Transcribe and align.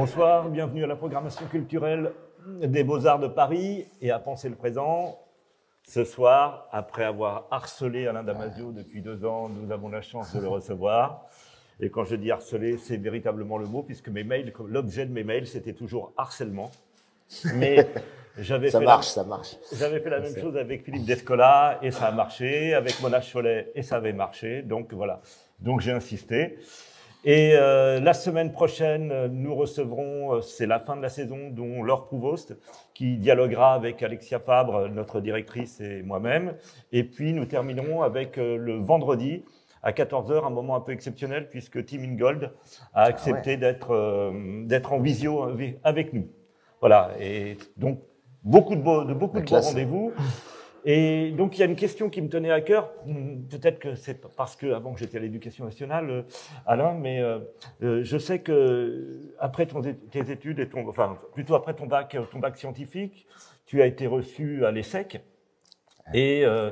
Bonsoir, 0.00 0.48
bienvenue 0.48 0.84
à 0.84 0.86
la 0.86 0.96
programmation 0.96 1.44
culturelle 1.46 2.12
des 2.62 2.84
Beaux-Arts 2.84 3.18
de 3.18 3.28
Paris 3.28 3.86
et 4.00 4.10
à 4.10 4.18
Penser 4.18 4.48
le 4.48 4.54
présent. 4.54 5.18
Ce 5.82 6.04
soir, 6.04 6.68
après 6.70 7.04
avoir 7.04 7.46
harcelé 7.50 8.06
Alain 8.06 8.22
Damasio 8.22 8.72
depuis 8.72 9.02
deux 9.02 9.24
ans, 9.24 9.48
nous 9.48 9.70
avons 9.70 9.88
la 9.88 10.00
chance 10.00 10.34
de 10.34 10.40
le 10.40 10.48
recevoir. 10.48 11.26
Et 11.82 11.90
quand 11.90 12.04
je 12.04 12.16
dis 12.16 12.30
harceler, 12.30 12.76
c'est 12.78 12.96
véritablement 12.96 13.58
le 13.58 13.66
mot, 13.66 13.82
puisque 13.82 14.08
mes 14.08 14.24
mails, 14.24 14.52
l'objet 14.66 15.06
de 15.06 15.12
mes 15.12 15.24
mails, 15.24 15.46
c'était 15.46 15.72
toujours 15.72 16.12
harcèlement. 16.16 16.70
Mais 17.54 17.86
j'avais 18.38 18.70
ça 18.70 18.80
fait 18.80 18.84
marche, 18.84 19.06
la, 19.06 19.12
ça 19.12 19.24
marche. 19.24 19.56
J'avais 19.72 20.00
fait 20.00 20.10
la 20.10 20.20
même 20.20 20.36
chose 20.36 20.56
avec 20.56 20.84
Philippe 20.84 21.04
Descola 21.04 21.78
et 21.82 21.90
ça 21.90 22.06
a 22.06 22.12
marché, 22.12 22.74
avec 22.74 23.00
Mona 23.00 23.20
Cholet 23.20 23.72
et 23.74 23.82
ça 23.82 23.96
avait 23.96 24.12
marché. 24.12 24.62
Donc 24.62 24.92
voilà. 24.92 25.20
Donc 25.60 25.80
j'ai 25.80 25.92
insisté. 25.92 26.58
Et 27.24 27.52
euh, 27.54 28.00
la 28.00 28.14
semaine 28.14 28.50
prochaine, 28.50 29.26
nous 29.26 29.54
recevrons, 29.54 30.36
euh, 30.36 30.40
c'est 30.40 30.66
la 30.66 30.78
fin 30.78 30.96
de 30.96 31.02
la 31.02 31.10
saison, 31.10 31.50
dont 31.50 31.82
Laure 31.82 32.06
Prouvost, 32.06 32.56
qui 32.94 33.18
dialoguera 33.18 33.74
avec 33.74 34.02
Alexia 34.02 34.40
Fabre, 34.40 34.88
notre 34.88 35.20
directrice, 35.20 35.82
et 35.82 36.02
moi-même. 36.02 36.54
Et 36.92 37.04
puis 37.04 37.34
nous 37.34 37.44
terminerons 37.44 38.00
avec 38.00 38.38
euh, 38.38 38.56
le 38.56 38.76
vendredi 38.76 39.44
à 39.82 39.92
14h, 39.92 40.44
un 40.46 40.50
moment 40.50 40.76
un 40.76 40.80
peu 40.80 40.92
exceptionnel, 40.92 41.48
puisque 41.48 41.84
Tim 41.86 42.02
Ingold 42.02 42.52
a 42.94 43.02
accepté 43.04 43.56
d'être 43.56 43.92
euh, 43.92 44.64
d'être 44.66 44.92
en 44.92 45.00
visio 45.00 45.48
avec 45.84 46.12
nous. 46.12 46.28
Voilà. 46.80 47.12
Et 47.20 47.56
donc 47.76 48.00
beaucoup 48.42 48.74
de 48.76 48.80
beaux, 48.82 49.04
de 49.04 49.14
beaucoup 49.14 49.36
La 49.36 49.42
de 49.42 49.46
classe. 49.46 49.68
rendez-vous. 49.68 50.12
Et 50.86 51.32
donc, 51.32 51.58
il 51.58 51.60
y 51.60 51.62
a 51.62 51.66
une 51.66 51.76
question 51.76 52.08
qui 52.08 52.22
me 52.22 52.28
tenait 52.30 52.50
à 52.50 52.62
cœur. 52.62 52.90
Hmm, 53.04 53.42
Peut-être 53.50 53.78
que 53.78 53.94
c'est 53.94 54.18
parce 54.34 54.56
que 54.56 54.72
avant 54.72 54.94
que 54.94 54.98
j'étais 55.00 55.18
à 55.18 55.20
l'éducation 55.20 55.66
nationale, 55.66 56.08
euh, 56.08 56.22
Alain, 56.66 56.94
mais 56.94 57.20
euh, 57.20 57.38
euh, 57.82 58.00
je 58.02 58.16
sais 58.16 58.38
que 58.38 58.50
euh, 58.50 59.34
après 59.38 59.66
ton, 59.66 59.82
tes 59.82 60.30
études 60.30 60.58
et 60.58 60.70
ton, 60.70 60.88
enfin, 60.88 61.18
plutôt 61.34 61.54
après 61.54 61.74
ton 61.74 61.84
bac, 61.86 62.14
euh, 62.14 62.22
ton 62.32 62.38
bac 62.38 62.56
scientifique, 62.56 63.26
tu 63.66 63.82
as 63.82 63.86
été 63.86 64.06
reçu 64.06 64.64
à 64.64 64.70
l'ESSEC. 64.70 65.20
Et 66.14 66.46
euh, 66.46 66.70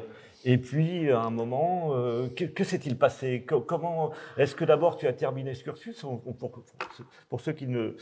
et 0.52 0.56
puis, 0.58 1.10
à 1.10 1.20
un 1.20 1.30
moment, 1.30 1.90
euh, 1.92 2.28
que, 2.28 2.44
que 2.44 2.64
s'est-il 2.64 2.96
passé? 2.96 3.44
Co- 3.46 3.60
Comment 3.60 4.12
est-ce 4.36 4.54
que 4.54 4.64
d'abord 4.64 4.96
tu 4.96 5.06
as 5.06 5.12
terminé 5.12 5.54
ce 5.54 5.62
cursus 5.62 6.02
On- 6.04 6.20
on- 6.26 6.32
pour, 6.32 6.62
pour 7.28 7.40
ceux 7.40 7.52
qui 7.52 7.66
ne 7.66 7.94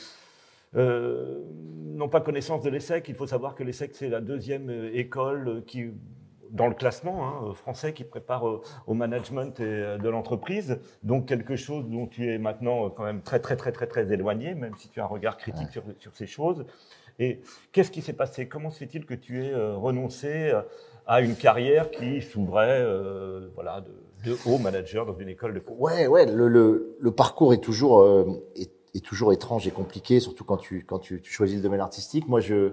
euh, 0.77 1.43
n'ont 1.95 2.09
pas 2.09 2.21
connaissance 2.21 2.63
de 2.63 2.71
l'ESSEC, 2.71 3.09
il 3.09 3.15
faut 3.15 3.27
savoir 3.27 3.55
que 3.55 3.63
l'ESSEC, 3.65 3.95
c'est 3.95 4.09
la 4.09 4.21
deuxième 4.21 4.69
euh, 4.71 4.91
école 4.95 5.63
qui, 5.67 5.87
dans 6.51 6.67
le 6.69 6.75
classement 6.75 7.27
hein, 7.51 7.55
français 7.55 7.93
qui 7.93 8.05
prépare 8.05 8.45
au 8.87 8.95
management 8.95 9.59
et, 9.61 9.99
de 9.99 10.09
l'entreprise. 10.09 10.79
Donc 11.03 11.27
quelque 11.27 11.57
chose 11.57 11.89
dont 11.89 12.07
tu 12.07 12.31
es 12.31 12.39
maintenant 12.39 12.91
quand 12.91 13.05
même 13.05 13.23
très 13.23 13.41
très 13.41 13.57
très 13.57 13.73
très 13.73 13.87
très 13.87 14.13
éloigné, 14.13 14.55
même 14.55 14.75
si 14.77 14.89
tu 14.89 15.01
as 15.01 15.05
un 15.05 15.09
regard 15.09 15.37
critique 15.39 15.71
sur, 15.71 15.83
sur 15.99 16.15
ces 16.15 16.27
choses. 16.27 16.65
Et 17.19 17.41
qu'est-ce 17.73 17.91
qui 17.91 18.03
s'est 18.03 18.13
passé? 18.13 18.47
Comment 18.47 18.71
se 18.71 18.79
fait-il 18.79 19.07
que 19.07 19.15
tu 19.15 19.45
aies 19.45 19.53
euh, 19.53 19.77
renoncé 19.77 20.51
euh, 20.51 20.61
à 21.07 21.21
une 21.21 21.37
carrière 21.37 21.91
qui 21.91 22.21
s'ouvrait 22.21 22.81
euh, 22.81 23.49
voilà, 23.55 23.81
de, 23.81 24.31
de 24.31 24.37
haut 24.45 24.59
manager 24.59 25.07
dans 25.07 25.17
une 25.17 25.29
école 25.29 25.55
de 25.55 25.63
Ouais, 25.79 26.07
ouais, 26.07 26.27
le, 26.27 26.49
le, 26.99 27.11
parcours 27.13 27.55
est 27.55 27.63
toujours, 27.63 28.01
euh, 28.01 28.27
est, 28.57 29.05
toujours 29.05 29.33
étrange 29.33 29.67
et 29.67 29.71
compliqué, 29.71 30.21
surtout 30.21 30.45
quand 30.45 30.57
tu, 30.57 30.85
quand 30.85 30.99
tu, 30.99 31.23
choisis 31.25 31.57
le 31.57 31.63
domaine 31.63 31.81
artistique. 31.81 32.29
Moi, 32.29 32.41
je, 32.41 32.73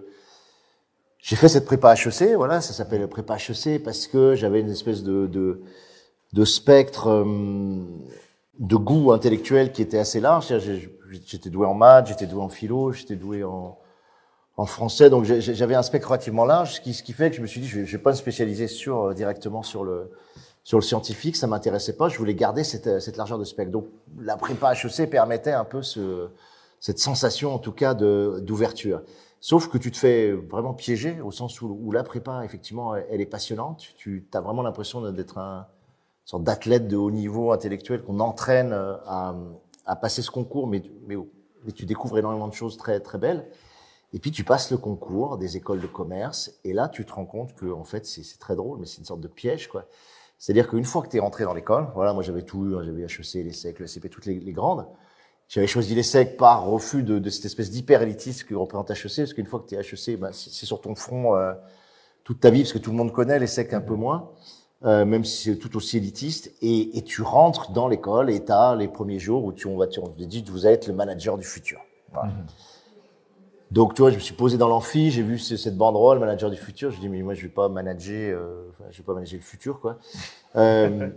j'ai 1.20 1.36
fait 1.36 1.48
cette 1.48 1.66
prépa 1.66 1.94
HEC, 1.94 2.36
voilà, 2.36 2.60
ça 2.60 2.74
s'appelle 2.74 3.08
prépa 3.08 3.38
HEC 3.38 3.82
parce 3.84 4.08
que 4.08 4.36
j'avais 4.36 4.62
une 4.62 4.72
espèce 4.72 5.04
de, 5.04 5.28
de, 6.34 6.46
spectre 6.46 7.26
de 8.60 8.76
goût 8.76 9.12
intellectuel 9.12 9.72
qui 9.72 9.82
était 9.82 10.00
assez 10.00 10.20
large. 10.20 10.54
J'étais 11.28 11.50
doué 11.50 11.68
en 11.68 11.76
maths, 11.76 12.08
j'étais 12.08 12.26
doué 12.26 12.42
en 12.42 12.50
philo, 12.50 12.92
j'étais 12.92 13.16
doué 13.16 13.44
en, 13.44 13.78
en 14.56 14.66
français, 14.66 15.10
donc 15.10 15.24
j'avais 15.26 15.76
un 15.76 15.82
spectre 15.82 16.10
relativement 16.10 16.46
large, 16.46 16.76
ce 16.76 16.82
qui, 16.82 16.94
ce 16.94 17.02
qui 17.02 17.14
fait 17.14 17.32
que 17.32 17.38
je 17.38 17.42
me 17.42 17.48
suis 17.48 17.60
dit, 17.60 17.68
je 17.68 17.80
vais, 17.80 17.86
je 17.86 17.98
vais 17.98 18.04
pas 18.04 18.12
me 18.12 18.16
spécialiser 18.16 18.68
sur 18.68 19.02
euh, 19.02 19.14
directement 19.14 19.64
sur 19.64 19.84
le 19.84 20.12
sur 20.66 20.78
le 20.78 20.84
scientifique, 20.84 21.36
ça 21.36 21.46
m'intéressait 21.46 21.98
pas. 21.98 22.08
Je 22.08 22.18
voulais 22.18 22.36
garder 22.36 22.64
cette, 22.64 22.88
euh, 22.88 23.00
cette 23.02 23.18
largeur 23.18 23.38
de 23.38 23.44
spectre. 23.44 23.72
Donc 23.72 23.88
la 24.18 24.38
prépa 24.38 24.74
HEC 24.74 25.10
permettait 25.10 25.52
un 25.52 25.66
peu 25.66 25.82
ce, 25.82 26.30
cette 26.80 27.00
sensation, 27.00 27.54
en 27.54 27.60
tout 27.60 27.74
cas, 27.74 27.94
d'ouverture. 27.94 29.02
Sauf 29.42 29.68
que 29.68 29.78
tu 29.78 29.92
te 29.92 29.98
fais 29.98 30.32
vraiment 30.32 30.74
piéger 30.74 31.20
au 31.20 31.32
sens 31.32 31.60
où, 31.62 31.78
où 31.84 31.92
la 31.92 32.04
prépa, 32.04 32.46
effectivement, 32.46 32.96
elle 32.96 33.20
est 33.20 33.26
passionnante. 33.26 33.88
Tu 33.98 34.26
as 34.34 34.40
vraiment 34.40 34.62
l'impression 34.62 35.12
d'être 35.12 35.38
un 35.38 35.68
une 36.24 36.30
sorte 36.30 36.44
d'athlète 36.44 36.88
de 36.88 36.96
haut 36.96 37.12
niveau 37.12 37.52
intellectuel 37.52 38.02
qu'on 38.02 38.22
entraîne 38.22 38.72
euh, 38.72 38.96
à, 39.06 39.36
à 39.86 39.96
passer 39.98 40.22
ce 40.22 40.32
concours, 40.32 40.68
mais, 40.68 40.82
mais, 41.06 41.16
mais 41.66 41.74
tu 41.74 41.86
découvres 41.86 42.18
énormément 42.18 42.48
de 42.48 42.54
choses 42.54 42.78
très 42.78 43.02
très 43.02 43.18
belles. 43.18 43.46
Et 44.14 44.20
puis 44.20 44.32
tu 44.32 44.44
passes 44.44 44.72
le 44.72 44.78
concours 44.78 45.38
des 45.38 45.58
écoles 45.58 45.82
de 45.82 45.88
commerce, 45.88 46.60
et 46.64 46.74
là 46.74 46.88
tu 46.88 47.04
te 47.04 47.12
rends 47.12 47.26
compte 47.26 47.56
que 47.56 47.66
en 47.66 47.84
fait 47.84 48.06
c'est 48.06 48.40
très 48.40 48.56
drôle, 48.56 48.80
mais 48.80 48.86
c'est 48.86 49.00
une 49.00 49.06
sorte 49.06 49.22
de 49.22 49.28
piège 49.28 49.68
quoi. 49.68 49.86
C'est-à-dire 50.38 50.68
qu'une 50.68 50.84
fois 50.84 51.02
que 51.02 51.08
tu 51.08 51.18
es 51.18 51.20
rentré 51.20 51.46
dans 51.46 51.54
l'école, 51.54 51.88
voilà, 51.96 52.14
moi 52.14 52.22
j'avais 52.22 52.42
tout 52.42 52.66
eu, 52.66 52.76
hein, 52.76 52.84
j'avais 52.84 53.04
HEC, 53.04 53.46
l'ESSEC, 53.46 53.80
le 53.80 53.88
SCP, 53.88 54.10
toutes 54.10 54.26
les, 54.26 54.40
les 54.40 54.52
grandes. 54.52 54.86
J'avais 55.48 55.68
choisi 55.68 55.96
l'ESSEC 55.96 56.38
par 56.38 56.66
refus 56.66 57.02
de, 57.02 57.30
cette 57.30 57.46
espèce 57.46 57.72
d'hyper 57.72 58.02
élitisme 58.02 58.46
que 58.48 58.54
représente 58.54 58.92
HEC, 58.92 59.16
parce 59.18 59.34
qu'une 59.34 59.46
fois 59.46 59.62
que 59.62 59.68
tu 59.68 59.76
es 59.76 59.80
HEC, 59.80 60.20
ben, 60.20 60.32
c'est 60.34 60.50
c'est 60.50 60.66
sur 60.66 60.82
ton 60.82 60.96
front 60.96 61.36
euh, 61.36 61.54
toute 62.24 62.40
ta 62.40 62.50
vie, 62.50 62.64
parce 62.64 62.74
que 62.74 62.80
tout 62.80 62.92
le 62.92 62.98
monde 62.98 63.14
connaît 63.14 63.40
l'ESSEC 63.40 63.74
un 63.74 63.82
peu 63.82 63.96
moins, 63.96 64.32
euh, 64.84 65.06
même 65.06 65.24
si 65.24 65.52
c'est 65.52 65.58
tout 65.58 65.78
aussi 65.78 65.98
élitiste. 65.98 66.52
Et, 66.62 66.98
et 66.98 67.04
tu 67.04 67.22
rentres 67.22 67.72
dans 67.72 67.88
l'école 67.88 68.30
et 68.30 68.44
tu 68.44 68.52
as 68.52 68.76
les 68.76 68.90
premiers 68.90 69.20
jours 69.20 69.46
où 69.46 69.54
tu, 69.54 69.68
on 69.68 69.78
va 69.78 69.86
on 70.02 70.10
te 70.10 70.24
dit 70.24 70.44
vous 70.46 70.66
allez 70.66 70.76
être 70.76 70.88
le 70.88 70.94
manager 70.94 71.38
du 71.38 71.46
futur. 71.46 71.80
Voilà. 72.12 72.34
Donc, 73.74 73.96
tu 73.96 74.04
vois, 74.04 74.12
je 74.12 74.16
me 74.16 74.20
suis 74.22 74.36
posé 74.36 74.60
dans 74.60 74.68
l'amphi, 74.68 75.10
j'ai 75.10 75.24
vu 75.24 75.40
ce- 75.40 75.58
cette 75.58 75.76
banderole, 75.78 76.20
manager 76.20 76.52
du 76.52 76.58
futur. 76.58 76.92
Je 76.92 77.00
dis, 77.00 77.10
mais 77.10 77.24
moi, 77.24 77.34
je 77.34 77.42
vais 77.42 77.50
pas 77.50 77.70
manager, 77.70 78.40
euh, 78.40 78.70
je 78.92 79.00
vais 79.00 79.04
pas 79.04 79.16
manager 79.16 79.40
le 79.40 79.44
futur, 79.44 79.80
quoi. 79.82 79.98
Euh, 80.56 81.10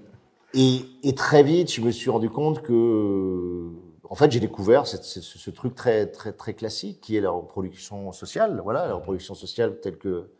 et, 0.55 0.81
et 1.03 1.15
très 1.15 1.43
vite, 1.43 1.71
je 1.71 1.83
me 1.83 1.91
suis 1.91 2.09
rendu 2.09 2.31
compte 2.31 2.63
que, 2.63 2.73
euh, 2.73 3.69
en 4.09 4.15
fait, 4.15 4.31
j'ai 4.33 4.41
découvert 4.41 4.87
cette- 4.87 5.05
ce, 5.05 5.21
ce 5.21 5.51
truc 5.51 5.75
très, 5.75 6.07
très, 6.07 6.33
très 6.33 6.55
classique 6.55 7.03
qui 7.03 7.17
est 7.17 7.21
la 7.21 7.29
reproduction 7.29 8.11
sociale. 8.13 8.59
Voilà, 8.65 8.87
la 8.89 8.95
reproduction 8.95 9.35
sociale 9.35 9.79
telle 9.83 9.99
que 9.99 10.31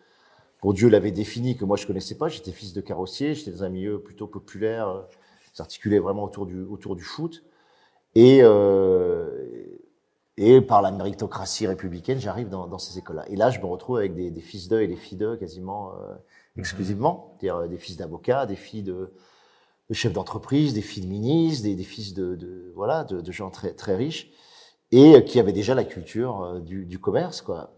Bourdieu 0.63 0.89
l'avait 0.89 1.11
définie, 1.11 1.59
que 1.59 1.67
moi 1.67 1.77
je 1.77 1.87
connaissais 1.87 2.15
pas. 2.17 2.29
J'étais 2.29 2.53
fils 2.53 2.73
de 2.73 2.81
carrossier, 2.81 3.35
j'étais 3.35 3.51
dans 3.51 3.65
un 3.65 3.69
milieu 3.69 4.01
plutôt 4.01 4.27
populaire, 4.27 4.89
euh, 4.89 5.03
s'articulait 5.53 5.99
vraiment 5.99 6.25
autour 6.25 6.47
du, 6.47 6.63
autour 6.63 6.97
du 6.97 7.05
foot. 7.05 7.45
Et, 8.15 8.41
euh, 8.43 9.29
et 10.37 10.61
par 10.61 10.83
la 10.83 10.91
méritocratie 10.91 11.67
républicaine, 11.67 12.19
j'arrive 12.19 12.49
dans, 12.49 12.67
dans 12.67 12.79
ces 12.79 12.99
écoles-là. 12.99 13.25
Et 13.29 13.37
là, 13.37 13.51
je 13.51 13.59
me 13.61 13.67
retrouve 13.67 13.97
avec 13.97 14.15
des, 14.15 14.31
des 14.31 14.41
fils 14.41 14.69
d'eux 14.69 14.83
et 14.83 14.89
des 14.89 14.97
filles 14.97 15.19
d'eux 15.19 15.37
quasiment 15.37 15.93
euh, 15.93 16.15
exclusivement. 16.57 17.37
C'est-à-dire 17.41 17.57
euh, 17.57 17.69
des 17.69 17.79
fils 17.79 17.97
d'avocats, 17.97 18.47
des 18.47 18.57
filles 18.57 18.83
de, 18.83 19.15
de 19.89 19.95
chefs 19.95 20.13
d'entreprise, 20.13 20.75
des 20.75 20.83
filles 20.83 21.05
de 21.05 21.09
ministres, 21.09 21.65
des, 21.65 21.75
des 21.75 21.85
fils 21.85 22.13
de, 22.15 22.35
de 22.35 22.73
voilà, 22.75 23.05
de, 23.05 23.21
de 23.21 23.33
gens 23.33 23.51
très 23.51 23.73
très 23.73 23.97
riches 23.97 24.31
et 24.93 25.17
euh, 25.17 25.21
qui 25.21 25.41
avaient 25.41 25.53
déjà 25.53 25.75
la 25.75 25.85
culture 25.85 26.43
euh, 26.43 26.61
du, 26.61 26.87
du 26.87 26.99
commerce, 26.99 27.41
quoi. 27.43 27.73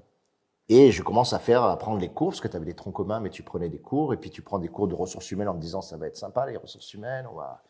Et 0.70 0.92
je 0.92 1.02
commence 1.02 1.32
à 1.32 1.38
faire, 1.38 1.62
à 1.62 1.78
prendre 1.78 1.98
les 1.98 2.10
cours, 2.10 2.28
parce 2.28 2.42
que 2.42 2.48
tu 2.48 2.54
avais 2.54 2.66
des 2.66 2.75
troncs 2.75 2.92
communs, 2.92 3.20
mais 3.20 3.30
tu 3.30 3.42
prenais 3.42 3.70
des 3.70 3.78
cours, 3.78 4.12
et 4.12 4.19
puis 4.19 4.28
tu 4.28 4.42
prends 4.42 4.58
des 4.58 4.69
cours 4.69 4.86
de 4.86 4.94
ressources 4.94 5.30
humaines 5.30 5.48
en 5.48 5.54
te 5.54 5.60
disant 5.60 5.80
ça 5.80 5.96
va 5.96 6.06
être 6.08 6.19
sympa 6.19 6.44
les 6.46 6.58
ressources 6.58 6.92
humaines, 6.92 7.26
on 7.32 7.36
va. 7.36 7.62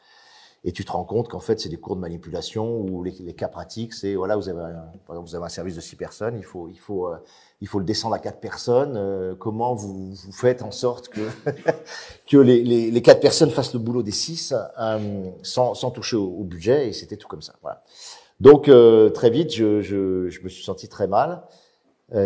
Et 0.64 0.72
tu 0.72 0.84
te 0.84 0.90
rends 0.90 1.04
compte 1.04 1.28
qu'en 1.28 1.38
fait 1.38 1.60
c'est 1.60 1.68
des 1.68 1.76
cours 1.76 1.94
de 1.94 2.00
manipulation 2.00 2.80
où 2.80 3.04
les, 3.04 3.12
cas 3.34 3.46
pratiques 3.46 3.94
c'est 3.94 4.16
voilà 4.16 4.34
vous 4.34 4.48
avez 4.48 4.60
un, 4.60 4.90
par 5.06 5.14
exemple 5.14 5.28
vous 5.28 5.34
avez 5.36 5.44
un 5.44 5.50
service 5.50 5.76
de 5.76 5.80
six 5.80 5.94
personnes, 5.94 6.36
il 6.36 6.44
faut 6.44 6.68
il 6.68 6.78
faut 6.78 7.06
euh, 7.06 7.16
il 7.60 7.68
faut 7.68 7.78
le 7.78 7.84
descendre 7.84 8.16
à 8.16 8.18
quatre 8.18 8.40
personnes. 8.40 8.96
euh, 8.96 9.34
comment 9.36 9.74
vous, 9.74 10.12
vous 10.12 10.32
faites 10.32 10.62
en 10.62 10.72
sorte 10.72 11.10
que 11.10 11.20
que 12.28 12.36
les, 12.36 12.62
les, 12.64 13.02
quatre 13.02 13.20
personnes 13.20 13.50
fassent 13.50 13.72
le 13.72 13.78
boulot 13.78 14.02
des 14.02 14.10
six 14.10 14.52
euh, 14.80 15.30
sans, 15.42 15.74
sans 15.74 15.92
toucher 15.92 16.16
au, 16.16 16.42
budget 16.42 16.88
et 16.88 16.92
c'était 16.92 17.16
tout 17.16 17.28
comme 17.28 17.42
ça. 17.42 17.54
Voilà. 17.62 17.84
Donc 18.40 18.70
très 19.14 19.30
vite 19.30 19.54
je, 19.54 19.80
je, 19.80 20.28
je 20.28 20.42
me 20.42 20.48
suis 20.48 20.64
senti 20.64 20.88
très 20.88 21.06
mal. 21.06 21.42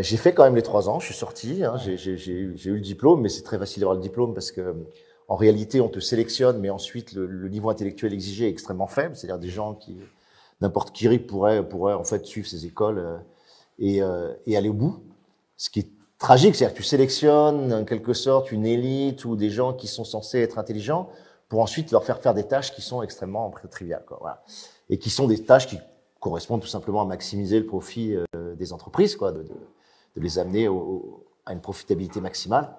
J'ai 0.01 0.17
fait 0.17 0.33
quand 0.33 0.45
même 0.45 0.55
les 0.55 0.63
trois 0.63 0.89
ans, 0.89 1.01
je 1.01 1.07
suis 1.07 1.15
sorti, 1.15 1.65
hein, 1.65 1.75
j'ai 1.77 2.33
eu 2.33 2.55
le 2.55 2.81
diplôme, 2.81 3.21
mais 3.21 3.29
c'est 3.29 3.43
très 3.43 3.59
facile 3.59 3.81
d'avoir 3.81 3.97
le 3.97 4.03
diplôme 4.03 4.33
parce 4.33 4.53
que 4.53 4.75
en 5.29 5.37
réalité 5.37 5.81
on 5.81 5.89
te 5.89 6.01
sélectionne, 6.01 6.59
mais 6.59 6.71
ensuite 6.71 7.13
le, 7.13 7.49
niveau 7.49 7.71
intellectuel 7.71 8.13
exigé 8.13 8.47
est 8.47 8.51
extrêmement 8.51 8.87
faible, 8.87 9.17
c'est-à-dire 9.17 9.39
des 9.39 9.49
gens 9.49 9.75
qui 9.75 9.97
n'importe 10.61 10.93
qui 10.93 11.19
pourrait 11.19 11.67
pourrait 11.67 11.95
en 11.95 12.05
fait 12.05 12.25
suivre 12.27 12.47
ces 12.47 12.67
écoles 12.67 12.99
euh, 12.99 13.17
et, 13.79 14.03
euh, 14.03 14.33
et 14.47 14.57
aller 14.57 14.69
au 14.69 14.75
bout. 14.75 15.03
Ce 15.57 15.71
qui 15.71 15.81
est 15.81 15.89
tragique, 16.19 16.55
c'est-à-dire 16.55 16.75
que 16.75 16.81
tu 16.81 16.87
sélectionnes 16.87 17.73
en 17.73 17.85
quelque 17.85 18.13
sorte 18.13 18.53
une 18.53 18.67
élite 18.67 19.25
ou 19.25 19.37
des 19.37 19.51
gens 19.51 19.73
qui 19.73 19.89
sont 19.89 20.05
censés 20.05 20.41
être 20.41 20.59
intelligents 20.59 21.09
pour 21.49 21.61
ensuite 21.61 21.91
leur 21.91 22.05
faire 22.05 22.21
faire 22.21 22.35
des 22.35 22.45
tâches 22.45 22.73
qui 22.73 22.81
sont 22.81 23.03
extrêmement 23.03 23.53
triviales, 23.71 24.05
quoi, 24.07 24.19
voilà. 24.21 24.43
et 24.89 24.99
qui 24.99 25.11
sont 25.11 25.27
des 25.27 25.45
tâches 25.45 25.67
qui 25.67 25.79
correspondent 26.19 26.63
tout 26.63 26.69
simplement 26.69 27.03
à 27.03 27.05
maximiser 27.05 27.59
le 27.59 27.67
profit 27.67 28.15
euh, 28.15 28.25
des 28.33 28.63
des 28.63 28.73
entreprises, 28.73 29.17
quoi, 29.17 29.33
de, 29.33 29.43
de, 29.43 29.49
de 30.17 30.21
les 30.21 30.39
amener 30.39 30.69
au, 30.69 31.27
à 31.47 31.53
une 31.53 31.61
profitabilité 31.61 32.21
maximale. 32.21 32.71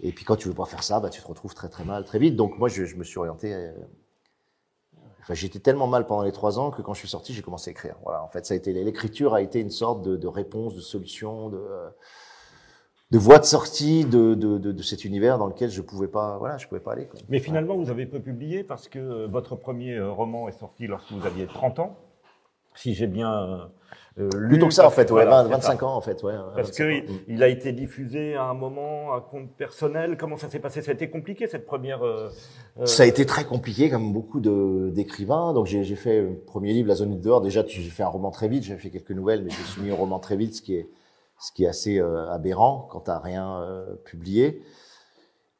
Et 0.00 0.12
puis 0.12 0.24
quand 0.24 0.36
tu 0.36 0.48
veux 0.48 0.54
pas 0.54 0.66
faire 0.66 0.82
ça, 0.82 1.00
bah, 1.00 1.10
tu 1.10 1.22
te 1.22 1.26
retrouves 1.26 1.54
très 1.54 1.68
très 1.68 1.84
mal 1.84 2.04
très 2.04 2.18
vite. 2.18 2.36
Donc 2.36 2.58
moi, 2.58 2.68
je, 2.68 2.82
me 2.96 3.04
suis 3.04 3.18
orienté. 3.18 3.54
Euh, 3.54 3.72
enfin, 5.22 5.34
j'étais 5.34 5.58
tellement 5.58 5.86
mal 5.86 6.06
pendant 6.06 6.22
les 6.22 6.32
trois 6.32 6.58
ans 6.58 6.70
que 6.70 6.82
quand 6.82 6.94
je 6.94 7.00
suis 7.00 7.08
sorti, 7.08 7.32
j'ai 7.32 7.42
commencé 7.42 7.70
à 7.70 7.72
écrire. 7.72 7.96
Voilà, 8.02 8.22
en 8.22 8.28
fait, 8.28 8.44
ça 8.46 8.54
a 8.54 8.56
été 8.56 8.72
l'écriture 8.72 9.34
a 9.34 9.40
été 9.40 9.60
une 9.60 9.70
sorte 9.70 10.02
de, 10.02 10.26
réponse, 10.26 10.74
de 10.74 10.80
solution, 10.80 11.48
de 11.48 11.60
de 13.10 13.18
voie 13.18 13.38
de 13.38 13.44
sortie 13.44 14.04
de, 14.04 14.34
de, 14.34 14.58
de, 14.58 14.82
cet 14.82 15.04
univers 15.04 15.38
dans 15.38 15.46
lequel 15.46 15.70
je 15.70 15.80
pouvais 15.80 16.08
pas, 16.08 16.38
voilà, 16.38 16.58
je 16.58 16.66
pouvais 16.66 16.80
pas 16.80 16.92
aller. 16.92 17.08
Mais 17.28 17.38
finalement, 17.38 17.76
vous 17.76 17.90
avez 17.90 18.06
peu 18.06 18.20
publié 18.20 18.64
parce 18.64 18.88
que 18.88 18.98
euh, 18.98 19.26
votre 19.28 19.54
premier 19.54 19.94
euh, 19.94 20.10
roman 20.10 20.48
est 20.48 20.58
sorti 20.58 20.86
lorsque 20.86 21.12
vous 21.12 21.24
aviez 21.24 21.46
30 21.46 21.78
ans, 21.78 21.98
si 22.74 22.94
j'ai 22.94 23.06
bien 23.06 23.32
euh, 23.32 23.64
lu. 24.16 24.48
Plutôt 24.48 24.68
que 24.68 24.74
ça, 24.74 24.86
en 24.86 24.90
fait, 24.90 25.10
ouais, 25.10 25.24
voilà, 25.24 25.42
25 25.44 25.82
ans, 25.82 25.94
en 25.94 26.00
fait, 26.00 26.22
ouais. 26.22 26.34
Parce 26.54 26.70
qu'il 26.70 27.04
il 27.28 27.42
a 27.42 27.48
été 27.48 27.72
diffusé 27.72 28.34
à 28.34 28.44
un 28.44 28.54
moment 28.54 29.12
à 29.12 29.20
compte 29.20 29.50
personnel. 29.56 30.16
Comment 30.16 30.36
ça 30.36 30.48
s'est 30.48 30.58
passé? 30.58 30.82
Ça 30.82 30.92
a 30.92 30.94
été 30.94 31.10
compliqué 31.10 31.46
cette 31.46 31.66
première. 31.66 32.04
Euh, 32.04 32.30
ça 32.84 33.02
a 33.02 33.06
été 33.06 33.26
très 33.26 33.44
compliqué, 33.44 33.90
comme 33.90 34.12
beaucoup 34.12 34.40
d'écrivains. 34.40 35.52
Donc 35.52 35.66
j'ai 35.66 35.84
fait 35.96 36.22
le 36.22 36.34
premier 36.34 36.72
livre, 36.72 36.88
La 36.88 36.94
zone 36.94 37.14
du 37.14 37.20
dehors. 37.20 37.40
Déjà, 37.40 37.64
j'ai 37.66 37.82
fait 37.82 38.02
un 38.02 38.08
roman 38.08 38.30
très 38.30 38.48
vite. 38.48 38.64
J'ai 38.64 38.76
fait 38.76 38.90
quelques 38.90 39.12
nouvelles, 39.12 39.42
mais 39.42 39.50
j'ai 39.50 39.62
soumis 39.64 39.90
un 39.90 39.96
roman 39.96 40.18
très 40.18 40.36
vite, 40.36 40.54
ce 40.54 40.62
qui 40.62 40.74
est 40.74 40.88
ce 41.38 41.52
qui 41.52 41.64
est 41.64 41.68
assez 41.68 41.98
euh, 41.98 42.30
aberrant 42.30 42.88
quand 42.90 43.00
tu 43.00 43.10
rien 43.10 43.60
euh, 43.60 43.94
publié. 44.04 44.62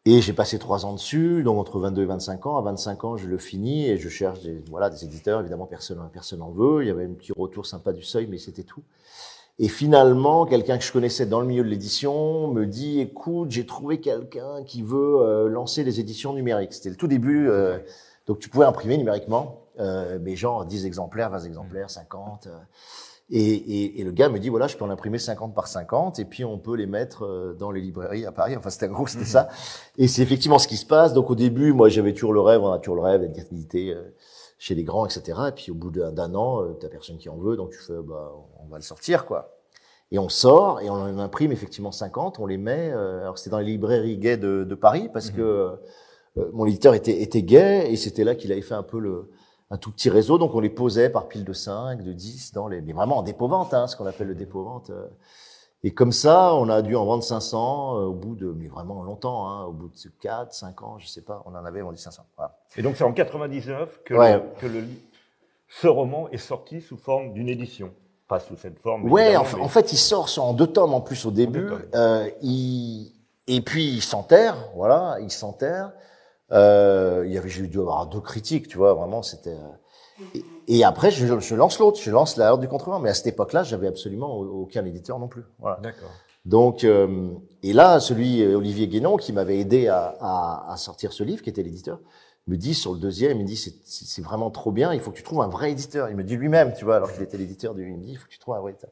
Et 0.09 0.21
j'ai 0.21 0.33
passé 0.33 0.61
trois 0.61 0.87
ans 0.87 0.93
dessus, 0.93 1.43
donc 1.43 1.59
entre 1.59 1.81
22 1.81 2.03
et 2.03 2.07
25 2.07 2.47
ans. 2.47 2.57
À 2.59 2.63
25 2.63 3.03
ans, 3.03 3.17
je 3.17 3.27
le 3.27 3.39
finis 3.39 3.89
et 3.89 3.99
je 3.99 4.09
cherche 4.09 4.41
des, 4.41 4.63
voilà, 4.71 4.89
des 4.89 5.05
éditeurs. 5.05 5.41
Évidemment, 5.41 5.67
personne 5.67 5.99
personne 6.13 6.43
en 6.43 6.51
veut. 6.53 6.85
Il 6.85 6.87
y 6.87 6.91
avait 6.93 7.07
un 7.07 7.13
petit 7.13 7.33
retour 7.33 7.67
sympa 7.67 7.93
du 7.93 8.05
seuil, 8.05 8.29
mais 8.31 8.39
c'était 8.39 8.63
tout. 8.63 8.83
Et 9.59 9.67
finalement, 9.67 10.47
quelqu'un 10.47 10.79
que 10.79 10.85
je 10.85 10.93
connaissais 10.93 11.27
dans 11.27 11.41
le 11.41 11.47
milieu 11.49 11.65
de 11.65 11.69
l'édition 11.69 12.47
me 12.53 12.67
dit 12.67 13.01
"Écoute, 13.01 13.51
j'ai 13.51 13.67
trouvé 13.67 13.99
quelqu'un 14.01 14.63
qui 14.65 14.83
veut 14.83 15.17
euh, 15.23 15.49
lancer 15.49 15.83
des 15.83 15.99
éditions 15.99 16.35
numériques." 16.35 16.75
C'était 16.75 16.91
le 16.91 16.97
tout 16.97 17.09
début, 17.09 17.49
euh, 17.49 17.79
donc 18.29 18.39
tu 18.39 18.49
pouvais 18.49 18.67
imprimer 18.67 18.99
numériquement, 18.99 19.63
euh, 19.81 20.21
mais 20.23 20.37
genre 20.37 20.65
10 20.67 20.87
exemplaires, 20.87 21.31
20 21.31 21.41
exemplaires, 21.41 21.91
50. 21.91 22.47
Et, 23.29 23.41
et, 23.41 24.01
et, 24.01 24.05
le 24.05 24.13
gars 24.13 24.29
me 24.29 24.39
dit 24.39 24.51
voilà, 24.51 24.69
je 24.69 24.77
peux 24.77 24.85
en 24.85 24.91
imprimer 24.91 25.19
50 25.19 25.53
par 25.53 25.67
50 25.67 26.21
et 26.21 26.25
puis 26.25 26.45
on 26.45 26.59
peut 26.59 26.77
les 26.77 26.87
mettre 26.87 27.25
euh, 27.25 27.55
dans 27.55 27.73
les 27.73 27.81
librairies 27.81 28.25
à 28.25 28.31
Paris. 28.31 28.55
Enfin, 28.57 28.71
c'était 28.71 28.87
gros, 28.87 29.09
c'était 29.09 29.25
mhm. 29.25 29.31
ça. 29.31 29.49
Et 29.99 30.07
c'est 30.07 30.23
effectivement 30.23 30.61
ce 30.61 30.69
qui 30.69 30.77
se 30.77 30.87
passe. 30.87 31.13
Donc 31.13 31.29
au 31.31 31.35
début, 31.35 31.73
moi, 31.73 31.89
j'avais 31.89 32.13
toujours 32.13 32.33
le 32.33 32.41
rêve, 32.41 32.63
on 32.63 32.71
a 32.71 32.79
toujours 32.79 32.95
le 32.95 33.03
rêve 33.03 33.33
d'être 33.33 33.53
édité 33.53 33.93
euh, 33.93 34.15
chez 34.59 34.77
les 34.77 34.85
grands, 34.85 35.07
etc. 35.07 35.39
Et 35.49 35.53
puis 35.53 35.73
au 35.73 35.75
bout 35.75 35.91
d'un 35.91 36.35
an, 36.37 36.63
euh, 36.63 36.75
t'as 36.81 36.89
personne 36.89 37.19
qui 37.19 37.29
en 37.29 37.37
veut, 37.37 37.57
donc 37.57 37.71
tu 37.71 37.79
fais 37.79 38.01
bah 38.01 38.33
on 38.65 38.69
va 38.69 38.77
le 38.77 38.85
sortir 38.85 39.27
quoi. 39.27 39.59
Et 40.13 40.21
on 40.21 40.29
sort 40.29 40.81
et 40.81 40.89
on 40.89 40.95
en 40.95 41.19
imprime 41.19 41.51
effectivement 41.51 41.91
50, 41.91 42.39
on 42.39 42.47
les 42.47 42.59
met. 42.59 42.93
alors 42.93 43.39
c'était 43.39 43.51
dans 43.51 43.59
les 43.59 43.65
librairies 43.65 44.19
gays 44.19 44.37
de, 44.37 44.63
de 44.63 44.75
Paris 44.77 45.11
parce 45.13 45.33
mhm. 45.33 45.37
que 45.37 45.71
mon 46.53 46.65
éditeur 46.65 46.95
était, 46.95 47.23
était 47.23 47.43
gay 47.43 47.91
et 47.91 47.97
c'était 47.97 48.23
là 48.23 48.37
qu'il 48.37 48.53
avait 48.53 48.63
fait 48.63 48.75
un 48.75 48.85
peu 48.85 49.01
le 49.01 49.31
un 49.71 49.77
tout 49.79 49.91
petit 49.91 50.11
réseau, 50.11 50.39
donc 50.39 50.55
on 50.55 50.61
les 50.61 50.71
posait 50.71 51.11
par 51.11 51.29
pile 51.29 51.45
de 51.45 51.53
5, 51.53 52.03
de 52.03 52.13
10 52.13 52.53
dans 52.53 52.69
les, 52.69 52.81
mais 52.81 52.93
vraiment 52.93 53.19
en 53.19 53.23
dépôt-vente, 53.23 53.75
hein, 53.75 53.87
ce 53.87 53.97
qu'on 53.97 54.07
appelle 54.07 54.29
le 54.29 54.35
dépôt-vente. 54.35 54.91
Euh. 54.91 55.07
Et 55.83 55.93
comme 55.93 56.13
ça, 56.13 56.55
on 56.55 56.69
a 56.69 56.83
dû 56.83 56.97
en 56.97 57.05
vendre 57.05 57.23
500 57.23 57.97
euh, 57.97 58.05
au 58.05 58.13
bout 58.13 58.35
de, 58.35 58.47
mais 58.47 58.69
vraiment 58.69 59.03
longtemps, 59.03 59.49
hein, 59.49 59.65
au 59.65 59.73
bout 59.73 59.89
de 59.89 60.11
4, 60.21 60.53
5 60.53 60.83
ans, 60.83 60.99
je 60.99 61.07
sais 61.07 61.23
pas, 61.23 61.43
on 61.47 61.51
en 61.51 61.65
avait 61.65 61.83
vendu 61.83 61.99
500. 61.99 62.23
Voilà. 62.37 62.59
Et 62.77 62.83
donc 62.83 62.97
c'est 62.97 63.05
en 63.05 63.13
99 63.13 64.01
que, 64.05 64.15
le, 64.15 64.43
que 64.61 64.67
le, 64.67 64.85
ce 65.69 65.89
roman 65.89 66.29
est 66.31 66.39
sorti 66.39 66.81
sous 66.81 66.97
forme 66.97 67.33
d'une 67.33 67.49
édition. 67.49 67.93
Pas 68.29 68.41
sous 68.41 68.57
cette 68.57 68.81
forme. 68.81 69.11
Ouais, 69.11 69.37
en, 69.37 69.43
en, 69.43 69.69
fait, 69.69 69.93
il 69.93 69.99
sort 69.99 70.29
en 70.39 70.53
deux 70.53 70.67
tomes 70.67 70.95
en 70.95 71.01
plus 71.01 71.27
au 71.27 71.31
début. 71.31 71.69
Euh, 71.95 72.29
il, 72.43 73.13
et 73.47 73.61
puis 73.61 73.85
il 73.85 74.03
s'enterre, 74.03 74.57
voilà, 74.75 75.19
il 75.21 75.31
s'enterre. 75.31 75.93
Euh, 76.53 77.25
il 77.27 77.33
y 77.33 77.39
avait, 77.39 77.49
j'ai 77.49 77.67
dû 77.67 77.79
avoir 77.79 78.07
deux 78.07 78.21
critiques, 78.21 78.69
tu 78.69 78.79
vois, 78.79 78.95
vraiment, 78.95 79.23
c'était. 79.23 79.51
Euh, 79.51 80.25
et, 80.35 80.45
et, 80.69 80.85
après, 80.85 81.11
je, 81.11 81.39
je 81.39 81.55
lance 81.55 81.79
l'autre, 81.79 82.01
je 82.01 82.11
lance 82.11 82.37
la 82.37 82.49
Heure 82.49 82.59
du 82.59 82.69
contrevent. 82.69 83.01
Mais 83.01 83.11
à 83.11 83.15
cette 83.15 83.27
époque-là, 83.27 83.63
j'avais 83.63 83.87
absolument 83.87 84.39
aucun 84.39 84.85
éditeur 84.85 85.19
non 85.19 85.29
plus. 85.29 85.45
Voilà. 85.59 85.79
D'accord. 85.83 86.11
Donc, 86.45 86.85
euh, 86.85 87.33
et 87.65 87.73
là, 87.73 87.99
celui 87.99 88.43
euh, 88.43 88.57
Olivier 88.57 88.87
Guénon 88.87 89.17
qui 89.17 89.33
m'avait 89.33 89.59
aidé 89.59 89.89
à, 89.89 90.17
à, 90.21 90.73
à, 90.73 90.77
sortir 90.77 91.13
ce 91.13 91.25
livre, 91.25 91.43
qui 91.43 91.51
était 91.51 91.65
l'éditeur, 91.65 91.99
me 92.47 92.57
dit 92.57 92.75
sur 92.75 92.93
le 92.93 93.01
deuxième, 93.01 93.39
il 93.39 93.43
me 93.43 93.49
dit 93.49 93.57
c'est 93.57 94.23
vraiment 94.23 94.51
trop 94.53 94.71
bien, 94.71 94.95
il 94.95 95.01
faut 95.01 95.11
que 95.11 95.17
tu 95.17 95.25
trouves 95.25 95.43
un 95.43 95.49
vrai 95.49 95.73
éditeur. 95.73 96.09
Il 96.09 96.17
me 96.17 96.23
dit 96.23 96.37
lui-même, 96.37 96.73
tu 96.73 96.85
vois, 96.85 96.97
alors 96.97 97.13
qu'il 97.13 97.23
était 97.23 97.37
l'éditeur 97.37 97.75
du, 97.75 97.89
il 97.89 97.97
me 97.97 98.03
dit 98.03 98.13
il 98.13 98.17
faut 98.17 98.27
que 98.27 98.31
tu 98.31 98.39
trouves 98.39 98.55
un 98.55 98.61
vrai 98.61 98.71
éditeur. 98.71 98.91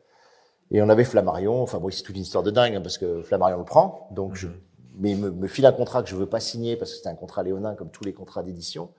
Et 0.73 0.83
on 0.83 0.89
avait 0.89 1.05
Flammarion, 1.05 1.63
enfin 1.63 1.79
bon, 1.79 1.89
c'est 1.93 2.03
toute 2.03 2.17
une 2.17 2.23
histoire 2.23 2.43
de 2.43 2.51
dingue 2.51 2.75
hein, 2.75 2.81
parce 2.81 2.99
que 2.99 3.23
Flammarion 3.23 3.59
le 3.59 3.65
prend, 3.65 4.09
donc 4.11 4.35
je, 4.35 4.49
mhm 4.49 4.55
mais 4.99 5.15
me, 5.15 5.31
me, 5.31 5.47
file 5.49 5.67
un 5.67 5.73
contrat 5.73 6.03
que 6.03 6.09
je 6.09 6.17
veux 6.17 6.27
pas 6.27 6.41
signer 6.41 6.77
parce 6.77 6.93
que 6.93 6.97
c'était 6.99 7.09
un 7.09 7.15
contrat 7.15 7.43
léonin 7.43 7.75
comme 7.75 7.91
tous 7.91 8.05
les 8.05 8.13
contrats 8.13 8.43
d'édition. 8.43 8.91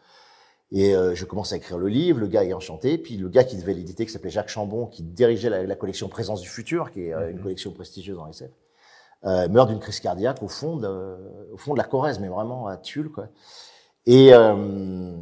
Et 0.71 0.95
euh, 0.95 1.13
je 1.13 1.25
commence 1.25 1.53
à 1.53 1.57
écrire 1.57 1.77
le 1.77 1.87
livre, 1.87 2.19
le 2.19 2.27
gars 2.27 2.43
est 2.43 2.53
enchanté, 2.53 2.97
puis 2.97 3.17
le 3.17 3.29
gars 3.29 3.43
qui 3.43 3.55
devait 3.55 3.73
l'éditer, 3.73 4.05
qui 4.05 4.11
s'appelait 4.11 4.31
Jacques 4.31 4.49
Chambon, 4.49 4.87
qui 4.87 5.03
dirigeait 5.03 5.49
la, 5.49 5.63
la, 5.63 5.75
collection 5.75 6.09
Présence 6.09 6.41
du 6.41 6.49
Futur, 6.49 6.91
qui 6.91 7.01
est 7.01 7.13
euh, 7.13 7.29
une 7.29 7.37
mhm. 7.37 7.43
collection 7.43 7.71
prestigieuse 7.71 8.17
en 8.17 8.27
SF, 8.27 8.49
euh, 9.25 9.47
meurt 9.47 9.69
d'une 9.69 9.79
crise 9.79 9.99
cardiaque 9.99 10.41
au 10.41 10.47
fond 10.47 10.77
de, 10.77 11.17
au 11.53 11.57
fond 11.57 11.73
de 11.73 11.77
la 11.77 11.83
Corrèze, 11.83 12.19
mais 12.19 12.27
vraiment 12.27 12.67
à 12.67 12.77
Tulle, 12.77 13.11
quoi. 13.11 13.27
Et, 14.07 14.33
euh, 14.33 15.15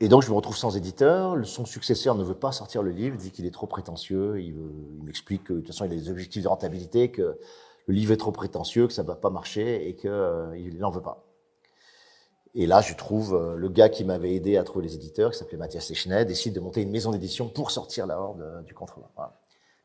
et 0.00 0.08
donc 0.08 0.22
je 0.22 0.30
me 0.30 0.34
retrouve 0.34 0.56
sans 0.56 0.76
éditeur. 0.76 1.36
Son 1.44 1.64
successeur 1.64 2.14
ne 2.14 2.24
veut 2.24 2.34
pas 2.34 2.52
sortir 2.52 2.82
le 2.82 2.90
livre, 2.90 3.16
dit 3.16 3.30
qu'il 3.30 3.46
est 3.46 3.52
trop 3.52 3.66
prétentieux. 3.66 4.40
Il, 4.40 4.54
il 4.98 5.04
m'explique 5.04 5.44
que 5.44 5.52
de 5.52 5.58
toute 5.58 5.68
façon 5.68 5.84
il 5.84 5.92
a 5.92 5.96
des 5.96 6.10
objectifs 6.10 6.42
de 6.42 6.48
rentabilité, 6.48 7.10
que 7.10 7.38
le 7.88 7.94
livre 7.94 8.12
est 8.12 8.18
trop 8.18 8.30
prétentieux, 8.30 8.86
que 8.86 8.92
ça 8.92 9.02
va 9.02 9.16
pas 9.16 9.30
marcher 9.30 9.88
et 9.88 9.96
qu'il 9.96 10.10
euh, 10.10 10.78
n'en 10.78 10.90
veut 10.90 11.02
pas. 11.02 11.24
Et 12.54 12.66
là, 12.66 12.80
je 12.80 12.94
trouve 12.94 13.34
euh, 13.34 13.56
le 13.56 13.68
gars 13.68 13.88
qui 13.88 14.04
m'avait 14.04 14.34
aidé 14.34 14.56
à 14.56 14.62
trouver 14.62 14.86
les 14.86 14.94
éditeurs, 14.94 15.32
qui 15.32 15.38
s'appelait 15.38 15.58
Mathias 15.58 15.90
Echenet, 15.90 16.24
décide 16.24 16.54
de 16.54 16.60
monter 16.60 16.82
une 16.82 16.90
maison 16.90 17.10
d'édition 17.10 17.48
pour 17.48 17.70
sortir 17.70 18.06
la 18.06 18.20
horde 18.20 18.40
euh, 18.40 18.62
du 18.62 18.74
contrevent. 18.74 19.10
Voilà. 19.16 19.34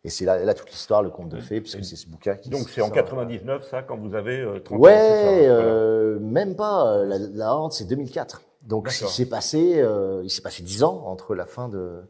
Et 0.05 0.09
c'est 0.09 0.25
là, 0.25 0.43
là, 0.43 0.53
toute 0.53 0.69
l'histoire, 0.69 1.01
le 1.01 1.09
conte 1.09 1.29
de 1.29 1.39
fées, 1.39 1.61
puisque 1.61 1.83
c'est 1.85 1.95
ce 1.95 2.09
bouquin 2.09 2.35
qui. 2.35 2.49
Donc 2.49 2.69
c'est 2.69 2.81
en 2.81 2.89
99, 2.89 3.65
ça, 3.69 3.83
quand 3.83 3.97
vous 3.97 4.15
avez 4.15 4.41
euh, 4.41 4.59
30 4.59 4.77
Ouais, 4.77 4.91
ans, 4.91 4.95
euh, 4.97 6.19
même 6.19 6.55
pas. 6.55 7.05
La, 7.05 7.17
la 7.17 7.55
horde, 7.55 7.71
c'est 7.71 7.85
2004. 7.85 8.41
Donc 8.63 8.89
il 8.89 9.07
s'est 9.07 9.27
passé, 9.27 9.75
euh, 9.77 10.21
il 10.23 10.29
s'est 10.29 10.41
passé 10.41 10.63
10 10.63 10.83
ans 10.83 11.03
entre 11.05 11.35
la 11.35 11.45
fin 11.45 11.69
de, 11.69 12.01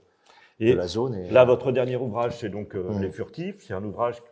et 0.60 0.72
de 0.72 0.78
la 0.78 0.88
zone. 0.88 1.16
Et, 1.16 1.30
là, 1.30 1.46
votre 1.46 1.72
dernier 1.72 1.96
ouvrage, 1.96 2.38
c'est 2.40 2.50
donc 2.50 2.74
mmh. 2.74 3.00
Les 3.00 3.10
Furtifs. 3.10 3.58
C'est 3.60 3.74
un 3.74 3.84
ouvrage 3.84 4.24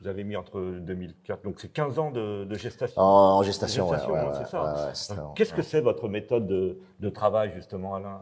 vous 0.00 0.08
avez 0.08 0.24
mis 0.24 0.36
entre 0.36 0.60
2004, 0.60 1.42
donc 1.42 1.58
c'est 1.58 1.72
15 1.72 1.98
ans 1.98 2.10
de, 2.10 2.44
de 2.44 2.54
gestation. 2.56 3.00
En, 3.00 3.38
en 3.38 3.42
gestation, 3.42 3.88
gestation 3.88 4.14
ouais, 4.14 4.20
ouais, 4.20 4.44
c'est 4.92 5.14
ça. 5.14 5.32
Qu'est-ce 5.34 5.54
que 5.54 5.62
c'est 5.62 5.80
votre 5.80 6.08
méthode 6.08 6.46
de, 6.46 6.78
de, 7.00 7.08
travail, 7.08 7.52
justement, 7.54 7.94
Alain 7.94 8.20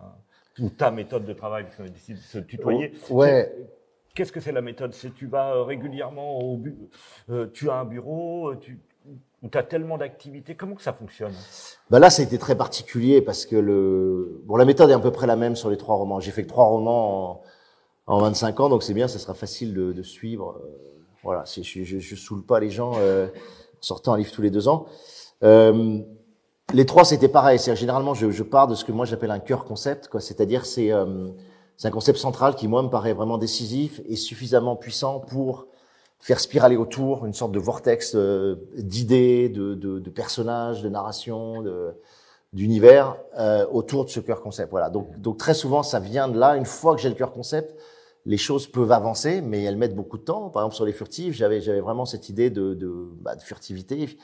Ou 0.61 0.71
ta 0.71 0.91
méthode 0.93 1.25
de 1.25 1.33
travail, 1.33 1.65
puisqu'on 1.65 1.85
a 1.85 1.89
décidé 1.89 2.19
de 2.19 2.23
se 2.23 2.39
tutoyer 2.39 2.93
oh, 3.11 3.15
Ouais. 3.15 3.53
Qu'est-ce 4.15 4.31
que 4.31 4.39
c'est 4.39 4.53
la 4.53 4.63
méthode? 4.63 4.95
C'est 4.95 5.13
tu 5.13 5.27
vas 5.27 5.57
euh, 5.57 5.65
régulièrement 5.65 6.39
au 6.39 6.57
bu 6.57 6.77
euh, 7.31 7.49
tu 7.53 7.69
as 7.69 7.75
un 7.75 7.85
bureau, 7.85 8.51
euh, 8.51 8.59
tu 8.61 8.79
tu 9.51 9.59
as 9.59 9.63
tellement 9.65 9.99
d'activités, 9.99 10.55
comment 10.55 10.77
que 10.77 10.83
ça 10.83 10.93
fonctionne? 10.93 11.35
Bah 11.91 11.99
Là, 11.99 12.09
ça 12.09 12.23
a 12.23 12.25
été 12.25 12.39
très 12.39 12.57
particulier 12.57 13.21
parce 13.21 13.45
que 13.45 13.57
le 13.57 14.41
bon, 14.47 14.57
la 14.57 14.65
méthode 14.65 14.89
est 14.91 14.95
à 14.95 14.99
peu 15.01 15.11
près 15.11 15.27
la 15.27 15.37
même 15.37 15.57
sur 15.57 15.69
les 15.69 15.77
trois 15.77 15.97
romans. 15.97 16.21
J'ai 16.21 16.31
fait 16.31 16.45
que 16.45 16.49
trois 16.49 16.67
romans 16.67 17.43
en, 18.07 18.15
en 18.15 18.19
25 18.21 18.61
ans, 18.61 18.69
donc 18.69 18.85
c'est 18.85 18.95
bien, 18.95 19.09
ça 19.09 19.19
sera 19.19 19.35
facile 19.35 19.75
de, 19.75 19.93
de 19.93 20.03
suivre. 20.03 20.63
Voilà, 21.25 21.45
je, 21.47 21.63
je, 21.63 21.99
je 21.99 22.17
saoule 22.17 22.45
pas 22.45 22.61
les 22.61 22.71
gens 22.71 22.93
euh, 22.99 23.29
sortant 23.81 24.13
un 24.13 24.19
livre 24.19 24.31
tous 24.31 24.43
les 24.43 24.51
deux 24.51 24.69
ans. 24.69 24.87
Euh, 25.43 26.01
les 26.73 26.87
trois, 26.87 27.05
c'était 27.05 27.29
pareil. 27.29 27.59
C'est 27.59 27.75
généralement, 27.77 28.15
je, 28.15 28.31
je, 28.31 28.43
pars 28.43 28.67
de 28.67 28.75
ce 28.75 28.85
que 28.85 28.93
moi 28.93 29.05
j'appelle 29.05 29.31
un 29.31 29.39
cœur 29.39 29.65
concept, 29.65 30.09
quoi. 30.09 30.21
C'est-à-dire, 30.21 30.65
c'est 30.67 30.93
euh, 30.93 31.29
un 31.83 31.91
concept 31.91 32.19
central 32.19 32.55
qui 32.55 32.69
moi 32.69 32.83
me 32.83 32.89
paraît 32.89 33.13
vraiment 33.13 33.39
décisif 33.39 34.01
et 34.07 34.17
suffisamment 34.17 34.77
puissant 34.77 35.21
pour 35.21 35.67
faire 36.21 36.41
spiraler 36.41 36.77
autour 36.77 37.27
une 37.27 37.35
sorte 37.35 37.53
de 37.53 37.59
vortex 37.59 38.15
euh, 38.15 38.57
d'idées, 38.77 39.49
de, 39.49 39.75
de, 39.75 39.99
de, 39.99 40.11
personnages, 40.11 40.83
de 40.83 40.89
narration, 40.89 41.63
de 41.63 41.95
d'univers 42.55 43.17
euh, 43.37 43.67
autour 43.73 44.05
de 44.05 44.11
ce 44.11 44.21
cœur 44.21 44.41
concept. 44.41 44.71
Voilà. 44.71 44.89
Donc, 44.89 45.21
donc 45.21 45.39
très 45.39 45.55
souvent, 45.55 45.83
ça 45.83 45.99
vient 45.99 46.29
de 46.29 46.39
là. 46.39 46.57
Une 46.57 46.65
fois 46.65 46.95
que 46.95 47.01
j'ai 47.01 47.09
le 47.09 47.17
cœur 47.17 47.33
concept, 47.33 47.75
les 48.27 48.37
choses 48.39 48.67
peuvent 48.67 48.93
avancer, 48.93 49.41
mais 49.41 49.63
elles 49.63 49.77
mettent 49.77 49.95
beaucoup 49.95 50.19
de 50.19 50.23
temps. 50.23 50.51
Par 50.51 50.63
exemple, 50.63 50.77
sur 50.77 50.85
les 50.85 50.93
furtifs, 50.93 51.35
j'avais 51.35 51.61
vraiment 51.81 52.07
cette 52.07 52.29
idée 52.29 52.51
de 52.51 52.75
de, 52.75 53.09
bah, 53.21 53.37
de 53.37 53.43
furtivité, 53.43 54.19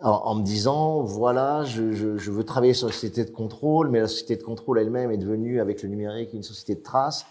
en, 0.00 0.10
en, 0.10 0.34
me 0.34 0.42
disant 0.44 1.02
voilà, 1.02 1.64
je, 1.64 1.92
je, 1.92 2.16
je, 2.16 2.30
veux 2.30 2.44
travailler 2.44 2.74
sur 2.74 2.88
la 2.88 2.92
société 2.92 3.24
de 3.24 3.30
contrôle, 3.30 3.88
mais 3.88 4.00
la 4.00 4.08
société 4.08 4.36
de 4.36 4.42
contrôle 4.42 4.78
elle-même 4.78 5.10
est 5.10 5.18
devenue 5.18 5.60
avec 5.60 5.82
le 5.82 5.88
numérique 5.88 6.32
une 6.32 6.42
société 6.42 6.74
de 6.74 6.82
traces. 6.82 7.26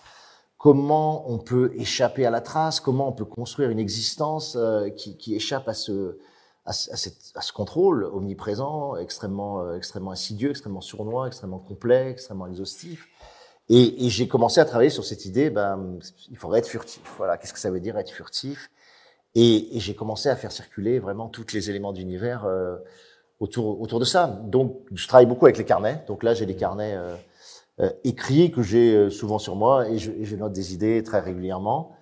Comment 0.58 1.30
on 1.30 1.40
peut 1.40 1.72
échapper 1.76 2.26
à 2.26 2.30
la 2.30 2.40
trace? 2.40 2.80
Comment 2.80 3.08
on 3.10 3.14
peut 3.14 3.26
construire 3.26 3.72
une 3.72 3.80
existence 3.80 4.56
euh, 4.56 4.90
qui, 4.90 5.18
qui, 5.18 5.36
échappe 5.36 5.68
à 5.68 5.74
ce 5.74 6.20
à, 6.66 6.70
à, 6.70 7.42
ce 7.42 7.52
contrôle 7.52 8.04
omniprésent, 8.04 8.96
extrêmement 8.96 9.62
euh, 9.62 9.76
extrêmement 9.76 10.12
insidieux, 10.12 10.52
extrêmement 10.52 10.82
sournois, 10.82 11.28
extrêmement 11.28 11.58
complet, 11.58 12.12
extrêmement 12.12 12.48
exhaustif? 12.48 13.08
Et, 13.74 14.06
et 14.06 14.10
j'ai 14.10 14.28
commencé 14.28 14.60
à 14.60 14.66
travailler 14.66 14.90
sur 14.90 15.06
cette 15.06 15.24
idée, 15.24 15.50
ben, 15.50 15.98
il 16.30 16.36
faudrait 16.36 16.60
être 16.60 16.68
furtif. 16.68 17.02
Voilà, 17.16 17.38
qu'est-ce 17.38 17.54
que 17.54 17.60
ça 17.60 17.72
veut 17.72 17.80
dire 17.80 17.98
être 17.98 18.12
furtif? 18.12 18.70
Et, 19.34 19.78
et 19.78 19.80
j'ai 19.80 19.96
commencé 19.96 20.28
à 20.28 20.36
faire 20.36 20.52
circuler 20.52 21.00
vraiment 21.00 21.30
tous 21.30 21.54
les 21.54 21.70
éléments 21.70 21.94
d'univers 21.94 22.44
euh, 22.44 22.76
autour, 23.40 23.80
autour 23.80 24.02
de 24.02 24.06
ça. 24.06 24.28
Donc, 24.28 24.76
je 24.94 25.08
travaille 25.08 25.26
beaucoup 25.26 25.46
avec 25.46 25.58
les 25.58 25.64
carnets. 25.64 26.04
Donc 26.08 26.24
là, 26.24 26.34
j'ai 26.34 26.46
des 26.46 26.58
carnets 26.58 26.96
euh, 26.98 27.16
euh, 27.80 27.90
écrits 28.04 28.52
que 28.52 28.62
j'ai 28.62 29.10
souvent 29.10 29.40
sur 29.40 29.56
moi 29.56 29.88
et 29.88 29.98
je, 29.98 30.12
et 30.12 30.26
je 30.26 30.36
note 30.36 30.52
des 30.52 30.74
idées 30.74 31.02
très 31.02 31.22
régulièrement. 31.22 31.96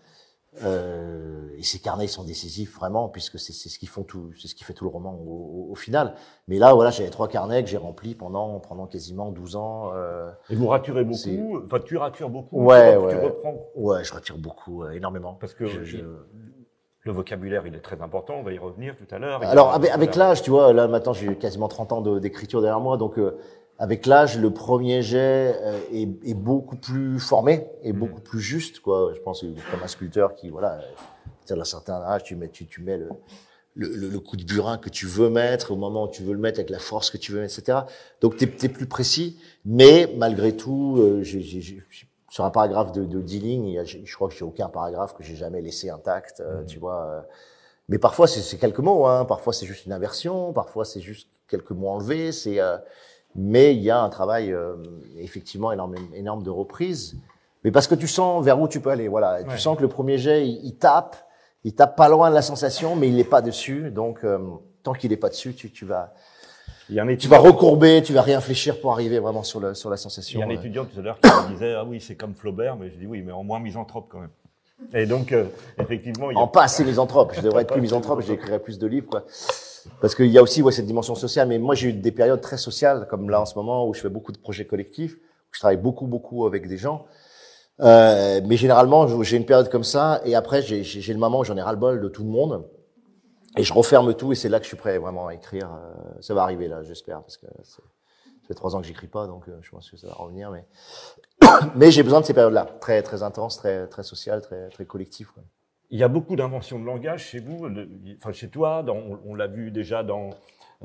Euh, 0.64 1.48
et 1.58 1.64
ces 1.64 1.80
carnets 1.80 2.08
sont 2.08 2.24
décisifs 2.24 2.76
vraiment 2.76 3.08
puisque 3.08 3.38
c'est 3.38 3.54
ce 3.54 3.80
qui 3.80 3.86
font 3.86 4.04
tout, 4.04 4.32
c'est 4.40 4.48
ce 4.48 4.56
qui 4.56 4.64
fait 4.64 4.74
tout 4.74 4.84
le 4.84 4.90
roman 4.90 5.14
au, 5.14 5.68
au, 5.72 5.76
final. 5.76 6.16
Mais 6.48 6.58
là, 6.58 6.74
voilà, 6.74 6.90
j'avais 6.90 7.12
trois 7.12 7.28
carnets 7.28 7.64
que 7.64 7.70
j'ai 7.70 7.78
remplis 7.78 8.16
pendant 8.16 8.60
pendant 8.60 8.88
quasiment 8.88 9.32
12 9.32 9.56
ans. 9.56 9.92
Euh, 9.94 10.32
et 10.50 10.56
vous 10.56 10.68
raturez 10.68 11.04
beaucoup. 11.04 11.62
Enfin, 11.66 11.80
tu 11.86 11.98
ratures 11.98 12.30
beaucoup. 12.30 12.64
Ouais, 12.64 12.98
ouais. 12.98 13.14
Tu 13.14 13.26
reprends. 13.26 13.56
Ouais, 13.76 14.04
je 14.04 14.12
ratire 14.12 14.38
beaucoup, 14.38 14.84
euh, 14.84 14.92
énormément. 14.92 15.34
Parce 15.40 15.54
que 15.54 15.66
je, 15.68 15.84
je... 15.84 15.98
le 15.98 17.12
vocabulaire, 17.12 17.68
il 17.68 17.76
est 17.76 17.82
très 17.82 18.02
important. 18.02 18.36
On 18.40 18.44
va 18.44 18.52
y 18.52 18.58
revenir 18.58 18.96
tout 18.98 19.14
à 19.14 19.20
l'heure. 19.20 19.44
Alors 19.44 19.74
avec, 19.74 19.92
avec 19.92 20.16
l'âge, 20.16 20.42
tu 20.42 20.50
vois, 20.50 20.74
là 20.74 20.88
maintenant 20.88 21.14
j'ai 21.14 21.36
quasiment 21.36 21.68
30 21.68 21.92
ans 21.92 22.02
d'écriture 22.18 22.62
derrière 22.62 22.80
moi, 22.80 22.98
donc 22.98 23.20
euh, 23.20 23.38
avec 23.80 24.06
l'âge, 24.06 24.38
le 24.38 24.52
premier 24.52 25.02
jet 25.02 25.56
euh, 25.62 25.80
est, 25.92 26.10
est, 26.30 26.34
beaucoup 26.34 26.76
plus 26.76 27.20
formé 27.20 27.68
et 27.82 27.94
beaucoup 27.94 28.20
mmh. 28.20 28.24
plus 28.24 28.42
juste, 28.42 28.82
quoi. 28.82 29.14
Je 29.16 29.22
pense 29.22 29.42
comme 29.42 29.82
un 29.84 29.88
sculpteur 29.88 30.36
qui, 30.36 30.50
voilà, 30.50 30.82
à 31.50 31.54
un 31.54 31.64
certain 31.64 31.96
âge, 31.96 32.24
tu 32.24 32.36
mets, 32.36 32.50
tu, 32.50 32.68
tu 32.68 32.82
mets 32.82 32.98
le, 32.98 33.10
le, 33.76 34.10
le, 34.10 34.20
coup 34.20 34.36
de 34.36 34.44
burin 34.44 34.78
que 34.78 34.90
tu 34.90 35.06
veux 35.08 35.30
mettre 35.30 35.72
au 35.72 35.78
moment 35.78 36.04
où 36.04 36.10
tu 36.10 36.24
veux 36.24 36.34
le 36.34 36.40
mettre 36.40 36.60
avec 36.60 36.70
la 36.70 36.80
force 36.80 37.10
que 37.10 37.18
tu 37.18 37.32
veux, 37.32 37.44
etc. 37.44 37.80
Donc 38.22 38.36
tu 38.36 38.44
es, 38.44 38.70
plus 38.70 38.86
précis, 38.86 39.40
mais 39.66 40.14
malgré 40.18 40.56
tout, 40.56 40.98
euh, 41.00 41.24
j 41.24 41.38
ai, 41.38 41.42
j 41.42 41.78
ai, 41.78 42.08
sur 42.30 42.46
un 42.46 42.52
paragraphe 42.52 42.92
de, 42.92 43.06
de 43.06 43.22
10 43.22 43.40
lignes, 43.40 43.84
je 43.86 44.16
crois 44.16 44.30
que 44.30 44.36
j'ai 44.36 44.46
aucun 44.46 44.70
paragraphe 44.70 45.16
que 45.16 45.24
j'ai 45.24 45.36
jamais 45.36 45.62
laissé 45.62 45.90
intact, 45.90 46.42
euh, 46.42 46.62
mmh. 46.62 46.66
tu 46.66 46.80
vois. 46.80 47.06
Euh. 47.06 47.22
mais 47.88 47.98
parfois 47.98 48.28
c'est 48.28 48.58
quelques 48.58 48.80
mots, 48.80 49.06
hein. 49.06 49.26
parfois 49.26 49.54
c'est 49.54 49.66
juste 49.66 49.86
une 49.86 49.94
inversion, 49.94 50.54
parfois 50.54 50.86
c'est 50.86 51.02
juste 51.02 51.30
quelques 51.48 51.72
mots 51.72 51.90
enlevés, 51.90 52.32
c'est 52.32 52.60
euh, 52.60 52.78
mais 53.36 53.76
il 53.76 53.82
y 53.82 53.90
a 53.90 54.00
un 54.00 54.10
travail 54.10 54.52
euh, 54.52 54.76
effectivement 55.18 55.72
énorme, 55.72 55.96
énorme 56.14 56.44
de 56.44 56.50
reprise. 56.50 57.18
Mais 57.64 57.72
parce 57.72 57.88
que 57.88 57.96
tu 57.96 58.08
sens 58.08 58.44
vers 58.44 58.60
où 58.60 58.68
tu 58.68 58.80
peux 58.80 58.90
aller. 58.90 59.08
Voilà, 59.08 59.34
ouais. 59.34 59.46
tu 59.50 59.58
sens 59.58 59.78
que 59.78 59.82
le 59.82 59.90
premier 59.90 60.18
jet, 60.18 60.48
il, 60.48 60.66
il, 60.66 60.76
tape, 60.78 61.16
il 61.64 61.76
tape 61.76 61.96
pas 61.96 62.10
loin 62.10 62.30
de 62.30 62.36
la 62.36 62.42
sensation, 62.42 62.96
mais 62.96 63.08
il 63.08 63.16
n'est 63.16 63.24
pas 63.24 63.42
dessus. 63.42 63.92
Donc 63.92 64.24
euh, 64.24 64.40
tant 64.84 64.94
qu'il 64.94 65.12
n'est 65.12 65.18
pas 65.18 65.30
dessus, 65.30 65.54
tu, 65.54 65.72
tu 65.72 65.86
vas 65.86 66.14
il 66.90 66.96
y 66.96 67.00
a 67.00 67.04
un 67.04 67.08
étudiant... 67.08 67.38
Tu 67.38 67.44
vas 67.44 67.50
recourber, 67.50 68.02
tu 68.02 68.14
vas 68.14 68.24
réinfléchir 68.24 68.82
pour 68.82 68.92
arriver 68.92 69.20
vraiment 69.20 69.44
sur, 69.44 69.60
le, 69.60 69.76
sur 69.76 69.92
la 69.92 69.98
sensation. 69.98 70.40
Il 70.40 70.42
y 70.42 70.44
a 70.44 70.48
un 70.48 70.58
étudiant 70.58 70.86
tout 70.86 71.00
à 71.00 71.04
l'heure 71.04 71.20
qui 71.20 71.30
me 71.30 71.54
disait 71.54 71.74
ah 71.76 71.84
oui 71.86 72.02
c'est 72.02 72.16
comme 72.16 72.34
Flaubert, 72.34 72.76
mais 72.78 72.90
je 72.90 72.96
dis 72.96 73.06
oui 73.06 73.22
mais 73.22 73.32
en 73.32 73.44
moins 73.44 73.60
misanthrope 73.60 74.08
quand 74.10 74.20
même. 74.20 74.32
Et 74.94 75.06
donc 75.06 75.32
euh, 75.32 75.46
effectivement. 75.78 76.32
Il 76.32 76.36
y 76.36 76.38
a... 76.38 76.42
En 76.42 76.48
pas 76.48 76.64
assez 76.64 76.84
misanthrope. 76.84 77.34
Je 77.36 77.42
devrais 77.42 77.62
être 77.62 77.74
plus 77.74 77.82
misanthrope. 77.82 78.22
J'écrirais 78.22 78.60
plus 78.60 78.80
de 78.80 78.88
livres 78.88 79.10
quoi. 79.10 79.26
Parce 80.02 80.16
qu'il 80.16 80.28
y 80.28 80.38
a 80.38 80.42
aussi 80.42 80.62
ouais, 80.62 80.72
cette 80.72 80.86
dimension 80.86 81.16
sociale. 81.16 81.48
Mais 81.48 81.60
moi, 81.60 81.76
j'ai 81.76 81.90
eu 81.90 81.94
des 81.94 82.12
périodes 82.12 82.42
très 82.42 82.58
sociales, 82.58 83.08
comme 83.10 83.30
là 83.30 83.42
en 83.42 83.46
ce 83.46 83.56
moment, 83.56 83.88
où 83.88 83.94
je 83.94 84.02
fais 84.02 84.10
beaucoup 84.10 84.32
de 84.32 84.38
projets 84.38 84.66
collectifs, 84.66 85.16
où 85.16 85.54
je 85.54 85.60
travaille 85.60 85.78
beaucoup, 85.78 86.08
beaucoup 86.08 86.46
avec 86.46 86.68
des 86.68 86.78
gens. 86.78 87.06
Euh, 87.82 88.42
mais 88.46 88.58
généralement, 88.58 89.24
j'ai 89.24 89.38
une 89.38 89.46
période 89.46 89.70
comme 89.70 89.84
ça, 89.84 90.22
et 90.26 90.36
après, 90.36 90.62
j'ai 90.62 91.14
le 91.14 91.20
moment 91.20 91.40
où 91.40 91.44
j'en 91.44 91.56
ai 91.56 91.62
ras-le-bol 91.62 92.02
de 92.02 92.10
tout 92.10 92.24
le 92.24 92.30
monde, 92.30 92.68
et 93.58 93.64
je 93.64 93.74
referme 93.74 94.14
tout, 94.14 94.32
et 94.32 94.36
c'est 94.36 94.50
là 94.50 94.60
que 94.60 94.66
je 94.66 94.70
suis 94.70 94.78
prêt 94.78 94.98
vraiment 94.98 95.28
à 95.28 95.34
écrire. 95.34 95.70
Euh, 95.74 96.22
ça 96.22 96.34
va 96.34 96.44
arriver 96.44 96.68
là, 96.68 96.84
j'espère, 96.84 97.22
parce 97.22 97.38
que 97.38 97.48
ça 97.64 97.82
fait 98.48 98.54
trois 98.54 98.76
ans 98.76 98.82
que 98.82 98.88
j'écris 98.88 99.08
pas, 99.08 99.28
donc 99.28 99.48
euh, 99.48 99.58
je 99.62 99.72
pense 99.72 99.90
que 99.90 99.98
ça 99.98 100.08
va 100.08 100.14
revenir. 100.14 100.52
Mais, 100.52 100.66
mais 101.76 101.92
j'ai 101.92 102.04
besoin 102.04 102.20
de 102.20 102.26
ces 102.26 102.34
périodes-là, 102.34 102.68
très, 102.82 103.02
très 103.02 103.24
intenses, 103.24 103.58
très, 103.58 103.88
très 103.88 104.04
sociales, 104.04 104.42
très, 104.42 104.70
très 104.70 104.86
collectives. 104.86 105.32
Quoi. 105.32 105.44
Il 105.92 106.00
y 106.00 106.04
a 106.04 106.08
beaucoup 106.08 106.36
d'inventions 106.36 106.80
de 106.80 106.86
langage 106.86 107.26
chez 107.26 107.40
vous, 107.40 107.68
enfin 108.18 108.32
chez 108.32 108.50
toi. 108.50 108.84
Dans, 108.84 108.98
on, 109.26 109.34
l'a 109.34 109.48
vu 109.48 109.72
déjà 109.72 110.04
dans, 110.04 110.30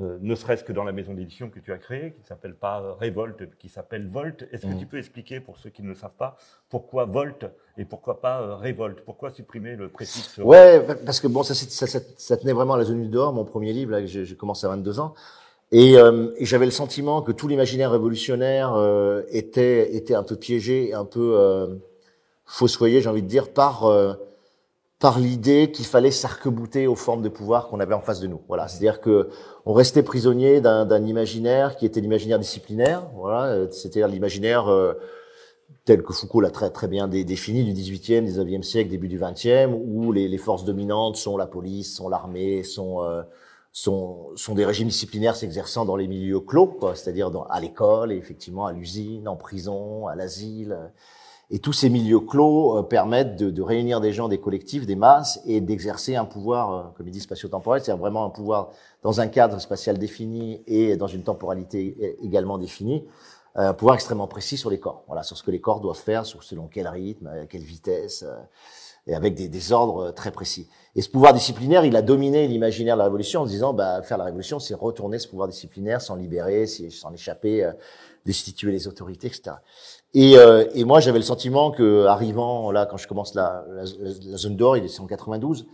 euh, 0.00 0.18
ne 0.20 0.34
serait-ce 0.34 0.64
que 0.64 0.72
dans 0.72 0.84
la 0.84 0.92
maison 0.92 1.12
d'édition 1.12 1.50
que 1.50 1.60
tu 1.60 1.72
as 1.72 1.78
créée, 1.78 2.14
qui 2.14 2.26
s'appelle 2.26 2.54
pas 2.54 2.96
Révolte, 2.98 3.56
qui 3.58 3.68
s'appelle 3.68 4.08
Volt. 4.08 4.48
Est-ce 4.52 4.62
que 4.62 4.72
mmh. 4.72 4.78
tu 4.78 4.86
peux 4.86 4.98
expliquer 4.98 5.40
pour 5.40 5.58
ceux 5.58 5.70
qui 5.70 5.82
ne 5.82 5.88
le 5.88 5.94
savent 5.94 6.16
pas 6.18 6.36
pourquoi 6.70 7.04
Volt 7.04 7.44
et 7.76 7.84
pourquoi 7.84 8.20
pas 8.20 8.40
euh, 8.40 8.54
Révolte 8.56 9.02
Pourquoi 9.02 9.30
supprimer 9.30 9.76
le 9.76 9.88
préfixe 9.88 10.38
Ouais, 10.38 10.80
parce 11.04 11.20
que 11.20 11.26
bon, 11.26 11.42
ça, 11.42 11.54
ça, 11.54 11.86
ça, 11.86 12.00
ça, 12.16 12.36
tenait 12.36 12.52
vraiment 12.54 12.74
à 12.74 12.78
la 12.78 12.84
zone 12.84 13.02
du 13.02 13.08
dehors. 13.08 13.32
Mon 13.32 13.44
premier 13.44 13.72
livre, 13.72 13.90
là, 13.92 14.06
j'ai 14.06 14.36
commencé 14.36 14.66
à 14.66 14.70
22 14.70 15.00
ans. 15.00 15.14
Et, 15.72 15.98
euh, 15.98 16.30
et 16.36 16.44
j'avais 16.44 16.66
le 16.66 16.70
sentiment 16.70 17.20
que 17.20 17.32
tout 17.32 17.48
l'imaginaire 17.48 17.90
révolutionnaire 17.90 18.74
euh, 18.74 19.22
était 19.30 19.96
était 19.96 20.14
un 20.14 20.22
peu 20.22 20.36
piégé, 20.36 20.94
un 20.94 21.04
peu 21.04 21.34
euh, 21.36 21.66
fossoyé, 22.44 23.00
j'ai 23.00 23.08
envie 23.08 23.22
de 23.22 23.28
dire, 23.28 23.52
par 23.52 23.84
euh, 23.84 24.14
par 25.04 25.18
l'idée 25.18 25.70
qu'il 25.70 25.84
fallait 25.84 26.10
s'arc-bouter 26.10 26.86
aux 26.86 26.94
formes 26.94 27.20
de 27.20 27.28
pouvoir 27.28 27.68
qu'on 27.68 27.78
avait 27.78 27.92
en 27.92 28.00
face 28.00 28.20
de 28.20 28.26
nous. 28.26 28.40
Voilà, 28.48 28.68
c'est-à-dire 28.68 29.02
que 29.02 29.28
on 29.66 29.74
restait 29.74 30.02
prisonnier 30.02 30.62
d'un 30.62 31.04
imaginaire 31.04 31.76
qui 31.76 31.84
était 31.84 32.00
l'imaginaire 32.00 32.38
disciplinaire. 32.38 33.10
Voilà, 33.14 33.70
c'est-à-dire 33.70 34.08
l'imaginaire 34.08 34.66
euh, 34.72 34.94
tel 35.84 36.02
que 36.02 36.14
Foucault 36.14 36.40
l'a 36.40 36.50
très 36.50 36.70
très 36.70 36.88
bien 36.88 37.06
dé 37.06 37.22
défini 37.22 37.70
du 37.70 37.78
18e, 37.78 38.26
19e 38.26 38.62
siècle, 38.62 38.88
début 38.88 39.08
du 39.08 39.18
20e, 39.18 39.74
où 39.74 40.10
les, 40.10 40.26
les 40.26 40.38
forces 40.38 40.64
dominantes 40.64 41.16
sont 41.16 41.36
la 41.36 41.46
police, 41.46 41.94
sont 41.94 42.08
l'armée, 42.08 42.62
sont, 42.62 43.02
euh, 43.02 43.22
sont 43.72 44.30
sont 44.36 44.54
des 44.54 44.64
régimes 44.64 44.88
disciplinaires 44.88 45.36
s'exerçant 45.36 45.84
dans 45.84 45.96
les 45.96 46.08
milieux 46.08 46.40
clos, 46.40 46.78
c'est-à-dire 46.94 47.30
à 47.50 47.60
l'école, 47.60 48.10
effectivement 48.10 48.64
à 48.64 48.72
l'usine, 48.72 49.28
en 49.28 49.36
prison, 49.36 50.06
à 50.06 50.16
l'asile. 50.16 50.78
Et 51.50 51.58
tous 51.58 51.72
ces 51.72 51.90
milieux 51.90 52.20
clos 52.20 52.78
euh, 52.78 52.82
permettent 52.82 53.36
de, 53.36 53.50
de, 53.50 53.62
réunir 53.62 54.00
des 54.00 54.12
gens, 54.12 54.28
des 54.28 54.38
collectifs, 54.38 54.86
des 54.86 54.96
masses, 54.96 55.40
et 55.44 55.60
d'exercer 55.60 56.16
un 56.16 56.24
pouvoir, 56.24 56.72
euh, 56.72 56.82
comme 56.96 57.06
il 57.06 57.10
dit, 57.10 57.20
spatio-temporel, 57.20 57.82
c'est-à-dire 57.82 58.00
vraiment 58.00 58.24
un 58.24 58.30
pouvoir 58.30 58.70
dans 59.02 59.20
un 59.20 59.26
cadre 59.26 59.58
spatial 59.60 59.98
défini 59.98 60.62
et 60.66 60.96
dans 60.96 61.06
une 61.06 61.22
temporalité 61.22 62.16
également 62.22 62.56
définie, 62.56 63.04
euh, 63.56 63.68
un 63.68 63.74
pouvoir 63.74 63.94
extrêmement 63.96 64.26
précis 64.26 64.56
sur 64.56 64.70
les 64.70 64.80
corps. 64.80 65.04
Voilà, 65.06 65.22
sur 65.22 65.36
ce 65.36 65.42
que 65.42 65.50
les 65.50 65.60
corps 65.60 65.80
doivent 65.80 65.96
faire, 65.96 66.24
sur 66.24 66.42
selon 66.42 66.66
quel 66.66 66.88
rythme, 66.88 67.26
à 67.26 67.46
quelle 67.46 67.62
vitesse, 67.62 68.24
et 69.06 69.14
avec 69.14 69.34
des, 69.34 69.48
des, 69.48 69.72
ordres 69.72 70.12
très 70.12 70.30
précis. 70.30 70.66
Et 70.96 71.02
ce 71.02 71.10
pouvoir 71.10 71.34
disciplinaire, 71.34 71.84
il 71.84 71.94
a 71.94 72.00
dominé 72.00 72.48
l'imaginaire 72.48 72.96
de 72.96 73.00
la 73.00 73.04
révolution 73.04 73.42
en 73.42 73.46
disant, 73.46 73.74
bah, 73.74 74.00
faire 74.00 74.16
la 74.16 74.24
révolution, 74.24 74.58
c'est 74.58 74.72
retourner 74.72 75.18
ce 75.18 75.28
pouvoir 75.28 75.46
disciplinaire, 75.46 76.00
s'en 76.00 76.16
libérer, 76.16 76.66
s'en 76.66 77.12
échapper, 77.12 77.70
destituer 78.24 78.72
les 78.72 78.88
autorités, 78.88 79.26
etc. 79.26 79.56
Et, 80.14 80.38
euh, 80.38 80.64
et 80.74 80.84
moi, 80.84 81.00
j'avais 81.00 81.18
le 81.18 81.24
sentiment 81.24 81.72
que, 81.72 82.06
arrivant 82.06 82.70
là, 82.70 82.86
quand 82.86 82.96
je 82.96 83.08
commence 83.08 83.34
la, 83.34 83.64
la, 83.68 83.84
zone 84.36 84.56
d'or, 84.56 84.76
il 84.76 84.84
est 84.84 85.00
en 85.00 85.06
92, 85.06 85.66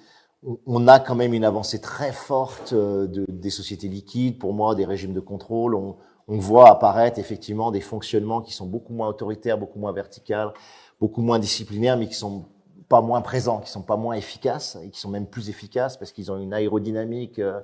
on 0.67 0.89
a 0.89 0.99
quand 0.99 1.15
même 1.15 1.35
une 1.35 1.45
avancée 1.45 1.81
très 1.81 2.13
forte 2.13 2.73
euh, 2.73 3.07
de, 3.07 3.27
des 3.29 3.51
sociétés 3.51 3.89
liquides, 3.89 4.39
pour 4.39 4.55
moi, 4.55 4.75
des 4.75 4.87
régimes 4.87 5.13
de 5.13 5.21
contrôle. 5.21 5.75
On, 5.75 5.97
on 6.27 6.39
voit 6.39 6.71
apparaître 6.71 7.19
effectivement 7.19 7.71
des 7.71 7.83
fonctionnements 7.83 8.41
qui 8.41 8.55
sont 8.55 8.67
beaucoup 8.67 8.95
moins 8.95 9.09
autoritaires, 9.09 9.59
beaucoup 9.59 9.79
moins 9.79 9.93
verticales, 9.93 10.55
beaucoup 11.01 11.21
moins 11.21 11.39
disciplinaires, 11.39 11.99
mais 11.99 12.09
qui 12.09 12.15
sont 12.15 12.47
pas 12.89 13.03
moins 13.03 13.21
présents, 13.21 13.61
qui 13.61 13.71
sont 13.71 13.83
pas 13.83 13.97
moins 13.97 14.15
efficaces 14.15 14.79
et 14.83 14.89
qui 14.91 14.99
sont 14.99 15.11
même 15.11 15.27
plus 15.27 15.51
efficaces 15.51 15.99
parce 15.99 16.13
qu'ils 16.13 16.33
ont 16.33 16.39
une 16.39 16.55
aérodynamique 16.55 17.39
euh, 17.41 17.61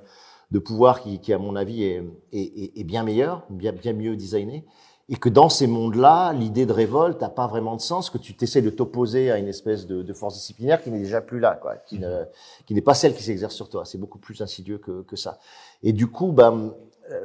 de 0.51 0.59
pouvoir 0.59 1.01
qui, 1.01 1.19
qui 1.19 1.33
à 1.33 1.39
mon 1.39 1.55
avis, 1.55 1.83
est, 1.83 2.03
est, 2.31 2.79
est 2.79 2.83
bien 2.83 3.03
meilleure, 3.03 3.43
bien, 3.49 3.73
bien 3.73 3.93
mieux 3.93 4.15
designée 4.15 4.63
et 5.09 5.15
que 5.15 5.29
dans 5.29 5.47
ces 5.49 5.67
mondes-là, 5.67 6.33
l'idée 6.33 6.65
de 6.65 6.73
révolte 6.73 7.21
n'a 7.21 7.29
pas 7.29 7.47
vraiment 7.47 7.75
de 7.75 7.81
sens, 7.81 8.09
que 8.09 8.17
tu 8.17 8.35
t'essaies 8.35 8.61
de 8.61 8.69
t'opposer 8.69 9.31
à 9.31 9.37
une 9.37 9.47
espèce 9.47 9.87
de, 9.87 10.03
de, 10.03 10.13
force 10.13 10.33
disciplinaire 10.33 10.81
qui 10.81 10.91
n'est 10.91 10.99
déjà 10.99 11.21
plus 11.21 11.39
là, 11.39 11.57
quoi, 11.61 11.77
qui 11.77 11.97
ne, 11.97 12.23
qui 12.65 12.73
n'est 12.73 12.81
pas 12.81 12.93
celle 12.93 13.15
qui 13.15 13.23
s'exerce 13.23 13.55
sur 13.55 13.69
toi. 13.69 13.85
C'est 13.85 13.97
beaucoup 13.97 14.19
plus 14.19 14.41
insidieux 14.41 14.77
que, 14.79 15.03
que 15.03 15.15
ça. 15.15 15.39
Et 15.81 15.93
du 15.93 16.07
coup, 16.07 16.33
ben, 16.33 16.73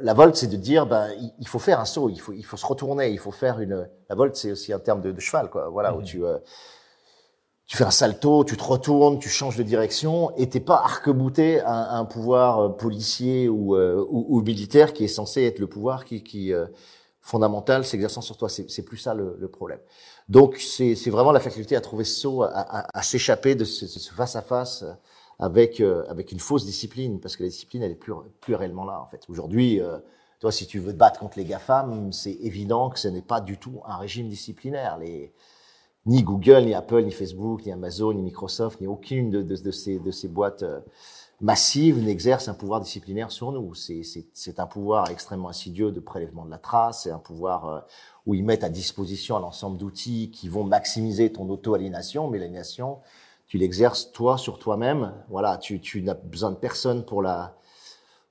la 0.01 0.13
volte, 0.13 0.35
c'est 0.35 0.47
de 0.47 0.55
dire, 0.55 0.85
ben, 0.85 1.09
il, 1.39 1.47
faut 1.47 1.59
faire 1.59 1.81
un 1.81 1.85
saut, 1.85 2.09
il 2.09 2.19
faut, 2.21 2.31
il 2.31 2.45
faut 2.45 2.55
se 2.55 2.65
retourner, 2.65 3.09
il 3.09 3.19
faut 3.19 3.31
faire 3.31 3.59
une. 3.59 3.89
La 4.09 4.15
volte, 4.15 4.37
c'est 4.37 4.51
aussi 4.51 4.71
un 4.71 4.79
terme 4.79 5.01
de, 5.01 5.11
de 5.11 5.19
cheval, 5.19 5.49
quoi. 5.49 5.67
Voilà, 5.67 5.91
mmh. 5.91 5.97
où 5.97 6.01
tu 6.03 6.23
euh, 6.23 6.37
tu 7.65 7.77
fais 7.77 7.85
un 7.85 7.91
salto, 7.91 8.43
tu 8.43 8.57
te 8.57 8.63
retournes, 8.63 9.19
tu 9.19 9.29
changes 9.29 9.57
de 9.57 9.63
direction, 9.63 10.35
et 10.35 10.49
t'es 10.49 10.59
pas 10.59 10.75
arc-bouté 10.75 11.61
à, 11.61 11.97
un 11.97 12.05
pouvoir 12.05 12.59
euh, 12.59 12.69
policier 12.69 13.47
ou, 13.47 13.75
euh, 13.75 14.05
ou, 14.09 14.25
ou, 14.29 14.41
militaire 14.41 14.93
qui 14.93 15.05
est 15.05 15.07
censé 15.07 15.43
être 15.43 15.59
le 15.59 15.67
pouvoir 15.67 16.05
qui, 16.05 16.23
qui 16.23 16.53
euh, 16.53 16.65
fondamentale 17.23 17.85
s'exerçant 17.85 18.21
sur 18.21 18.37
toi. 18.37 18.49
C'est 18.49 18.83
plus 18.83 18.97
ça 18.97 19.15
le, 19.15 19.35
le 19.39 19.47
problème. 19.47 19.79
Donc 20.29 20.57
c'est 20.57 21.09
vraiment 21.09 21.31
la 21.31 21.39
faculté 21.39 21.75
à 21.75 21.81
trouver 21.81 22.03
ce 22.03 22.19
saut, 22.19 22.43
à, 22.43 22.49
à, 22.49 22.99
à 22.99 23.01
s'échapper 23.01 23.55
de 23.55 23.65
ce, 23.65 23.87
ce, 23.87 24.13
face 24.13 24.35
à 24.35 24.41
face 24.43 24.85
avec 25.39 25.79
euh, 25.79 26.05
avec 26.09 26.31
une 26.31 26.39
fausse 26.39 26.65
discipline, 26.65 27.19
parce 27.19 27.35
que 27.35 27.43
la 27.43 27.49
discipline 27.49 27.81
elle 27.81 27.91
est 27.91 27.95
plus 27.95 28.13
plus 28.41 28.55
réellement 28.55 28.85
là 28.85 29.01
en 29.01 29.07
fait. 29.07 29.23
Aujourd'hui, 29.29 29.81
euh, 29.81 29.97
toi 30.39 30.51
si 30.51 30.67
tu 30.67 30.79
veux 30.79 30.91
te 30.93 30.97
battre 30.97 31.19
contre 31.19 31.39
les 31.39 31.45
GAFAM, 31.45 32.11
c'est 32.11 32.33
évident 32.33 32.89
que 32.89 32.99
ce 32.99 33.07
n'est 33.07 33.21
pas 33.23 33.41
du 33.41 33.57
tout 33.57 33.81
un 33.85 33.97
régime 33.97 34.27
disciplinaire. 34.29 34.97
Les 34.99 35.33
ni 36.05 36.21
Google, 36.21 36.65
ni 36.65 36.73
Apple, 36.73 37.03
ni 37.03 37.11
Facebook, 37.11 37.65
ni 37.65 37.71
Amazon, 37.71 38.13
ni 38.13 38.21
Microsoft, 38.21 38.81
ni 38.81 38.87
aucune 38.87 39.31
de, 39.31 39.41
de, 39.41 39.55
de 39.55 39.71
ces 39.71 39.99
de 39.99 40.11
ces 40.11 40.27
boîtes 40.27 40.63
euh, 40.63 40.81
massive 41.43 42.01
n'exerce 42.01 42.47
un 42.47 42.53
pouvoir 42.53 42.79
disciplinaire 42.79 43.29
sur 43.29 43.51
nous. 43.51 43.73
C'est 43.75 44.59
un 44.59 44.65
pouvoir 44.65 45.11
extrêmement 45.11 45.49
insidieux 45.49 45.91
de 45.91 45.99
prélèvement 45.99 46.45
de 46.45 46.49
la 46.49 46.57
trace, 46.57 47.03
c'est 47.03 47.11
un 47.11 47.19
pouvoir 47.19 47.67
euh, 47.67 47.79
où 48.25 48.33
ils 48.33 48.45
mettent 48.45 48.63
à 48.63 48.69
disposition 48.69 49.35
un 49.35 49.43
ensemble 49.43 49.77
d'outils 49.77 50.31
qui 50.31 50.47
vont 50.47 50.63
maximiser 50.63 51.33
ton 51.33 51.49
auto-aliénation, 51.49 52.29
mais 52.29 52.39
l'aliénation, 52.39 52.99
tu 53.45 53.57
l'exerces 53.57 54.13
toi 54.13 54.37
sur 54.37 54.57
toi-même. 54.57 55.13
Voilà, 55.29 55.57
tu, 55.57 55.81
tu 55.81 56.01
n'as 56.01 56.13
besoin 56.13 56.51
de 56.51 56.55
personne 56.55 57.05
pour 57.05 57.21
la 57.21 57.57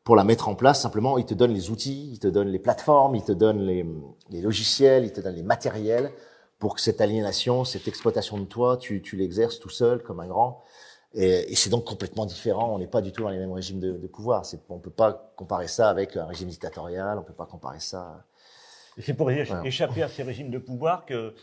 pour 0.04 0.16
la 0.16 0.24
mettre 0.24 0.48
en 0.48 0.56
place. 0.56 0.80
Simplement, 0.80 1.16
ils 1.16 1.26
te 1.26 1.34
donnent 1.34 1.52
les 1.52 1.70
outils, 1.70 2.10
ils 2.12 2.18
te 2.18 2.26
donnent 2.26 2.48
les 2.48 2.58
plateformes, 2.58 3.14
ils 3.14 3.22
te 3.22 3.30
donnent 3.30 3.60
les, 3.60 3.86
les 4.30 4.40
logiciels, 4.40 5.04
ils 5.04 5.12
te 5.12 5.20
donnent 5.20 5.36
les 5.36 5.44
matériels 5.44 6.10
pour 6.58 6.74
que 6.74 6.80
cette 6.80 7.00
aliénation, 7.00 7.64
cette 7.64 7.86
exploitation 7.86 8.38
de 8.38 8.44
toi, 8.44 8.78
tu, 8.78 9.00
tu 9.02 9.16
l'exerces 9.16 9.60
tout 9.60 9.68
seul 9.68 10.02
comme 10.02 10.18
un 10.18 10.26
grand. 10.26 10.64
Et, 11.14 11.52
et 11.52 11.54
c'est 11.54 11.70
donc 11.70 11.84
complètement 11.84 12.26
différent. 12.26 12.74
On 12.74 12.78
n'est 12.78 12.86
pas 12.86 13.02
du 13.02 13.12
tout 13.12 13.22
dans 13.22 13.30
les 13.30 13.38
mêmes 13.38 13.52
régimes 13.52 13.80
de, 13.80 13.92
de 13.92 14.06
pouvoir. 14.06 14.42
On 14.68 14.78
peut 14.78 14.90
pas 14.90 15.32
comparer 15.36 15.68
ça 15.68 15.88
avec 15.90 16.16
un 16.16 16.26
régime 16.26 16.48
dictatorial. 16.48 17.18
On 17.18 17.22
peut 17.22 17.32
pas 17.32 17.46
comparer 17.46 17.80
ça. 17.80 18.24
C'est 18.98 19.14
pour 19.14 19.30
échapper 19.30 20.02
à 20.02 20.08
ces 20.08 20.22
régimes 20.22 20.50
de 20.50 20.58
pouvoir 20.58 21.06
que 21.06 21.34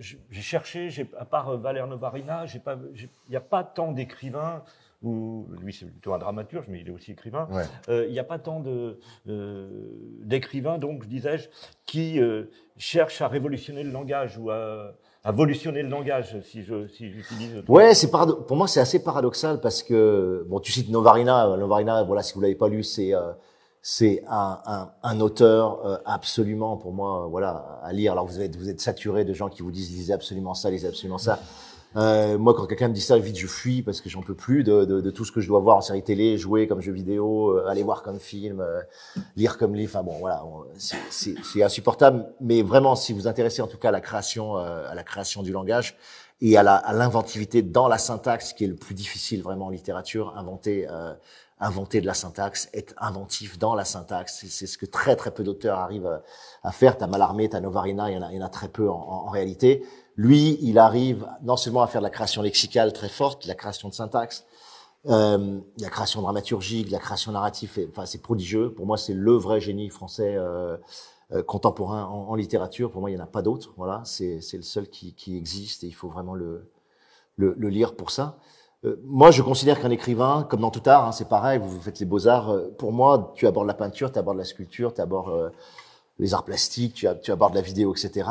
j'ai 0.00 0.40
cherché, 0.40 0.90
à 1.16 1.24
part 1.24 1.56
Valère 1.58 1.86
Novarina, 1.86 2.44
il 2.46 3.08
n'y 3.30 3.36
a 3.36 3.40
pas 3.40 3.62
tant 3.62 3.92
d'écrivains 3.92 4.64
ou 5.02 5.46
lui 5.62 5.72
c'est 5.72 5.86
plutôt 5.86 6.12
un 6.12 6.18
dramaturge, 6.18 6.66
mais 6.68 6.80
il 6.80 6.88
est 6.88 6.90
aussi 6.90 7.12
écrivain. 7.12 7.48
Euh, 7.88 8.06
il 8.08 8.12
n'y 8.12 8.18
a 8.18 8.24
pas 8.24 8.38
tant 8.38 8.60
de 8.60 8.98
euh, 9.28 9.68
d'écrivains, 10.22 10.78
donc 10.78 11.06
disais-je, 11.06 11.48
qui 11.86 12.20
euh, 12.20 12.44
cherchent 12.76 13.20
à 13.20 13.28
révolutionner 13.28 13.84
le 13.84 13.90
langage 13.90 14.38
ou 14.38 14.50
à, 14.50 14.94
à 15.28 15.32
le 15.32 15.82
langage, 15.82 16.36
si 16.42 16.62
j'utilise. 16.62 17.62
Ouais, 17.68 17.94
c'est 17.94 18.10
pour 18.10 18.56
moi 18.56 18.66
c'est 18.66 18.80
assez 18.80 19.02
paradoxal 19.02 19.60
parce 19.60 19.82
que 19.82 20.46
bon, 20.48 20.60
tu 20.60 20.72
cites 20.72 20.90
Novarina, 20.90 21.56
Novarina, 21.56 22.02
voilà, 22.04 22.22
si 22.22 22.34
vous 22.34 22.40
l'avez 22.40 22.54
pas 22.54 22.68
lu, 22.68 22.82
c'est 22.82 23.12
c'est 23.80 24.22
un, 24.28 24.58
un, 24.66 24.90
un, 25.02 25.20
auteur 25.20 25.86
euh, 25.86 25.96
absolument 26.04 26.76
pour 26.76 26.92
moi 26.92 27.26
voilà 27.30 27.80
à 27.82 27.92
lire 27.92 28.12
alors 28.12 28.26
vous 28.26 28.40
êtes 28.40 28.56
vous 28.56 28.68
êtes 28.68 28.80
saturé 28.80 29.24
de 29.24 29.32
gens 29.32 29.48
qui 29.48 29.62
vous 29.62 29.70
disent 29.70 29.90
lisez 29.90 30.12
absolument 30.12 30.54
ça 30.54 30.70
lisez 30.70 30.88
absolument 30.88 31.18
ça 31.18 31.38
euh, 31.96 32.36
moi 32.36 32.54
quand 32.54 32.66
quelqu'un 32.66 32.88
me 32.88 32.94
dit 32.94 33.00
ça 33.00 33.16
vite 33.18 33.38
je 33.38 33.46
fuis 33.46 33.82
parce 33.82 34.02
que 34.02 34.10
j'en 34.10 34.20
peux 34.20 34.34
plus 34.34 34.62
de, 34.62 34.84
de, 34.84 35.00
de, 35.00 35.10
tout 35.10 35.24
ce 35.24 35.32
que 35.32 35.40
je 35.40 35.48
dois 35.48 35.60
voir 35.60 35.78
en 35.78 35.80
série 35.80 36.02
télé 36.02 36.36
jouer 36.36 36.66
comme 36.66 36.82
jeu 36.82 36.92
vidéo 36.92 37.56
euh, 37.56 37.66
aller 37.66 37.82
voir 37.82 38.02
comme 38.02 38.20
film 38.20 38.60
euh, 38.60 38.82
lire 39.36 39.56
comme 39.56 39.74
livre 39.74 39.90
enfin 39.94 40.04
bon 40.04 40.18
voilà 40.18 40.44
c'est 41.08 41.62
insupportable 41.62 42.26
mais 42.40 42.62
vraiment 42.62 42.94
si 42.94 43.14
vous 43.14 43.26
intéressez 43.26 43.62
en 43.62 43.66
tout 43.66 43.78
cas 43.78 43.88
à 43.88 43.92
la 43.92 44.02
création 44.02 44.56
à 44.56 44.94
la 44.94 45.02
création 45.02 45.42
du 45.42 45.50
langage 45.50 45.96
et 46.40 46.58
à 46.58 46.62
l'inventivité 46.62 47.62
dans 47.62 47.88
la 47.88 47.98
syntaxe 47.98 48.52
qui 48.52 48.64
est 48.64 48.68
le 48.68 48.76
plus 48.76 48.94
difficile 48.94 49.42
vraiment 49.42 49.66
en 49.66 49.70
littérature 49.70 50.34
inventer 50.36 50.86
inventer 51.60 52.00
de 52.00 52.06
la 52.06 52.14
syntaxe, 52.14 52.68
être 52.72 52.94
inventif 52.98 53.58
dans 53.58 53.74
la 53.74 53.84
syntaxe. 53.84 54.44
C'est 54.48 54.66
ce 54.66 54.78
que 54.78 54.86
très 54.86 55.16
très 55.16 55.30
peu 55.30 55.42
d'auteurs 55.42 55.78
arrivent 55.78 56.20
à 56.62 56.72
faire. 56.72 56.96
T'as 56.96 57.06
Mallarmé, 57.06 57.48
t'as 57.48 57.60
Novarina, 57.60 58.10
il 58.10 58.14
y, 58.14 58.18
en 58.18 58.22
a, 58.22 58.32
y 58.32 58.38
en 58.38 58.46
a 58.46 58.48
très 58.48 58.68
peu 58.68 58.88
en, 58.88 58.94
en, 58.94 59.30
réalité. 59.30 59.84
Lui, 60.18 60.58
il 60.60 60.78
arrive 60.78 61.26
non 61.42 61.56
seulement 61.56 61.80
à 61.80 61.86
faire 61.86 62.02
de 62.02 62.06
la 62.06 62.10
création 62.10 62.42
lexicale 62.42 62.92
très 62.92 63.08
forte, 63.08 63.46
la 63.46 63.54
création 63.54 63.88
de 63.88 63.94
syntaxe, 63.94 64.44
euh, 65.06 65.60
la 65.78 65.88
création 65.88 66.20
dramaturgique, 66.20 66.90
la 66.90 66.98
création 66.98 67.32
narrative, 67.32 67.88
enfin 67.88 68.04
c'est 68.04 68.20
prodigieux. 68.20 68.74
Pour 68.74 68.84
moi, 68.84 68.98
c'est 68.98 69.14
le 69.14 69.32
vrai 69.32 69.60
génie 69.60 69.88
français 69.88 70.34
euh, 70.36 70.76
euh, 71.32 71.42
contemporain 71.42 72.04
en, 72.04 72.28
en, 72.28 72.34
littérature. 72.34 72.90
Pour 72.90 73.00
moi, 73.00 73.10
il 73.10 73.14
n'y 73.14 73.20
en 73.20 73.24
a 73.24 73.28
pas 73.28 73.42
d'autre. 73.42 73.72
Voilà, 73.78 74.02
c'est 74.04 74.40
le 74.52 74.62
seul 74.62 74.88
qui, 74.88 75.14
qui, 75.14 75.36
existe 75.36 75.84
et 75.84 75.86
il 75.86 75.94
faut 75.94 76.08
vraiment 76.08 76.34
le, 76.34 76.68
le, 77.36 77.54
le 77.56 77.68
lire 77.70 77.94
pour 77.96 78.10
ça. 78.10 78.38
Euh, 78.84 78.96
moi, 79.04 79.30
je 79.30 79.42
considère 79.42 79.80
qu'un 79.80 79.90
écrivain, 79.90 80.46
comme 80.48 80.60
dans 80.60 80.70
tout 80.70 80.88
art, 80.88 81.06
hein, 81.06 81.12
c'est 81.12 81.28
pareil, 81.28 81.58
vous, 81.58 81.80
faites 81.80 81.98
les 81.98 82.06
beaux-arts, 82.06 82.50
euh, 82.50 82.68
pour 82.78 82.92
moi, 82.92 83.32
tu 83.34 83.46
abordes 83.46 83.66
la 83.66 83.74
peinture, 83.74 84.12
tu 84.12 84.18
abordes 84.18 84.38
la 84.38 84.44
sculpture, 84.44 84.94
tu 84.94 85.00
abordes 85.00 85.30
euh, 85.30 85.50
les 86.18 86.34
arts 86.34 86.44
plastiques, 86.44 86.94
tu, 86.94 87.06
tu, 87.22 87.30
abordes 87.30 87.54
la 87.54 87.60
vidéo, 87.60 87.94
etc. 87.94 88.28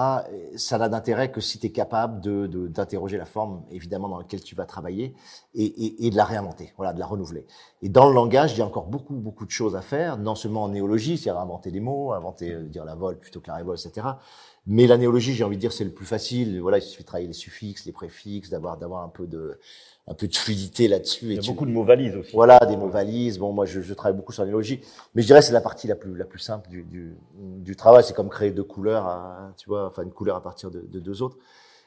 ça 0.58 0.78
n'a 0.78 0.90
d'intérêt 0.90 1.32
que 1.32 1.40
si 1.40 1.58
tu 1.58 1.68
es 1.68 1.72
capable 1.72 2.20
de, 2.22 2.68
d'interroger 2.68 3.18
la 3.18 3.26
forme, 3.26 3.64
évidemment, 3.72 4.10
dans 4.10 4.18
laquelle 4.18 4.42
tu 4.42 4.56
vas 4.56 4.66
travailler, 4.66 5.16
et, 5.56 5.66
et, 5.66 6.08
et, 6.08 6.10
de 6.10 6.16
la 6.16 6.26
réinventer, 6.26 6.74
voilà, 6.78 6.94
de 6.94 7.00
la 7.00 7.06
renouveler. 7.06 7.46
Et 7.82 7.90
dans 7.90 8.08
le 8.08 8.14
langage, 8.14 8.54
il 8.54 8.60
y 8.60 8.62
a 8.62 8.66
encore 8.66 8.88
beaucoup, 8.88 9.16
beaucoup 9.16 9.46
de 9.46 9.52
choses 9.52 9.76
à 9.76 9.82
faire, 9.82 10.18
non 10.18 10.36
seulement 10.36 10.64
en 10.64 10.70
néologie, 10.70 11.18
c'est-à-dire 11.18 11.42
inventer 11.42 11.72
des 11.72 11.80
mots, 11.80 12.12
inventer, 12.12 12.58
dire 12.64 12.84
la 12.84 12.96
vol 12.96 13.18
plutôt 13.20 13.40
que 13.40 13.48
la 13.48 13.56
révolte, 13.56 13.86
etc. 13.86 14.08
Mais 14.70 14.86
la 14.86 14.98
néologie, 14.98 15.34
j'ai 15.34 15.46
envie 15.46 15.56
de 15.56 15.62
dire, 15.62 15.72
c'est 15.72 15.86
le 15.86 15.92
plus 15.94 16.06
facile. 16.06 16.60
Voilà, 16.62 16.78
il 16.78 16.82
suffit 16.82 17.04
de 17.04 17.08
travailler 17.08 17.28
les 17.28 17.34
suffixes, 17.34 17.86
les 17.86 17.94
préfixes, 17.94 18.50
d'avoir 18.50 18.78
d'avoir 18.78 19.04
un 19.04 19.08
peu 19.08 19.26
de 19.26 19.58
un 20.08 20.14
peu 20.14 20.28
de 20.28 20.36
fluidité 20.36 20.88
là-dessus. 20.88 21.26
Il 21.28 21.34
y 21.36 21.40
a 21.40 21.42
beaucoup 21.42 21.66
de 21.66 21.72
mots 21.72 21.84
valises 21.84 22.16
aussi. 22.16 22.34
Voilà, 22.34 22.60
des 22.60 22.76
mots 22.78 22.90
valises. 22.90 23.40
Bon, 23.40 23.54
moi, 23.54 23.66
je, 23.66 23.82
je 23.82 23.94
travaille 23.94 24.18
beaucoup 24.18 24.34
sur 24.34 24.44
la 24.44 24.48
néologie, 24.48 24.82
mais 25.16 25.22
je 25.22 25.28
dirais 25.28 25.42
c'est 25.42 25.54
la 25.54 25.62
partie 25.62 25.88
la 25.88 25.96
plus 25.96 26.16
la 26.16 26.26
plus 26.26 26.40
simple 26.40 26.70
du 26.70 26.84
du, 26.84 27.16
du 27.38 27.76
travail. 27.78 28.04
C'est 28.04 28.14
comme 28.14 28.30
créer 28.30 28.52
deux 28.52 28.64
couleurs, 28.66 29.06
à, 29.06 29.54
tu 29.58 29.70
vois, 29.70 29.88
enfin 29.88 30.04
une 30.04 30.12
couleur 30.12 30.36
à 30.36 30.44
partir 30.44 30.70
de, 30.70 30.82
de 30.82 31.00
deux 31.00 31.22
autres. 31.22 31.38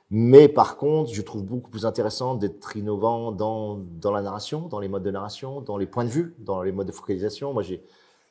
Mais 0.08 0.48
par 0.48 0.76
contre, 0.76 1.12
je 1.12 1.22
trouve 1.22 1.44
beaucoup 1.44 1.70
plus 1.70 1.84
intéressant 1.86 2.34
d'être 2.34 2.76
innovant 2.76 3.30
dans 3.30 3.78
dans 4.00 4.10
la 4.10 4.22
narration, 4.22 4.68
dans 4.68 4.80
les 4.80 4.88
modes 4.88 5.04
de 5.04 5.10
narration, 5.10 5.60
dans 5.60 5.76
les 5.76 5.86
points 5.86 6.04
de 6.04 6.10
vue, 6.10 6.34
dans 6.38 6.62
les 6.62 6.72
modes 6.72 6.88
de 6.88 6.92
focalisation. 6.92 7.52
Moi, 7.52 7.62
j'ai 7.62 7.82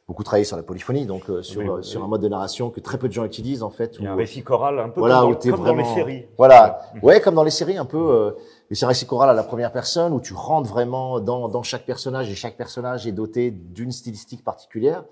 beaucoup 0.10 0.24
travaillé 0.24 0.44
sur 0.44 0.58
la 0.58 0.64
polyphonie, 0.64 1.06
donc 1.06 1.30
euh, 1.30 1.44
sur, 1.44 1.62
euh, 1.62 1.84
sur 1.84 2.04
un 2.04 2.08
mode 2.08 2.22
de 2.22 2.28
narration 2.28 2.72
que 2.72 2.80
très 2.80 2.98
peu 2.98 3.08
de 3.08 3.14
gens 3.14 3.26
utilisent 3.26 3.62
en 3.62 3.70
fait. 3.70 3.96
Il 4.00 4.06
y 4.06 4.08
a 4.08 4.14
un 4.14 4.16
récit 4.16 4.42
choral 4.42 4.80
un 4.80 4.90
peu 4.90 5.02
voilà, 5.02 5.22
comme, 5.22 5.34
dans, 5.34 5.58
comme 5.58 5.66
dans 5.66 5.76
les 5.76 5.86
séries. 5.86 6.26
Voilà, 6.36 6.82
ouais, 7.04 7.22
comme 7.22 7.36
dans 7.36 7.44
les 7.44 7.52
séries 7.52 7.78
un 7.78 7.86
peu. 7.86 8.00
Euh, 8.00 8.32
mais 8.70 8.76
c'est 8.76 8.86
un 8.86 8.88
récit 8.88 9.06
choral 9.06 9.30
à 9.30 9.34
la 9.34 9.44
première 9.44 9.72
personne 9.72 10.12
où 10.12 10.20
tu 10.20 10.34
rentres 10.34 10.68
vraiment 10.68 11.20
dans, 11.20 11.48
dans 11.48 11.62
chaque 11.62 11.86
personnage 11.86 12.28
et 12.32 12.34
chaque 12.34 12.58
personnage 12.58 13.06
est 13.06 13.12
doté 13.12 13.52
d'une 13.52 13.92
stylistique 13.92 14.44
particulière. 14.44 15.04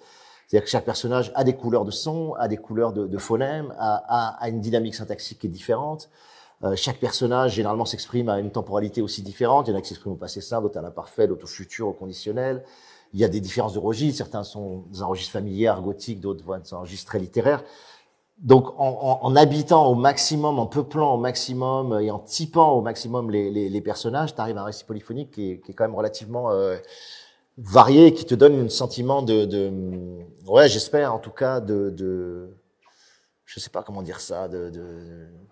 C'est-à-dire 0.48 0.66
que 0.66 0.72
chaque 0.72 0.86
personnage 0.86 1.32
a 1.36 1.44
des 1.44 1.54
couleurs 1.54 1.86
de 1.86 1.92
son, 1.92 2.34
a 2.40 2.48
des 2.48 2.58
couleurs 2.58 2.92
de, 2.92 3.06
de 3.06 3.18
phonèmes, 3.20 3.76
a, 3.78 4.04
a, 4.08 4.44
a, 4.44 4.50
une 4.50 4.62
dynamique 4.62 4.96
syntaxique 4.96 5.38
qui 5.38 5.46
est 5.46 5.52
différente. 5.52 6.10
Euh, 6.64 6.76
chaque 6.76 6.98
personnage 6.98 7.54
généralement 7.54 7.86
s'exprime 7.86 8.30
à 8.30 8.40
une 8.40 8.50
temporalité 8.50 9.04
aussi 9.04 9.22
différente. 9.22 9.68
Il 9.68 9.72
y 9.72 9.74
en 9.76 9.78
a 9.78 9.82
qui 9.82 9.90
s'expriment 9.90 10.14
au 10.14 10.18
passé 10.18 10.42
simple, 10.42 10.64
d'autres 10.64 10.80
à 10.80 10.82
l'imparfait, 10.82 11.28
d'autres 11.28 11.44
au 11.44 11.48
futur, 11.48 11.88
au 11.88 11.94
conditionnel. 11.94 12.64
Il 13.14 13.20
y 13.20 13.24
a 13.24 13.28
des 13.28 13.40
différences 13.40 13.74
de 13.74 13.80
registres. 13.80 14.18
Certains 14.18 14.44
sont 14.44 14.84
dans 14.92 15.04
un 15.04 15.06
registre 15.06 15.34
familier, 15.34 15.74
gothique, 15.84 16.20
d'autres 16.20 16.44
vont 16.44 16.56
être 16.56 16.74
un 16.74 16.80
registre 16.80 17.08
très 17.08 17.20
littéraire. 17.20 17.64
Donc, 18.38 18.70
en, 18.80 18.88
en, 18.88 19.20
en, 19.24 19.36
habitant 19.36 19.88
au 19.88 19.96
maximum, 19.96 20.60
en 20.60 20.68
peuplant 20.68 21.16
au 21.16 21.18
maximum 21.18 22.00
et 22.00 22.12
en 22.12 22.20
typant 22.20 22.72
au 22.74 22.82
maximum 22.82 23.32
les, 23.32 23.50
les, 23.50 23.68
les 23.68 23.82
personnages, 23.82 24.36
tu 24.36 24.42
arrives 24.42 24.58
à 24.58 24.62
un 24.62 24.66
récit 24.66 24.84
polyphonique 24.84 25.32
qui 25.32 25.52
est, 25.52 25.60
qui 25.60 25.72
est 25.72 25.74
quand 25.74 25.86
même 25.86 25.96
relativement 25.96 26.52
euh, 26.52 26.78
varié, 27.58 28.14
qui 28.14 28.26
te 28.26 28.36
donne 28.36 28.66
un 28.66 28.70
sentiment 28.70 29.24
de, 29.24 29.46
de 29.46 29.72
ouais, 30.46 30.70
j'espère 30.70 31.14
en 31.14 31.20
tout 31.20 31.32
cas 31.32 31.60
de, 31.60 31.90
de, 31.90 32.50
je 33.48 33.62
sais 33.62 33.70
pas 33.70 33.82
comment 33.82 34.02
dire 34.02 34.20
ça, 34.20 34.50
de, 34.50 34.70
de 34.70 34.84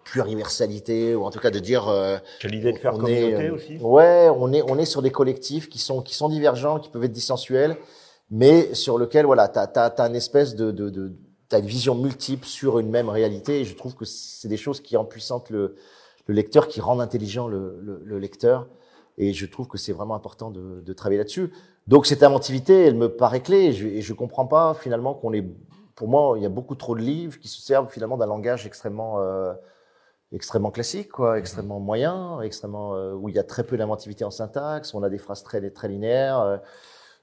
pluriversalité 0.03 1.15
ou 1.15 1.23
en 1.23 1.31
tout 1.31 1.39
cas 1.39 1.49
de 1.49 1.60
dire. 1.60 1.88
Euh, 1.88 2.17
Quelle 2.41 2.53
idée 2.53 2.73
de 2.73 2.77
faire 2.77 2.91
communauté 2.91 3.47
euh, 3.47 3.55
aussi. 3.55 3.77
Ouais, 3.77 4.29
on 4.36 4.51
est 4.51 4.62
on 4.63 4.77
est 4.77 4.86
sur 4.86 5.01
des 5.01 5.12
collectifs 5.12 5.69
qui 5.69 5.79
sont 5.79 6.01
qui 6.01 6.13
sont 6.13 6.27
divergents, 6.27 6.79
qui 6.79 6.89
peuvent 6.89 7.05
être 7.05 7.13
dissensuels, 7.13 7.77
mais 8.29 8.73
sur 8.73 8.97
lequel 8.97 9.25
voilà, 9.25 9.47
t'as 9.47 9.67
t'as 9.67 9.88
as 9.88 10.08
une 10.08 10.15
espèce 10.15 10.55
de, 10.55 10.71
de, 10.71 10.89
de 10.89 11.13
tu 11.49 11.55
as 11.55 11.60
une 11.60 11.67
vision 11.67 11.95
multiple 11.95 12.45
sur 12.45 12.79
une 12.79 12.89
même 12.89 13.08
réalité. 13.08 13.62
Et 13.62 13.65
je 13.65 13.75
trouve 13.75 13.95
que 13.95 14.03
c'est 14.03 14.49
des 14.49 14.58
choses 14.58 14.81
qui 14.81 14.97
empuissantent 14.97 15.49
le, 15.49 15.77
le 16.27 16.36
lecteur, 16.36 16.67
qui 16.67 16.81
rendent 16.81 17.01
intelligent 17.01 17.47
le, 17.47 17.79
le, 17.81 18.01
le, 18.03 18.19
lecteur. 18.19 18.67
Et 19.17 19.31
je 19.31 19.45
trouve 19.45 19.69
que 19.69 19.77
c'est 19.77 19.93
vraiment 19.93 20.15
important 20.15 20.51
de, 20.51 20.81
de 20.81 20.93
travailler 20.93 21.19
là-dessus. 21.19 21.53
Donc 21.88 22.08
cette 22.08 22.23
inventivité, 22.23 22.73
elle 22.84 22.95
me 22.95 23.08
paraît 23.08 23.39
clé. 23.41 23.67
Et 23.67 23.71
je, 23.71 23.88
et 23.88 24.01
je 24.01 24.13
comprends 24.13 24.47
pas 24.47 24.73
finalement 24.73 25.13
qu'on 25.13 25.31
est. 25.31 25.45
Pour 25.95 26.08
moi, 26.08 26.34
il 26.38 26.43
y 26.43 26.45
a 26.45 26.49
beaucoup 26.49 26.75
trop 26.75 26.95
de 26.95 27.01
livres 27.01 27.39
qui 27.39 27.47
se 27.47 27.62
servent 27.62 27.89
finalement 27.89 28.17
d'un 28.17 28.25
langage 28.25 28.65
extrêmement 28.65 29.19
euh, 29.21 29.53
extrêmement 30.34 30.71
classique, 30.71 31.10
quoi, 31.10 31.39
extrêmement 31.39 31.79
moyen, 31.79 32.41
extrêmement 32.41 32.95
euh, 32.95 33.13
où 33.13 33.29
il 33.29 33.36
y 33.36 33.39
a 33.39 33.43
très 33.43 33.63
peu 33.63 33.77
d'inventivité 33.77 34.25
en 34.25 34.31
syntaxe. 34.31 34.93
On 34.93 35.03
a 35.03 35.10
des 35.10 35.17
phrases 35.17 35.43
très 35.43 35.69
très 35.69 35.88
linéaires. 35.88 36.39
Euh, 36.39 36.58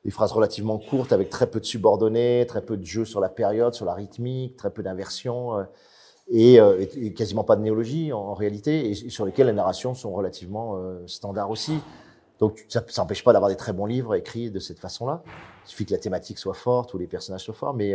des 0.05 0.11
phrases 0.11 0.33
relativement 0.33 0.79
courtes 0.79 1.13
avec 1.13 1.31
très 1.31 1.49
peu 1.49 1.61
de 1.61 1.65
subordonnées, 1.65 2.45
très 2.49 2.63
peu 2.63 2.77
de 2.77 2.85
jeux 2.85 3.05
sur 3.05 3.21
la 3.21 3.29
période, 3.29 3.75
sur 3.75 3.87
la 3.87 3.95
rythmique, 3.95 4.57
très 4.57 4.71
peu 4.71 4.83
d'inversions 4.83 5.59
euh, 5.59 5.65
et, 6.29 6.61
euh, 6.61 6.85
et, 6.97 7.13
quasiment 7.13 7.45
pas 7.45 7.57
de 7.57 7.63
néologie 7.63 8.13
en, 8.13 8.35
réalité, 8.35 8.91
et, 8.91 8.95
sur 8.95 9.25
lesquelles 9.25 9.49
les 9.49 9.53
narrations 9.53 9.95
sont 9.95 10.13
relativement 10.13 10.77
euh, 10.77 11.07
standards 11.07 11.51
aussi. 11.51 11.79
Donc 12.41 12.65
ça 12.69 12.83
n'empêche 12.99 13.23
pas 13.23 13.33
d'avoir 13.33 13.51
des 13.51 13.57
très 13.57 13.73
bons 13.73 13.87
livres 13.87 14.17
écrits 14.17 14.51
de 14.51 14.59
cette 14.59 14.81
façon-là. 14.81 15.23
Il 15.65 15.69
suffit 15.69 15.87
que 15.87 15.93
la 15.93 15.99
thématique 15.99 16.39
soit 16.39 16.55
forte 16.55 16.95
ou 16.95 16.99
les 16.99 17.07
personnages 17.07 17.45
soient 17.45 17.55
forts, 17.55 17.75
mais 17.75 17.95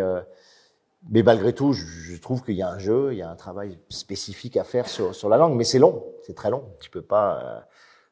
mais 1.10 1.24
malgré 1.24 1.54
tout, 1.54 1.74
je, 1.74 1.86
je 1.86 2.17
trouve 2.17 2.43
qu'il 2.43 2.56
y 2.56 2.62
a 2.62 2.70
un 2.70 2.80
jeu, 2.80 3.13
il 3.13 3.17
y 3.17 3.22
a 3.22 3.30
un 3.30 3.36
travail 3.36 3.80
spécifique 3.89 4.58
à 4.58 4.63
faire 4.63 4.88
sur, 4.88 5.15
sur 5.15 5.30
la 5.30 5.38
langue, 5.38 5.56
mais 5.56 5.63
c'est 5.63 5.80
long, 5.80 6.04
c'est 6.24 6.36
très 6.36 6.50
long. 6.50 6.63
Tu 6.82 6.89
peux 6.89 7.02
pas 7.02 7.67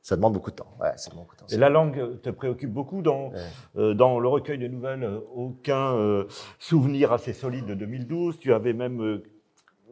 ça 0.06 0.16
demande 0.16 0.34
beaucoup 0.34 0.52
de 0.52 0.56
temps. 0.56 0.78
Ouais, 0.80 0.92
ça 0.98 1.10
demande 1.10 1.26
beaucoup 1.26 1.36
de 1.36 1.42
temps. 1.42 1.48
Et 1.50 1.58
la 1.58 1.70
langue 1.70 2.22
te 2.22 2.30
préoccupe 2.30 2.72
beaucoup 2.72 3.02
dans, 3.02 3.32
euh, 3.76 3.96
dans 3.96 4.20
le 4.20 4.28
recueil 4.28 4.60
de 4.60 4.68
nouvelles. 4.68 5.04
Euh, 5.04 5.20
aucun 5.34 5.96
euh, 5.96 6.26
souvenir 6.60 7.12
assez 7.12 7.34
solide 7.34 7.66
de 7.66 7.74
2012. 7.74 8.38
Tu 8.38 8.54
avais 8.54 8.74
même, 8.74 9.24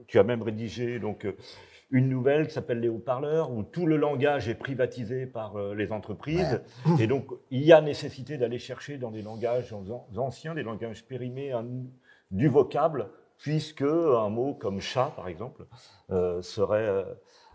tu 0.06 0.20
as 0.20 0.24
même 0.24 0.44
rédigé 0.44 1.00
donc 1.00 1.26
une 1.94 2.10
nouvelle 2.10 2.48
qui 2.48 2.54
s'appelle 2.56 2.80
les 2.80 2.90
haut-parleurs, 2.90 3.52
où 3.52 3.62
tout 3.62 3.86
le 3.86 3.98
langage 3.98 4.50
est 4.50 4.56
privatisé 4.56 5.28
par 5.28 5.56
euh, 5.56 5.76
les 5.76 5.92
entreprises. 5.92 6.62
Et 7.00 7.06
donc, 7.06 7.28
il 7.52 7.62
y 7.62 7.72
a 7.72 7.82
nécessité 7.82 8.38
d'aller 8.38 8.58
chercher 8.58 8.98
dans 8.98 9.12
des 9.12 9.22
langages 9.22 9.74
anciens, 10.18 10.56
des 10.56 10.64
langages 10.64 11.06
périmés, 11.06 11.54
du 12.34 12.50
vocable, 12.50 13.08
puisque 13.38 13.84
un 13.84 14.30
mot 14.30 14.54
comme 14.54 14.82
chat, 14.82 15.14
par 15.16 15.28
exemple, 15.28 15.66
euh, 16.12 16.42
serait 16.42 16.88
euh, 16.88 17.04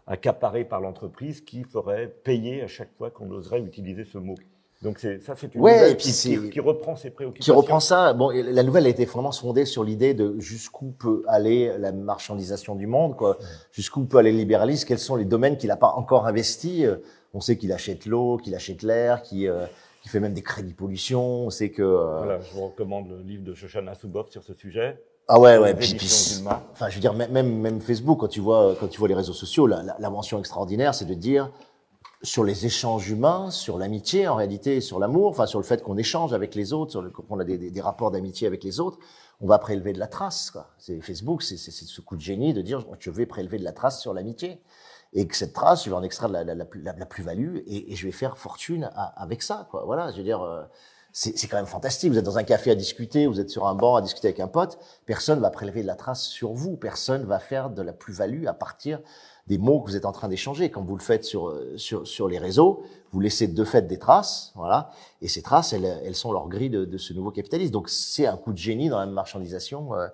accaparé 0.06 0.64
par 0.64 0.80
l'entreprise 0.80 1.42
qui 1.42 1.64
ferait 1.64 2.08
payer 2.08 2.62
à 2.62 2.68
chaque 2.68 2.94
fois 2.96 3.10
qu'on 3.10 3.30
oserait 3.30 3.60
utiliser 3.60 4.04
ce 4.04 4.18
mot. 4.18 4.36
Donc 4.80 5.00
ça, 5.00 5.34
c'est 5.36 5.56
une 5.56 5.60
ouais, 5.60 5.96
qui, 5.96 6.12
qui, 6.12 6.60
reprend 6.60 6.94
ses 6.94 7.10
préoccupations. 7.10 7.52
Qui 7.52 7.56
reprend 7.56 7.80
ça. 7.80 8.12
Bon, 8.12 8.30
la 8.30 8.62
nouvelle 8.62 8.86
a 8.86 8.88
été 8.88 9.06
vraiment 9.06 9.32
fondée 9.32 9.64
sur 9.64 9.82
l'idée 9.82 10.14
de 10.14 10.38
jusqu'où 10.38 10.92
peut 10.92 11.24
aller 11.26 11.76
la 11.78 11.90
marchandisation 11.90 12.76
du 12.76 12.86
monde, 12.86 13.16
quoi. 13.16 13.38
Jusqu'où 13.72 14.04
peut 14.04 14.18
aller 14.18 14.30
le 14.30 14.38
libéralisme? 14.38 14.86
Quels 14.86 15.00
sont 15.00 15.16
les 15.16 15.24
domaines 15.24 15.56
qu'il 15.56 15.66
n'a 15.66 15.76
pas 15.76 15.94
encore 15.96 16.28
investis 16.28 16.86
On 17.34 17.40
sait 17.40 17.56
qu'il 17.56 17.72
achète 17.72 18.06
l'eau, 18.06 18.36
qu'il 18.36 18.54
achète 18.54 18.82
l'air, 18.82 19.22
qu'il 19.22 19.48
euh, 19.48 19.66
fait 20.06 20.20
même 20.20 20.34
des 20.34 20.42
crédits 20.42 20.74
pollution. 20.74 21.46
On 21.46 21.50
sait 21.50 21.70
que. 21.70 21.82
Euh, 21.82 22.18
voilà, 22.18 22.40
je 22.40 22.52
vous 22.54 22.66
recommande 22.66 23.08
le 23.08 23.20
livre 23.22 23.44
de 23.44 23.54
Shoshana 23.54 23.94
Zuboff 23.94 24.30
sur 24.30 24.42
ce 24.42 24.54
sujet. 24.54 25.02
Ah 25.30 25.38
ouais, 25.38 25.58
ouais. 25.58 25.74
Puis, 25.74 25.94
enfin, 26.46 26.88
je 26.88 26.94
veux 26.94 27.00
dire, 27.00 27.12
même 27.12 27.61
même 27.61 27.80
Facebook, 27.80 28.20
quand 28.20 28.28
tu 28.28 28.40
vois 28.40 28.74
quand 28.80 28.88
tu 28.88 28.98
vois 28.98 29.08
les 29.08 29.14
réseaux 29.14 29.34
sociaux, 29.34 29.66
la, 29.66 29.82
la, 29.82 29.96
la 29.98 30.11
mention 30.11 30.38
extraordinaire, 30.38 30.94
c'est 30.94 31.04
de 31.04 31.14
dire 31.14 31.50
sur 32.22 32.44
les 32.44 32.66
échanges 32.66 33.08
humains, 33.11 33.50
sur 33.50 33.78
l'amitié 33.78 34.26
en 34.26 34.34
réalité, 34.34 34.80
sur 34.80 34.98
l'amour, 34.98 35.28
enfin 35.28 35.46
sur 35.46 35.58
le 35.58 35.64
fait 35.64 35.82
qu'on 35.82 35.96
échange 35.96 36.32
avec 36.32 36.54
les 36.54 36.72
autres, 36.72 36.90
sur 36.90 37.12
qu'on 37.12 37.38
a 37.38 37.44
des, 37.44 37.70
des, 37.70 37.80
rapports 37.80 38.11
d'amitié 38.11 38.46
avec 38.46 38.64
les 38.64 38.80
autres, 38.80 38.98
on 39.40 39.46
va 39.46 39.58
prélever 39.58 39.92
de 39.92 39.98
la 39.98 40.08
trace. 40.08 40.50
Quoi. 40.50 40.66
C'est 40.78 41.00
Facebook, 41.00 41.42
c'est 41.42 41.56
ce 41.56 42.00
coup 42.00 42.16
de 42.16 42.20
génie 42.20 42.54
de 42.54 42.62
dire 42.62 42.84
je 42.98 43.11
vais 43.11 43.26
prélever 43.26 43.58
de 43.58 43.64
la 43.64 43.72
trace 43.72 44.00
sur 44.00 44.14
l'amitié 44.14 44.61
et 45.12 45.26
que 45.26 45.36
cette 45.36 45.52
trace, 45.52 45.84
je 45.84 45.90
vais 45.90 45.96
en 45.96 46.02
extraire 46.02 46.28
la, 46.28 46.44
la, 46.44 46.54
la, 46.54 47.06
plus-value 47.06 47.58
et, 47.66 47.94
je 47.94 48.06
vais 48.06 48.12
faire 48.12 48.36
fortune 48.36 48.90
avec 49.16 49.42
ça. 49.42 49.66
Quoi. 49.70 49.84
Voilà, 49.84 50.10
je 50.12 50.18
veux 50.18 50.24
dire. 50.24 50.42
Euh, 50.42 50.62
c'est 51.10 51.48
quand 51.48 51.56
même 51.56 51.66
fantastique. 51.66 52.12
Vous 52.12 52.18
êtes 52.18 52.24
dans 52.24 52.38
un 52.38 52.44
café 52.44 52.70
à 52.70 52.74
discuter, 52.76 53.26
vous 53.26 53.40
êtes 53.40 53.50
sur 53.50 53.66
un 53.66 53.74
banc 53.74 53.96
à 53.96 54.02
discuter 54.02 54.28
avec 54.28 54.40
un 54.40 54.46
pote, 54.46 54.78
personne 55.04 55.40
va 55.40 55.50
prélever 55.50 55.82
de 55.82 55.86
la 55.86 55.96
trace 55.96 56.22
sur 56.22 56.52
vous, 56.52 56.76
personne 56.76 57.24
va 57.24 57.40
faire 57.40 57.70
de 57.70 57.82
la 57.82 57.92
plus-value 57.92 58.46
à 58.46 58.52
partir 58.52 59.00
des 59.48 59.58
mots 59.58 59.80
que 59.80 59.90
vous 59.90 59.96
êtes 59.96 60.04
en 60.04 60.12
train 60.12 60.28
d'échanger. 60.28 60.70
Quand 60.70 60.84
vous 60.84 60.94
le 60.94 61.02
faites 61.02 61.24
sur, 61.24 61.52
sur, 61.76 62.06
sur 62.06 62.28
les 62.28 62.38
réseaux, 62.38 62.84
vous 63.10 63.20
laissez 63.20 63.48
de 63.48 63.64
fait 63.64 63.88
des 63.88 63.98
traces, 63.98 64.52
voilà, 64.54 64.90
et 65.22 65.28
ces 65.28 65.42
traces, 65.42 65.72
elles, 65.72 65.86
elles 66.04 66.14
sont 66.14 66.30
leur 66.30 66.46
grille 66.46 66.70
de, 66.70 66.84
de 66.84 66.98
ce 66.98 67.14
nouveau 67.14 67.30
capitalisme. 67.30 67.72
Donc 67.72 67.88
c'est 67.88 68.26
un 68.26 68.36
coup 68.36 68.52
de 68.52 68.58
génie 68.58 68.88
dans 68.88 68.98
la 69.00 69.06
marchandisation 69.06 69.94
euh, 69.94 70.06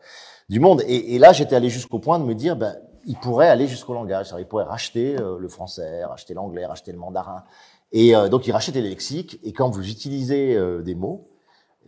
du 0.48 0.60
monde. 0.60 0.82
Et, 0.86 1.16
et 1.16 1.18
là, 1.18 1.32
j'étais 1.32 1.56
allé 1.56 1.68
jusqu'au 1.68 1.98
point 1.98 2.18
de 2.18 2.24
me 2.24 2.34
dire, 2.34 2.56
ben, 2.56 2.76
il 3.06 3.16
pourrait 3.16 3.48
aller 3.48 3.66
jusqu'au 3.66 3.94
langage. 3.94 4.34
Il 4.38 4.46
pourrait 4.46 4.64
racheter 4.64 5.16
euh, 5.20 5.38
le 5.38 5.48
français, 5.48 6.04
racheter 6.04 6.34
l'anglais, 6.34 6.66
racheter 6.66 6.92
le 6.92 6.98
mandarin. 6.98 7.44
Et 7.92 8.14
euh, 8.16 8.28
donc, 8.28 8.46
il 8.46 8.52
rachète 8.52 8.74
les 8.74 8.82
lexiques. 8.82 9.40
Et 9.44 9.52
quand 9.52 9.70
vous 9.70 9.88
utilisez 9.88 10.58
des 10.82 10.94
mots, 10.94 11.28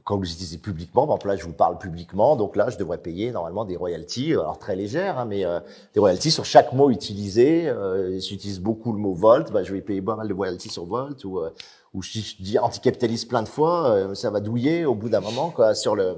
quand 0.07 0.18
vous 0.18 0.31
utilisez 0.31 0.59
publiquement, 0.59 1.07
par 1.07 1.16
exemple 1.16 1.29
là 1.29 1.37
je 1.37 1.44
vous 1.44 1.52
parle 1.52 1.79
publiquement, 1.79 2.37
donc 2.37 2.55
là 2.55 2.70
je 2.70 2.79
devrais 2.79 2.98
payer 2.98 3.33
normalement 3.33 3.64
des 3.64 3.76
royalties, 3.76 4.33
alors 4.33 4.57
très 4.57 4.76
légères, 4.76 5.18
hein, 5.18 5.24
mais 5.24 5.44
euh, 5.44 5.59
des 5.94 6.00
royalties 6.00 6.31
sur 6.31 6.44
chaque 6.44 6.72
mot 6.72 6.90
utilisé. 6.90 7.68
Euh, 7.68 8.16
j'utilise 8.20 8.61
beaucoup 8.61 8.92
le 8.92 8.98
mot 8.98 9.14
volt, 9.14 9.50
bah, 9.50 9.64
je 9.64 9.72
vais 9.72 9.81
payer 9.81 10.00
pas 10.00 10.14
mal 10.14 10.29
de 10.29 10.33
royalties 10.33 10.68
sur 10.68 10.85
volt, 10.85 11.24
ou, 11.24 11.40
euh, 11.40 11.50
ou 11.92 12.05
si 12.05 12.20
je 12.22 12.40
dis 12.40 12.57
anticapitaliste 12.57 13.29
plein 13.29 13.42
de 13.42 13.48
fois, 13.48 13.90
euh, 13.90 14.14
ça 14.14 14.31
va 14.31 14.38
douiller 14.38 14.85
au 14.85 14.94
bout 14.94 15.09
d'un 15.09 15.20
moment 15.20 15.50
quoi 15.50 15.74
sur 15.74 15.96
le. 15.96 16.16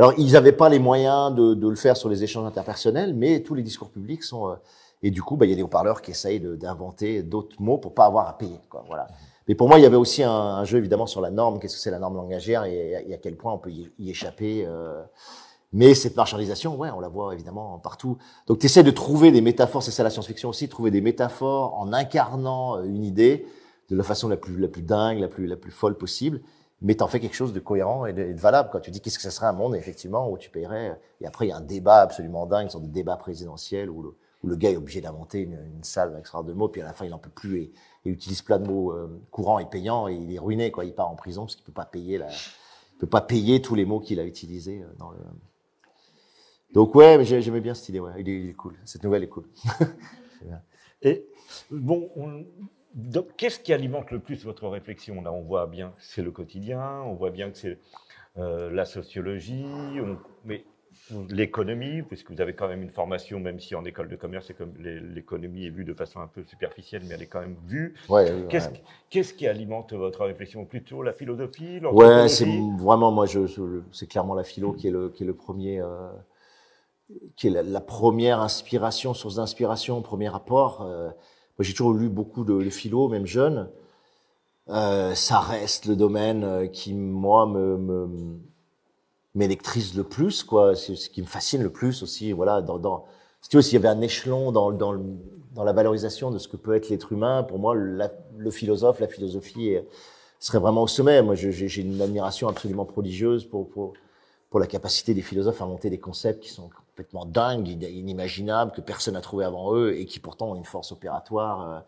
Alors 0.00 0.14
ils 0.18 0.32
n'avaient 0.32 0.52
pas 0.52 0.68
les 0.68 0.78
moyens 0.78 1.34
de, 1.34 1.54
de, 1.54 1.68
le 1.68 1.76
faire 1.76 1.96
sur 1.96 2.08
les 2.08 2.24
échanges 2.24 2.46
interpersonnels, 2.46 3.14
mais 3.14 3.42
tous 3.42 3.54
les 3.54 3.62
discours 3.62 3.90
publics 3.90 4.22
sont 4.22 4.56
et 5.02 5.10
du 5.10 5.22
coup 5.22 5.36
bah 5.36 5.44
il 5.44 5.50
y 5.50 5.52
a 5.52 5.56
des 5.56 5.62
haut-parleurs 5.62 6.00
qui 6.00 6.10
essayent 6.10 6.40
d'inventer 6.40 7.22
d'autres 7.22 7.60
mots 7.60 7.78
pour 7.78 7.94
pas 7.94 8.06
avoir 8.06 8.26
à 8.26 8.38
payer 8.38 8.60
quoi. 8.70 8.82
Voilà. 8.88 9.06
Mais 9.50 9.56
pour 9.56 9.68
moi, 9.68 9.80
il 9.80 9.82
y 9.82 9.86
avait 9.86 9.96
aussi 9.96 10.22
un, 10.22 10.62
jeu 10.62 10.78
évidemment 10.78 11.06
sur 11.06 11.20
la 11.20 11.30
norme. 11.30 11.58
Qu'est-ce 11.58 11.74
que 11.74 11.82
c'est 11.82 11.90
la 11.90 11.98
norme 11.98 12.14
langagière 12.14 12.66
et, 12.66 13.12
à 13.12 13.16
quel 13.16 13.36
point 13.36 13.52
on 13.52 13.58
peut 13.58 13.72
y, 13.72 14.08
échapper. 14.08 14.64
Euh. 14.64 15.02
Mais 15.72 15.94
cette 15.94 16.14
marchandisation, 16.14 16.76
ouais, 16.76 16.88
on 16.90 17.00
la 17.00 17.08
voit 17.08 17.34
évidemment 17.34 17.76
partout. 17.78 18.16
Donc, 18.46 18.60
tu 18.60 18.66
essaies 18.66 18.84
de 18.84 18.92
trouver 18.92 19.32
des 19.32 19.40
métaphores. 19.40 19.82
C'est 19.82 19.90
ça 19.90 20.04
la 20.04 20.10
science-fiction 20.10 20.50
aussi, 20.50 20.68
trouver 20.68 20.92
des 20.92 21.00
métaphores 21.00 21.74
en 21.74 21.92
incarnant 21.92 22.76
euh, 22.76 22.84
une 22.84 23.02
idée 23.02 23.44
de 23.88 23.96
la 23.96 24.04
façon 24.04 24.28
la 24.28 24.36
plus 24.36 24.56
la 24.56 24.68
plus 24.68 24.82
dingue, 24.82 25.18
la 25.18 25.26
plus 25.26 25.48
la 25.48 25.56
plus 25.56 25.72
folle 25.72 25.98
possible. 25.98 26.42
Mais 26.82 26.94
t'en 26.94 27.08
fais 27.08 27.20
quelque 27.20 27.36
chose 27.36 27.52
de 27.52 27.60
cohérent 27.60 28.06
et 28.06 28.12
de, 28.12 28.34
valable. 28.38 28.70
Quand 28.72 28.80
tu 28.80 28.90
dis 28.90 29.00
qu'est-ce 29.00 29.18
que 29.18 29.22
ça 29.22 29.30
serait 29.30 29.46
un 29.46 29.52
monde 29.52 29.76
effectivement 29.76 30.30
où 30.30 30.38
tu 30.38 30.50
paierais? 30.50 30.98
Et 31.20 31.26
après, 31.26 31.46
il 31.46 31.50
y 31.50 31.52
a 31.52 31.56
un 31.56 31.60
débat 31.60 32.00
absolument 32.00 32.46
dingue, 32.46 32.64
une 32.64 32.70
sorte 32.70 32.84
de 32.84 32.90
débat 32.90 33.16
présidentiel 33.16 33.90
où 33.90 34.02
le, 34.02 34.16
où 34.42 34.48
le 34.48 34.56
gars 34.56 34.70
est 34.70 34.76
obligé 34.76 35.00
d'inventer 35.00 35.40
une, 35.40 35.58
salle 35.82 36.12
avec 36.14 36.26
de 36.46 36.52
mots, 36.52 36.68
puis 36.68 36.80
à 36.80 36.84
la 36.84 36.92
fin 36.92 37.04
il 37.04 37.12
en 37.12 37.18
peut 37.18 37.30
plus 37.30 37.62
et, 37.62 37.72
il 38.06 38.12
utilise 38.12 38.40
plein 38.40 38.58
de 38.58 38.66
mots 38.66 38.92
euh, 38.92 39.20
courants 39.30 39.58
et 39.58 39.66
payants 39.66 40.08
et 40.08 40.14
il 40.14 40.34
est 40.34 40.38
ruiné 40.38 40.70
quoi. 40.70 40.86
Il 40.86 40.94
part 40.94 41.10
en 41.10 41.16
prison 41.16 41.42
parce 41.42 41.54
qu'il 41.54 41.64
peut 41.64 41.72
peut 41.72 43.06
pas 43.06 43.20
payer 43.20 43.60
tous 43.60 43.74
les 43.74 43.84
mots 43.84 44.00
qu'il 44.00 44.20
a 44.20 44.24
utilisés 44.24 44.82
euh. 44.82 45.04
Donc 46.72 46.94
ouais, 46.94 47.18
mais 47.18 47.24
j'aimais 47.24 47.60
bien 47.60 47.74
cette 47.74 47.88
idée. 47.90 48.00
Ouais, 48.00 48.12
il 48.18 48.28
est, 48.28 48.52
cool. 48.54 48.76
Cette 48.84 49.02
nouvelle 49.02 49.24
est 49.24 49.28
cool. 49.28 49.44
et 51.02 51.26
bon, 51.70 52.08
qu'est-ce 53.36 53.60
qui 53.60 53.72
alimente 53.72 54.10
le 54.10 54.18
plus 54.18 54.44
votre 54.44 54.68
réflexion 54.68 55.22
Là, 55.22 55.32
on 55.32 55.42
voit 55.42 55.66
bien 55.66 55.88
que 55.90 56.02
c'est 56.02 56.22
le 56.22 56.30
quotidien, 56.30 57.02
on 57.04 57.14
voit 57.14 57.30
bien 57.30 57.50
que 57.50 57.58
c'est 57.58 57.78
euh, 58.38 58.70
la 58.70 58.84
sociologie, 58.84 59.64
on, 60.00 60.18
mais 60.44 60.64
l'économie, 61.28 62.02
puisque 62.02 62.30
vous 62.30 62.40
avez 62.40 62.54
quand 62.54 62.68
même 62.68 62.82
une 62.82 62.90
formation, 62.90 63.40
même 63.40 63.58
si 63.58 63.74
en 63.74 63.84
école 63.84 64.08
de 64.08 64.16
commerce, 64.16 64.52
l'économie 64.78 65.66
est 65.66 65.70
vue 65.70 65.84
de 65.84 65.94
façon 65.94 66.20
un 66.20 66.26
peu 66.26 66.44
superficielle, 66.44 67.02
mais 67.06 67.14
elle 67.14 67.22
est 67.22 67.26
quand 67.26 67.40
même 67.40 67.56
vue. 67.66 67.94
Ouais, 68.08 68.46
Qu'est-ce 69.08 69.34
qui 69.34 69.46
alimente 69.46 69.92
votre 69.92 70.24
réflexion? 70.24 70.64
Plutôt 70.64 71.02
la 71.02 71.12
philosophie 71.12 71.80
Ouais, 71.92 72.28
c'est 72.28 72.46
vraiment, 72.78 73.10
moi, 73.10 73.26
je, 73.26 73.40
c'est 73.92 74.06
clairement 74.06 74.34
la 74.34 74.44
philo 74.44 74.72
qui 74.72 74.88
est 74.88 74.92
le, 74.92 75.08
qui 75.08 75.24
est 75.24 75.26
le 75.26 75.34
premier, 75.34 75.80
euh, 75.80 76.10
qui 77.36 77.48
est 77.48 77.62
la, 77.62 77.80
première 77.80 78.40
inspiration, 78.40 79.14
source 79.14 79.36
d'inspiration, 79.36 80.00
premier 80.02 80.28
rapport. 80.28 80.82
Euh, 80.82 81.10
j'ai 81.60 81.72
toujours 81.72 81.92
lu 81.92 82.08
beaucoup 82.08 82.44
de, 82.44 82.68
philo, 82.70 83.08
même 83.08 83.26
jeune. 83.26 83.68
Euh, 84.68 85.14
ça 85.14 85.40
reste 85.40 85.86
le 85.86 85.96
domaine 85.96 86.70
qui, 86.70 86.94
moi, 86.94 87.50
m'électrise 89.34 89.96
le 89.96 90.04
plus, 90.04 90.44
quoi. 90.44 90.74
C'est 90.76 90.96
ce 90.96 91.10
qui 91.10 91.22
me 91.22 91.26
fascine 91.26 91.62
le 91.62 91.70
plus 91.70 92.02
aussi, 92.02 92.32
voilà. 92.32 92.60
Dans, 92.62 92.78
dans 92.78 93.06
si 93.42 93.48
tu 93.48 93.56
veux, 93.56 93.62
s'il 93.62 93.74
y 93.74 93.76
avait 93.76 93.88
un 93.88 94.00
échelon 94.00 94.52
dans, 94.52 94.70
la 95.64 95.72
valorisation 95.72 96.30
de 96.30 96.38
ce 96.38 96.46
que 96.48 96.56
peut 96.56 96.74
être 96.74 96.88
l'être 96.88 97.12
humain, 97.12 97.42
pour 97.42 97.58
moi, 97.58 97.74
le 97.74 98.50
philosophe, 98.50 99.00
la 99.00 99.08
philosophie 99.08 99.76
serait 100.38 100.58
vraiment 100.58 100.82
au 100.82 100.86
sommet. 100.86 101.22
Moi, 101.22 101.34
j'ai 101.34 101.80
une 101.80 102.00
admiration 102.00 102.48
absolument 102.48 102.84
prodigieuse 102.84 103.44
pour, 103.44 103.68
pour 103.68 104.60
la 104.60 104.66
capacité 104.66 105.14
des 105.14 105.22
philosophes 105.22 105.62
à 105.62 105.66
monter 105.66 105.90
des 105.90 105.98
concepts 105.98 106.42
qui 106.42 106.50
sont 106.50 106.70
complètement 107.00 107.24
dingues, 107.24 107.68
inimaginables, 107.82 108.72
que 108.72 108.80
personne 108.80 109.14
n'a 109.14 109.20
trouvé 109.20 109.44
avant 109.44 109.74
eux 109.74 109.96
et 109.96 110.04
qui 110.04 110.18
pourtant 110.18 110.50
ont 110.50 110.54
une 110.54 110.64
force 110.64 110.92
opératoire 110.92 111.68
euh, 111.68 111.80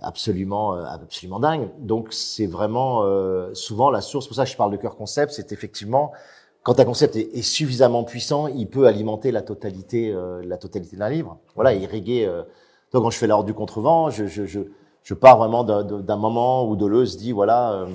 absolument 0.00 0.74
euh, 0.74 0.84
absolument 0.84 1.40
dingue. 1.40 1.68
Donc 1.78 2.12
c'est 2.12 2.46
vraiment 2.46 3.02
euh, 3.02 3.52
souvent 3.54 3.90
la 3.90 4.00
source. 4.00 4.26
Pour 4.26 4.36
ça 4.36 4.44
je 4.44 4.56
parle 4.56 4.70
de 4.70 4.76
cœur 4.76 4.96
concept, 4.96 5.32
c'est 5.32 5.50
effectivement 5.50 6.12
quand 6.62 6.78
un 6.80 6.84
concept 6.84 7.16
est, 7.16 7.42
suffisamment 7.42 8.04
puissant, 8.04 8.48
il 8.48 8.68
peut 8.68 8.86
alimenter 8.86 9.30
la 9.30 9.42
totalité, 9.42 10.12
la 10.42 10.56
totalité 10.56 10.96
d'un 10.96 11.08
livre. 11.08 11.38
Voilà, 11.54 11.72
irriguer. 11.72 12.26
Donc 12.92 13.04
quand 13.04 13.10
je 13.10 13.18
fais 13.18 13.28
l'ordre 13.28 13.44
du 13.44 13.54
contrevent, 13.54 14.10
je, 14.10 14.26
je, 14.26 14.46
je, 14.46 14.58
je 15.04 15.14
pars 15.14 15.38
vraiment 15.38 15.62
d'un 15.62 16.16
moment 16.16 16.68
où 16.68 16.74
Deleuze 16.74 17.18
dit 17.18 17.30
voilà, 17.30 17.86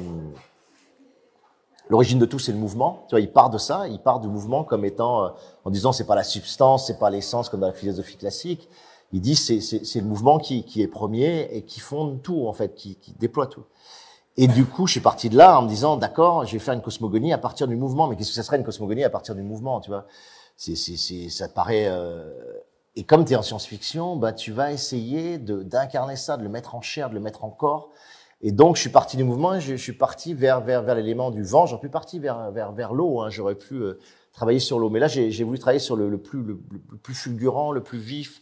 l'origine 1.92 2.20
de 2.20 2.26
tout 2.26 2.40
c'est 2.40 2.54
le 2.54 2.58
mouvement. 2.58 3.04
Tu 3.08 3.14
vois, 3.14 3.20
il 3.20 3.32
part 3.32 3.50
de 3.50 3.58
ça, 3.58 3.88
il 3.90 4.00
part 4.00 4.22
du 4.22 4.30
mouvement 4.30 4.64
comme 4.64 4.86
étant, 4.86 5.26
euh, 5.26 5.30
en 5.66 5.70
disant 5.70 5.92
c'est 5.92 6.08
pas 6.08 6.16
la 6.16 6.24
substance, 6.24 6.88
c'est 6.88 6.98
pas 6.98 7.10
l'essence 7.10 7.50
comme 7.50 7.60
dans 7.60 7.68
la 7.68 7.74
philosophie 7.74 8.16
classique. 8.16 8.70
Il 9.12 9.20
dit 9.20 9.36
c'est 9.36 9.60
c'est 9.60 10.00
le 10.00 10.06
mouvement 10.06 10.40
qui, 10.40 10.64
est 10.78 10.88
premier 10.88 11.50
et 11.52 11.64
qui 11.64 11.82
fonde 11.82 12.22
tout 12.22 12.48
en 12.48 12.54
fait, 12.54 12.74
qui, 12.76 12.98
déploie 13.20 13.48
tout. 13.48 13.66
Et 14.38 14.48
du 14.48 14.66
coup, 14.66 14.88
je 14.88 14.94
suis 14.94 15.02
parti 15.02 15.30
de 15.30 15.36
là 15.36 15.60
en 15.60 15.64
me 15.64 15.68
disant, 15.68 15.98
d'accord, 15.98 16.46
je 16.46 16.54
vais 16.54 16.60
faire 16.60 16.74
une 16.74 16.82
cosmogonie 16.82 17.34
à 17.34 17.38
partir 17.38 17.68
du 17.68 17.76
mouvement. 17.76 18.08
Mais 18.08 18.16
qu'est-ce 18.16 18.30
que 18.30 18.36
ça 18.36 18.44
serait 18.44 18.56
une 18.58 18.64
cosmogonie 18.64 19.04
à 19.04 19.10
partir 19.10 19.36
du 19.36 19.42
mouvement, 19.42 19.82
tu 19.82 19.90
vois? 19.90 20.06
C'est, 20.56 20.76
c'est, 20.76 21.30
ça 21.30 21.50
paraît. 21.50 21.88
Euh... 21.88 22.32
Et 22.96 23.04
comme 23.04 23.26
tu 23.26 23.34
es 23.34 23.36
en 23.36 23.42
science-fiction, 23.42 24.16
bah 24.16 24.32
tu 24.32 24.54
vas 24.54 24.72
essayer 24.72 25.38
d'incarner 25.38 26.16
ça, 26.16 26.38
de 26.38 26.44
le 26.44 26.50
mettre 26.50 26.76
en 26.76 26.82
chair, 26.82 27.10
de 27.10 27.16
le 27.16 27.20
mettre 27.20 27.44
en 27.44 27.50
corps. 27.50 27.90
Et 28.44 28.52
donc, 28.52 28.76
je 28.76 28.82
suis 28.82 28.90
parti 28.90 29.18
du 29.18 29.24
mouvement. 29.24 29.60
Je, 29.60 29.76
suis 29.76 29.94
parti 29.94 30.34
vers 30.34 30.62
vers 30.62 30.82
vers 30.82 30.96
l'élément 30.96 31.32
du 31.32 31.44
vent. 31.44 31.66
J'en 31.66 31.80
suis 31.80 31.90
parti 31.90 32.20
vers 32.20 32.52
vers 32.52 32.72
vers 32.72 32.94
l'eau. 32.94 33.22
Hein. 33.22 33.30
J'aurais 33.30 33.56
pu 33.56 33.76
euh, 33.76 34.00
travailler 34.34 34.60
sur 34.60 34.80
l'eau, 34.80 34.90
mais 34.90 35.00
là, 35.00 35.08
j'ai, 35.08 35.44
voulu 35.44 35.60
travailler 35.60 35.80
sur 35.80 35.96
le, 35.96 36.10
le 36.10 36.18
plus 36.18 36.42
le, 36.42 36.60
plus 37.04 37.14
fulgurant, 37.14 37.72
le 37.72 37.84
plus 37.84 38.00
vif, 38.00 38.42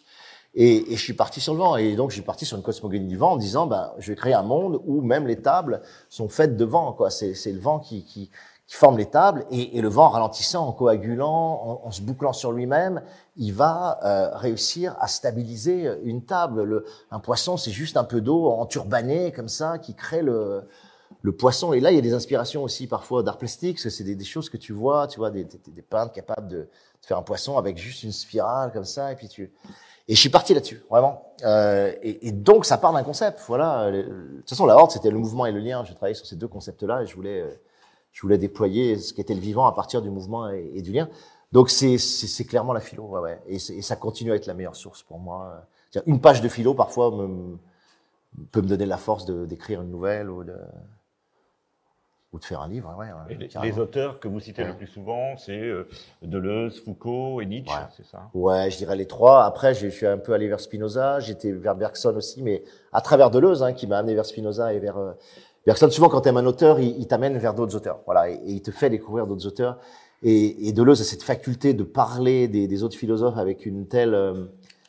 et, 0.54 0.94
et, 0.94 0.96
je 0.96 1.02
suis 1.02 1.14
parti 1.14 1.42
sur 1.42 1.54
le 1.54 1.60
vent. 1.60 1.76
Et 1.76 1.96
donc, 1.96 2.12
je 2.12 2.16
suis 2.16 2.24
parti 2.24 2.46
sur 2.46 2.58
une 2.58 2.64
cosmogonie 2.64 3.08
du 3.08 3.18
vent 3.18 3.32
en 3.32 3.38
disant, 3.38 3.68
ben, 3.68 3.92
je 3.98 4.12
vais 4.12 4.16
créer 4.16 4.34
un 4.34 4.44
monde 4.44 4.82
où 4.86 5.02
même 5.02 5.28
les 5.28 5.42
tables 5.42 5.82
sont 6.10 6.30
faites 6.30 6.56
de 6.56 6.66
vent. 6.66 6.94
Quoi. 6.94 7.10
C'est, 7.10 7.34
c'est 7.34 7.52
le 7.52 7.60
vent 7.60 7.80
qui, 7.80 8.04
qui, 8.04 8.30
qui 8.69 8.75
forme 8.75 8.99
les 8.99 9.08
tables, 9.08 9.47
et, 9.49 9.79
et 9.79 9.82
le 9.82 9.88
vent 9.88 10.05
en 10.05 10.10
ralentissant, 10.10 10.67
en 10.67 10.71
coagulant, 10.73 11.82
en, 11.84 11.88
en 11.88 11.91
se 11.91 12.03
bouclant 12.03 12.34
sur 12.34 12.51
lui-même, 12.51 13.01
il 13.36 13.51
va 13.51 13.99
euh, 14.03 14.29
réussir 14.38 14.95
à 14.99 15.08
stabiliser 15.08 15.89
une 16.03 16.23
table. 16.23 16.62
Le, 16.62 16.86
un 17.10 17.17
poisson, 17.17 17.58
c'est 17.58 17.71
juste 17.71 17.97
un 17.97 18.03
peu 18.03 18.21
d'eau 18.21 18.47
enturbanée 18.47 19.32
comme 19.32 19.47
ça 19.47 19.79
qui 19.79 19.95
crée 19.95 20.21
le, 20.21 20.67
le 21.23 21.32
poisson. 21.32 21.73
Et 21.73 21.79
là, 21.79 21.89
il 21.91 21.95
y 21.95 21.97
a 21.97 22.01
des 22.01 22.13
inspirations 22.13 22.62
aussi 22.62 22.86
parfois 22.86 23.23
d'art 23.23 23.39
plastique. 23.39 23.79
C'est 23.79 24.03
des, 24.03 24.15
des, 24.15 24.23
choses 24.23 24.51
que 24.51 24.58
tu 24.58 24.71
vois, 24.71 25.08
tu 25.08 25.17
vois 25.17 25.32
des, 25.32 25.45
des, 25.45 25.60
des 25.65 25.82
peintres 25.82 26.13
capables 26.13 26.47
de, 26.47 26.58
de, 26.58 26.67
faire 27.01 27.17
un 27.17 27.23
poisson 27.23 27.58
avec 27.58 27.75
juste 27.75 28.03
une 28.03 28.12
spirale 28.12 28.71
comme 28.71 28.86
ça, 28.86 29.12
et 29.12 29.15
puis 29.15 29.27
tu. 29.27 29.51
Et 30.08 30.13
je 30.13 30.19
suis 30.19 30.29
parti 30.29 30.53
là-dessus, 30.53 30.84
vraiment. 30.91 31.34
Euh, 31.43 31.91
et, 32.03 32.27
et, 32.27 32.32
donc, 32.32 32.65
ça 32.65 32.77
part 32.77 32.93
d'un 32.93 33.03
concept. 33.03 33.41
Voilà. 33.47 33.91
De 33.91 34.01
toute 34.38 34.49
façon, 34.49 34.67
la 34.67 34.75
horde, 34.75 34.91
c'était 34.91 35.10
le 35.10 35.17
mouvement 35.17 35.47
et 35.47 35.51
le 35.51 35.60
lien. 35.60 35.84
J'ai 35.86 35.95
travaillé 35.95 36.13
sur 36.13 36.27
ces 36.27 36.36
deux 36.36 36.47
concepts-là, 36.47 37.01
et 37.01 37.08
je 37.08 37.15
voulais, 37.15 37.41
euh, 37.41 37.49
je 38.12 38.22
voulais 38.22 38.38
déployer 38.38 38.98
ce 38.98 39.13
qu'était 39.13 39.34
le 39.34 39.39
vivant 39.39 39.65
à 39.67 39.72
partir 39.72 40.02
du 40.02 40.10
mouvement 40.10 40.50
et, 40.50 40.72
et 40.76 40.82
du 40.82 40.91
lien. 40.91 41.10
Donc 41.52 41.69
c'est 41.69 42.45
clairement 42.45 42.74
la 42.74 42.80
philo, 42.80 43.04
ouais, 43.04 43.19
ouais. 43.19 43.41
Et, 43.48 43.56
et, 43.56 43.82
ça 43.82 43.95
continue 43.95 44.32
à 44.32 44.36
être 44.36 44.45
la 44.45 44.54
meilleure 44.54 44.76
source 44.76 45.02
pour 45.02 45.19
moi. 45.19 45.65
Une 46.06 46.22
page 46.22 46.41
de 46.41 46.48
philo 46.48 46.76
parfois 46.76 47.10
me, 47.10 47.58
peut 48.52 48.62
me 48.62 48.67
donner 48.67 48.86
la 48.86 48.98
force 48.98 49.26
d'écrire 49.26 49.82
une 49.82 49.89
nouvelle 49.89 50.30
ou 50.30 50.43
de 50.43 50.56
ou 52.32 52.38
de 52.38 52.45
faire 52.45 52.62
un 52.62 52.67
livre. 52.67 52.95
Ouais, 52.98 53.08
et 53.30 53.36
les, 53.36 53.50
les, 53.63 53.80
auteurs 53.80 54.19
que 54.19 54.28
vous 54.28 54.39
citez 54.39 54.63
le 54.63 54.76
plus 54.76 54.88
souvent, 54.88 55.36
c'est 55.38 55.60
euh, 55.60 55.88
Deleuze, 56.22 56.80
Foucault 56.80 57.41
et 57.41 57.48
Nietzsche, 57.48 57.74
ouais. 57.74 57.88
c'est 57.98 58.06
ça? 58.06 58.30
Ouais, 58.36 58.69
je 58.69 58.78
dirais 58.78 58.95
les 58.95 59.08
trois. 59.08 59.45
Après, 59.45 59.74
je 59.74 59.88
suis 59.88 60.06
un 60.06 60.19
peu 60.19 60.34
allé 60.34 60.48
vers 60.48 60.60
Spinoza, 60.60 61.19
j'étais 61.19 61.52
vers 61.52 61.76
Bergson 61.76 62.15
aussi, 62.15 62.43
mais 62.43 62.63
à 62.93 63.02
travers 63.02 63.32
Deleuze, 63.32 63.63
hein, 63.63 63.74
qui 63.74 63.88
m'a 63.88 63.98
amené 63.98 64.13
vers 64.13 64.28
Spinoza 64.28 64.74
et 64.74 64.80
vers 64.80 64.98
euh, 64.98 65.13
Bergson. 65.65 65.89
Souvent, 65.89 66.10
quand 66.10 66.22
tu 66.22 66.30
aimes 66.30 66.38
un 66.38 66.45
auteur, 66.45 66.80
il, 66.80 67.08
t'amène 67.08 67.38
vers 67.38 67.54
d'autres 67.54 67.76
auteurs. 67.76 68.00
Voilà, 68.06 68.30
et, 68.30 68.39
il 68.45 68.62
te 68.62 68.72
fait 68.72 68.89
découvrir 68.89 69.28
d'autres 69.28 69.45
auteurs. 69.48 69.78
Et, 70.24 70.67
et 70.67 70.72
Deleuze 70.72 71.02
a 71.02 71.04
cette 71.04 71.24
faculté 71.24 71.74
de 71.74 71.84
parler 71.84 72.48
des, 72.48 72.84
autres 72.84 72.98
philosophes 72.98 73.38
avec 73.38 73.65
une 73.65 73.88
telle, 73.88 74.13
euh, 74.13 74.45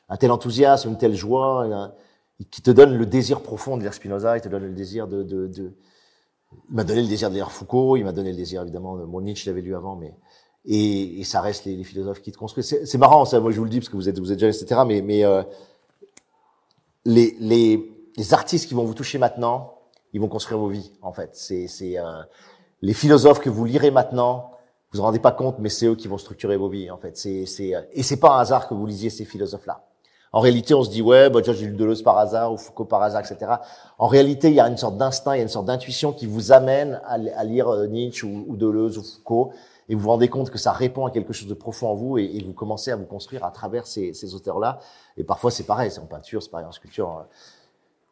un 0.08 0.16
tel 0.16 0.30
enthousiasme, 0.30 0.90
une 0.90 0.98
telle 0.98 1.14
joie, 1.14 1.92
qui 2.50 2.62
te 2.62 2.70
donne 2.70 2.96
le 2.96 3.06
désir 3.06 3.42
profond 3.42 3.76
de 3.76 3.82
lire 3.82 3.94
Spinoza, 3.94 4.36
il 4.36 4.40
te 4.40 4.48
donne 4.48 4.64
le 4.64 4.72
désir 4.72 5.06
de... 5.06 5.22
de, 5.22 5.46
de 5.46 5.72
il 6.68 6.74
m'a 6.74 6.82
donné 6.82 7.02
le 7.02 7.06
désir 7.06 7.28
de 7.30 7.34
lire 7.34 7.52
Foucault, 7.52 7.96
il 7.96 8.04
m'a 8.04 8.10
donné 8.10 8.30
le 8.30 8.36
désir 8.36 8.62
évidemment 8.62 8.96
de 8.96 9.04
mon 9.04 9.20
Nietzsche, 9.20 9.44
je 9.44 9.50
l'avais 9.50 9.62
lu 9.62 9.76
avant, 9.76 9.94
mais 9.94 10.12
et, 10.66 11.22
ça 11.24 11.40
reste 11.40 11.64
les, 11.64 11.84
philosophes 11.84 12.20
qui 12.20 12.32
te 12.32 12.38
construisent. 12.38 12.84
C'est 12.84 12.98
marrant, 12.98 13.24
ça, 13.24 13.38
moi 13.38 13.52
je 13.52 13.58
vous 13.58 13.64
le 13.64 13.70
dis 13.70 13.78
parce 13.78 13.88
que 13.88 13.96
vous 13.96 14.08
êtes 14.08 14.18
vous 14.18 14.32
êtes 14.32 14.40
jeunes, 14.40 14.50
etc. 14.50 14.80
Mais 14.86 15.00
mais 15.00 15.24
euh, 15.24 15.42
les 17.04 17.36
les 18.16 18.34
artistes 18.34 18.68
qui 18.68 18.74
vont 18.74 18.84
vous 18.84 18.94
toucher 18.94 19.18
maintenant, 19.18 19.79
ils 20.12 20.20
vont 20.20 20.28
construire 20.28 20.60
vos 20.60 20.68
vies 20.68 20.92
en 21.02 21.12
fait. 21.12 21.30
C'est 21.34 21.98
euh, 21.98 22.22
les 22.82 22.94
philosophes 22.94 23.40
que 23.40 23.50
vous 23.50 23.64
lirez 23.64 23.90
maintenant, 23.90 24.52
vous 24.92 24.98
vous 24.98 25.04
rendez 25.04 25.20
pas 25.20 25.30
compte, 25.30 25.56
mais 25.60 25.68
c'est 25.68 25.86
eux 25.86 25.94
qui 25.94 26.08
vont 26.08 26.18
structurer 26.18 26.56
vos 26.56 26.68
vies, 26.68 26.90
en 26.90 26.96
fait. 26.96 27.16
C'est, 27.16 27.46
c'est, 27.46 27.72
et 27.92 28.02
c'est 28.02 28.18
pas 28.18 28.36
un 28.36 28.40
hasard 28.40 28.68
que 28.68 28.74
vous 28.74 28.86
lisiez 28.86 29.08
ces 29.08 29.24
philosophes-là. 29.24 29.84
En 30.32 30.40
réalité, 30.40 30.74
on 30.74 30.82
se 30.82 30.90
dit, 30.90 31.02
ouais, 31.02 31.30
bah, 31.30 31.40
lu 31.40 31.72
Deleuze 31.72 32.02
par 32.02 32.18
hasard, 32.18 32.52
ou 32.52 32.56
Foucault 32.56 32.84
par 32.84 33.02
hasard, 33.02 33.20
etc. 33.20 33.52
En 33.98 34.08
réalité, 34.08 34.48
il 34.48 34.54
y 34.54 34.60
a 34.60 34.68
une 34.68 34.76
sorte 34.76 34.96
d'instinct, 34.96 35.34
il 35.34 35.38
y 35.38 35.40
a 35.40 35.42
une 35.42 35.48
sorte 35.48 35.66
d'intuition 35.66 36.12
qui 36.12 36.26
vous 36.26 36.50
amène 36.50 37.00
à, 37.04 37.44
lire 37.44 37.68
euh, 37.68 37.86
Nietzsche 37.86 38.26
ou, 38.26 38.56
Deleuze 38.56 38.98
ou 38.98 39.02
Foucault, 39.02 39.52
et 39.88 39.94
vous 39.94 40.02
vous 40.02 40.08
rendez 40.08 40.28
compte 40.28 40.50
que 40.50 40.58
ça 40.58 40.72
répond 40.72 41.06
à 41.06 41.10
quelque 41.10 41.32
chose 41.32 41.48
de 41.48 41.54
profond 41.54 41.88
en 41.88 41.94
vous, 41.94 42.18
et, 42.18 42.42
vous 42.44 42.52
commencez 42.52 42.90
à 42.90 42.96
vous 42.96 43.06
construire 43.06 43.44
à 43.44 43.50
travers 43.50 43.86
ces, 43.86 44.12
ces 44.12 44.34
auteurs-là. 44.34 44.80
Et 45.16 45.24
parfois, 45.24 45.52
c'est 45.52 45.64
pareil, 45.64 45.90
c'est 45.90 46.00
en 46.00 46.06
peinture, 46.06 46.42
c'est 46.42 46.50
pareil 46.50 46.66
en 46.66 46.72
sculpture 46.72 47.26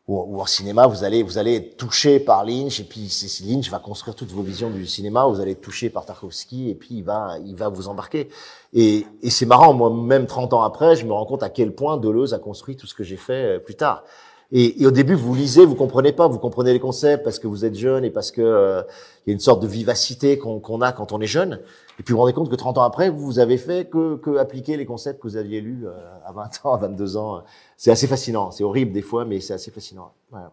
ou, 0.09 0.25
ou 0.27 0.41
en 0.41 0.47
cinéma, 0.47 0.87
vous 0.87 1.05
allez, 1.05 1.23
vous 1.23 1.39
allez 1.39 1.55
être 1.57 1.77
touché 1.77 2.19
par 2.19 2.45
Lynch, 2.45 2.81
et 2.81 2.85
puis 2.85 3.09
Lynch 3.47 3.71
va 3.71 3.79
construire 3.79 4.17
toutes 4.17 4.33
vos 4.33 4.43
visions 4.43 4.71
du 4.71 4.87
cinéma, 4.87 5.27
vous 5.27 5.41
allez 5.41 5.53
être 5.53 5.61
touché 5.61 5.91
par 5.91 6.07
Tarkovsky, 6.07 6.71
et 6.71 6.75
puis 6.75 6.97
il 6.97 7.05
va, 7.05 7.37
il 7.45 7.55
va 7.55 7.69
vous 7.69 7.89
embarquer. 7.89 8.31
Et, 8.73 9.07
et 9.23 9.31
c'est 9.31 9.47
marrant, 9.47 9.75
moi, 9.75 9.91
même 9.91 10.27
30 10.27 10.55
ans 10.55 10.63
après, 10.63 10.97
je 10.97 11.05
me 11.05 11.13
rends 11.13 11.27
compte 11.27 11.43
à 11.43 11.51
quel 11.51 11.75
point 11.75 11.99
Deleuze 11.99 12.33
a 12.33 12.39
construit 12.39 12.77
tout 12.77 12.87
ce 12.87 12.95
que 12.95 13.05
j'ai 13.05 13.17
fait 13.17 13.57
euh, 13.57 13.59
plus 13.59 13.75
tard. 13.75 14.03
Et, 14.51 14.83
et, 14.83 14.87
au 14.87 14.91
début, 14.91 15.13
vous 15.13 15.35
lisez, 15.35 15.67
vous 15.67 15.75
comprenez 15.75 16.13
pas, 16.13 16.27
vous 16.27 16.39
comprenez 16.39 16.73
les 16.73 16.81
concepts 16.81 17.23
parce 17.23 17.39
que 17.39 17.47
vous 17.47 17.67
êtes 17.67 17.75
jeune 17.75 18.03
et 18.05 18.11
parce 18.11 18.31
que 18.31 18.41
euh, 18.41 18.83
il 19.27 19.31
y 19.31 19.33
a 19.33 19.35
une 19.35 19.41
sorte 19.41 19.61
de 19.61 19.67
vivacité 19.67 20.39
qu'on 20.39 20.59
qu 20.61 20.83
a 20.83 20.93
quand 20.93 21.13
on 21.13 21.21
est 21.21 21.27
jeune. 21.27 21.61
Et 21.99 22.03
puis 22.03 22.13
vous 22.13 22.17
vous 22.17 22.23
rendez 22.23 22.33
compte 22.33 22.51
que 22.51 22.57
30 22.57 22.79
ans 22.79 22.83
après, 22.83 23.11
vous 23.11 23.41
avez 23.41 23.59
fait 23.59 23.91
que, 23.91 24.17
que 24.17 24.39
appliquer 24.39 24.79
les 24.79 24.87
concepts 24.87 25.21
que 25.21 25.29
vous 25.29 25.37
aviez 25.37 25.61
lus 25.61 25.87
euh, 25.87 25.93
à 26.25 26.33
20 26.33 26.65
ans, 26.65 26.73
à 26.73 26.79
22 26.79 27.17
ans. 27.19 27.45
C'est 27.77 27.91
assez 27.91 28.07
fascinant. 28.07 28.51
C'est 28.51 28.65
horrible 28.65 28.93
des 28.93 29.03
fois, 29.03 29.27
mais 29.27 29.41
c'est 29.41 29.53
assez 29.53 29.71
fascinant. 29.71 30.15
Voilà. 30.31 30.53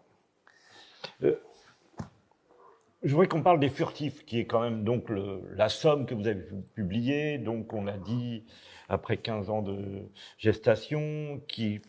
Euh, 1.23 1.35
je 3.01 3.11
voudrais 3.11 3.27
qu'on 3.27 3.43
parle 3.43 3.61
des 3.61 3.69
furtifs, 3.69 4.25
qui 4.25 4.39
est 4.39 4.45
quand 4.45 4.59
même 4.59 4.83
donc 4.83 5.09
le, 5.09 5.41
la 5.55 5.69
somme 5.69 6.05
que 6.05 6.15
vous 6.15 6.27
avez 6.27 6.43
publiée. 6.73 7.37
Donc 7.37 7.71
on 7.71 7.87
a 7.87 7.97
dit 7.97 8.43
après 8.89 9.15
15 9.15 9.49
ans 9.49 9.61
de 9.61 9.77
gestation, 10.37 11.39
qui 11.47 11.81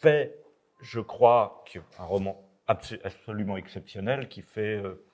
fait 0.00 0.43
je 0.84 1.00
crois 1.00 1.64
qu'un 1.66 2.04
roman 2.04 2.40
absolument 2.66 3.56
exceptionnel 3.56 4.28
qui 4.28 4.42
fait 4.42 4.76
euh, 4.76 5.04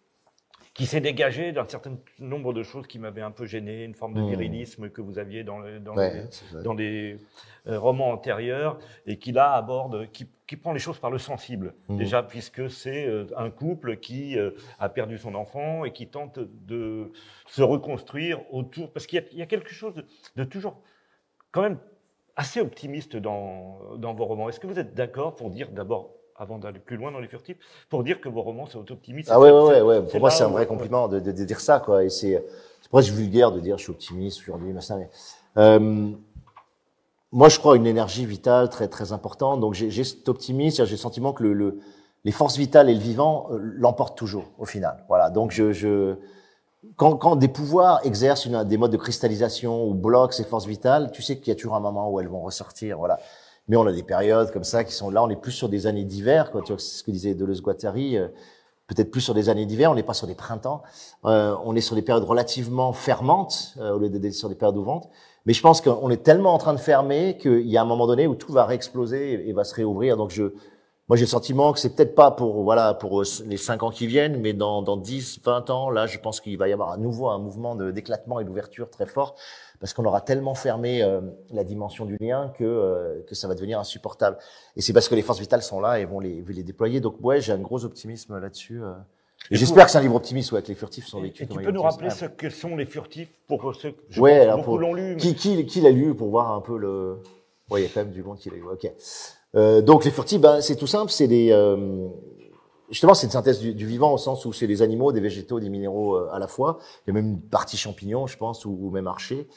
qui 0.74 0.86
s'est 0.86 1.00
dégagé 1.00 1.52
d'un 1.52 1.66
certain 1.66 1.98
nombre 2.18 2.52
de 2.52 2.62
choses 2.62 2.86
qui 2.86 2.98
m'avaient 2.98 3.22
un 3.22 3.32
peu 3.32 3.44
gêné, 3.44 3.84
une 3.84 3.94
forme 3.94 4.14
de 4.14 4.20
mmh. 4.20 4.28
virilisme 4.28 4.90
que 4.90 5.00
vous 5.00 5.18
aviez 5.18 5.42
dans, 5.42 5.58
le, 5.58 5.80
dans, 5.80 5.96
ouais, 5.96 6.28
les, 6.54 6.62
dans 6.62 6.74
des 6.74 7.18
euh, 7.66 7.78
romans 7.78 8.10
antérieurs, 8.10 8.78
et 9.06 9.18
qui 9.18 9.32
là 9.32 9.52
aborde, 9.52 10.10
qui, 10.12 10.28
qui, 10.46 10.56
prend 10.56 10.72
les 10.72 10.78
choses 10.78 10.98
par 10.98 11.10
le 11.10 11.18
sensible, 11.18 11.74
mmh. 11.88 11.96
déjà, 11.96 12.22
puisque 12.22 12.70
c'est 12.70 13.06
euh, 13.06 13.26
un 13.36 13.50
couple 13.50 13.96
qui 13.96 14.38
euh, 14.38 14.52
a 14.78 14.88
perdu 14.88 15.18
son 15.18 15.34
enfant 15.34 15.84
et 15.84 15.92
qui 15.92 16.06
tente 16.06 16.38
de 16.38 17.10
se 17.46 17.62
reconstruire 17.62 18.40
autour, 18.52 18.92
parce 18.92 19.06
qu'il 19.06 19.22
y, 19.32 19.36
y, 19.38 19.42
a 19.42 19.46
quelque 19.46 19.72
chose 19.72 19.94
de, 19.94 20.06
de 20.36 20.44
toujours 20.44 20.80
quand 21.50 21.62
même 21.62 21.78
assez 22.40 22.60
optimiste 22.60 23.16
dans, 23.16 23.78
dans 23.98 24.14
vos 24.14 24.24
romans. 24.24 24.48
Est-ce 24.48 24.60
que 24.60 24.66
vous 24.66 24.78
êtes 24.78 24.94
d'accord 24.94 25.36
pour 25.36 25.50
dire 25.50 25.68
d'abord 25.70 26.14
avant 26.36 26.58
d'aller 26.58 26.78
plus 26.78 26.96
loin 26.96 27.12
dans 27.12 27.18
les 27.18 27.28
furtifs, 27.28 27.58
pour 27.90 28.02
dire 28.02 28.18
que 28.18 28.30
vos 28.30 28.40
romans 28.40 28.64
sont 28.64 28.90
optimistes. 28.90 29.28
Ah 29.30 29.38
ouais, 29.38 29.50
ouais, 29.50 29.82
ouais. 29.82 30.02
Pour 30.02 30.20
moi, 30.20 30.30
c'est 30.30 30.42
un 30.42 30.48
vrai 30.48 30.66
compliment 30.66 31.06
de, 31.06 31.20
de, 31.20 31.32
de, 31.32 31.44
dire 31.44 31.60
ça, 31.60 31.80
quoi. 31.80 32.02
Et 32.02 32.08
c'est, 32.08 32.42
c'est 32.80 32.88
presque 32.88 33.12
vulgaire 33.12 33.52
de 33.52 33.60
dire 33.60 33.76
je 33.76 33.82
suis 33.82 33.90
optimiste 33.92 34.40
aujourd'hui, 34.40 34.72
machin. 34.72 34.96
Mais, 34.96 35.10
euh, 35.58 36.10
moi, 37.30 37.50
je 37.50 37.58
crois 37.58 37.74
à 37.74 37.76
une 37.76 37.86
énergie 37.86 38.24
vitale 38.24 38.70
très, 38.70 38.88
très 38.88 39.12
importante. 39.12 39.60
Donc, 39.60 39.74
j'ai, 39.74 39.90
j'ai 39.90 40.02
cet 40.02 40.30
optimisme, 40.30 40.86
j'ai 40.86 40.92
le 40.92 40.96
sentiment 40.96 41.34
que 41.34 41.42
le, 41.42 41.52
le, 41.52 41.78
les 42.24 42.32
forces 42.32 42.56
vitales 42.56 42.88
et 42.88 42.94
le 42.94 43.00
vivant 43.00 43.48
euh, 43.50 43.58
l'emportent 43.60 44.16
toujours, 44.16 44.50
au 44.58 44.64
final. 44.64 45.04
Voilà. 45.08 45.28
Donc, 45.28 45.50
je, 45.50 45.72
je, 45.72 46.14
quand, 46.96 47.16
quand 47.16 47.36
des 47.36 47.48
pouvoirs 47.48 48.00
exercent 48.04 48.46
une, 48.46 48.64
des 48.64 48.78
modes 48.78 48.92
de 48.92 48.96
cristallisation 48.96 49.86
ou 49.86 49.94
bloquent 49.94 50.32
ces 50.32 50.44
forces 50.44 50.66
vitales, 50.66 51.10
tu 51.12 51.22
sais 51.22 51.38
qu'il 51.38 51.48
y 51.48 51.50
a 51.50 51.54
toujours 51.54 51.74
un 51.74 51.80
moment 51.80 52.10
où 52.10 52.20
elles 52.20 52.28
vont 52.28 52.42
ressortir. 52.42 52.98
Voilà. 52.98 53.18
Mais 53.68 53.76
on 53.76 53.86
a 53.86 53.92
des 53.92 54.02
périodes 54.02 54.50
comme 54.50 54.64
ça 54.64 54.84
qui 54.84 54.92
sont 54.92 55.10
là. 55.10 55.22
On 55.22 55.28
est 55.28 55.36
plus 55.36 55.52
sur 55.52 55.68
des 55.68 55.86
années 55.86 56.04
d'hiver, 56.04 56.50
quoi. 56.50 56.62
Tu 56.62 56.72
vois, 56.72 56.80
c'est 56.80 56.98
ce 56.98 57.04
que 57.04 57.10
disait 57.10 57.34
Deleuze-Guattari. 57.34 58.16
Euh, 58.16 58.28
peut-être 58.86 59.10
plus 59.10 59.20
sur 59.20 59.34
des 59.34 59.48
années 59.48 59.66
d'hiver. 59.66 59.90
On 59.92 59.94
n'est 59.94 60.02
pas 60.02 60.14
sur 60.14 60.26
des 60.26 60.34
printemps. 60.34 60.82
Euh, 61.24 61.54
on 61.64 61.76
est 61.76 61.80
sur 61.80 61.94
des 61.94 62.02
périodes 62.02 62.24
relativement 62.24 62.92
fermantes 62.92 63.74
euh, 63.78 63.92
au 63.92 63.98
lieu 63.98 64.08
d'être 64.08 64.34
sur 64.34 64.48
des 64.48 64.56
périodes 64.56 64.76
ouvrantes. 64.76 65.08
Mais 65.46 65.52
je 65.52 65.62
pense 65.62 65.80
qu'on 65.80 66.10
est 66.10 66.22
tellement 66.22 66.54
en 66.54 66.58
train 66.58 66.74
de 66.74 66.80
fermer 66.80 67.36
qu'il 67.38 67.68
y 67.68 67.76
a 67.76 67.82
un 67.82 67.86
moment 67.86 68.06
donné 68.06 68.26
où 68.26 68.34
tout 68.34 68.52
va 68.52 68.64
réexploser 68.64 69.34
et, 69.34 69.50
et 69.50 69.52
va 69.52 69.64
se 69.64 69.74
réouvrir. 69.74 70.16
Donc 70.16 70.30
je, 70.30 70.52
moi, 71.10 71.16
j'ai 71.16 71.24
le 71.24 71.30
sentiment 71.30 71.72
que 71.72 71.80
c'est 71.80 71.96
peut-être 71.96 72.14
pas 72.14 72.30
pour 72.30 72.62
voilà 72.62 72.94
pour 72.94 73.24
les 73.44 73.56
cinq 73.56 73.82
ans 73.82 73.90
qui 73.90 74.06
viennent, 74.06 74.40
mais 74.40 74.52
dans 74.52 74.80
dans 74.80 74.96
10, 74.96 75.40
20 75.42 75.68
ans, 75.70 75.90
là, 75.90 76.06
je 76.06 76.20
pense 76.20 76.40
qu'il 76.40 76.56
va 76.56 76.68
y 76.68 76.72
avoir 76.72 76.92
à 76.92 76.98
nouveau 76.98 77.30
un 77.30 77.38
mouvement 77.40 77.74
d'éclatement 77.74 78.38
et 78.38 78.44
d'ouverture 78.44 78.88
très 78.90 79.06
fort, 79.06 79.34
parce 79.80 79.92
qu'on 79.92 80.04
aura 80.04 80.20
tellement 80.20 80.54
fermé 80.54 81.02
euh, 81.02 81.20
la 81.50 81.64
dimension 81.64 82.04
du 82.04 82.16
lien 82.20 82.52
que 82.56 82.62
euh, 82.62 83.24
que 83.26 83.34
ça 83.34 83.48
va 83.48 83.56
devenir 83.56 83.80
insupportable. 83.80 84.38
Et 84.76 84.82
c'est 84.82 84.92
parce 84.92 85.08
que 85.08 85.16
les 85.16 85.22
forces 85.22 85.40
vitales 85.40 85.64
sont 85.64 85.80
là 85.80 85.98
et 85.98 86.04
vont 86.04 86.20
les 86.20 86.44
les 86.46 86.62
déployer. 86.62 87.00
Donc 87.00 87.16
ouais, 87.22 87.40
j'ai 87.40 87.50
un 87.50 87.58
gros 87.58 87.84
optimisme 87.84 88.38
là-dessus. 88.38 88.80
Euh. 88.80 88.92
Et, 89.50 89.56
j'espère 89.56 89.86
que 89.86 89.90
c'est 89.90 89.98
un 89.98 90.02
livre 90.02 90.14
optimiste, 90.14 90.52
ouais, 90.52 90.62
que 90.62 90.68
les 90.68 90.76
furtifs 90.76 91.08
sont 91.08 91.20
vécus. 91.20 91.40
Et 91.40 91.48
tu 91.48 91.58
peux 91.58 91.72
nous 91.72 91.82
rappeler 91.82 92.10
ce 92.10 92.26
que 92.26 92.50
sont 92.50 92.76
les 92.76 92.86
furtifs 92.86 93.32
pour 93.48 93.74
ceux 93.74 93.96
ouais, 94.16 94.46
beaucoup 94.54 94.78
l'ont 94.78 94.94
lu. 94.94 95.14
Mais... 95.14 95.16
Qui, 95.16 95.34
qui, 95.34 95.66
qui 95.66 95.80
l'a 95.80 95.90
lu 95.90 96.14
pour 96.14 96.28
voir 96.28 96.52
un 96.52 96.60
peu 96.60 96.78
le. 96.78 97.20
Ouais, 97.68 97.80
il 97.80 97.82
y 97.82 97.86
a 97.86 97.90
quand 97.92 98.04
même 98.04 98.12
du 98.12 98.22
monde 98.22 98.38
qui 98.38 98.48
l'a 98.48 98.54
lu. 98.54 98.62
Ok. 98.62 98.88
Euh, 99.56 99.82
donc 99.82 100.04
les 100.04 100.10
furtifs, 100.10 100.40
ben, 100.40 100.60
c'est 100.60 100.76
tout 100.76 100.86
simple, 100.86 101.10
c'est 101.10 101.26
des 101.26 101.50
euh, 101.50 102.08
justement 102.90 103.14
c'est 103.14 103.26
une 103.26 103.32
synthèse 103.32 103.60
du, 103.60 103.86
vivant 103.86 104.12
au 104.12 104.18
sens 104.18 104.44
où 104.44 104.52
c'est 104.52 104.66
des 104.66 104.82
animaux, 104.82 105.12
des 105.12 105.20
végétaux, 105.20 105.60
des 105.60 105.70
minéraux 105.70 106.16
euh, 106.16 106.28
à 106.32 106.38
la 106.38 106.46
fois. 106.46 106.78
Il 107.06 107.08
y 107.08 107.10
a 107.10 107.14
même 107.14 107.32
une 107.32 107.40
partie 107.40 107.76
champignon, 107.76 108.26
je 108.26 108.36
pense, 108.36 108.64
ou, 108.64 108.76
ou 108.80 108.90
même 108.90 109.06
archer. 109.06 109.48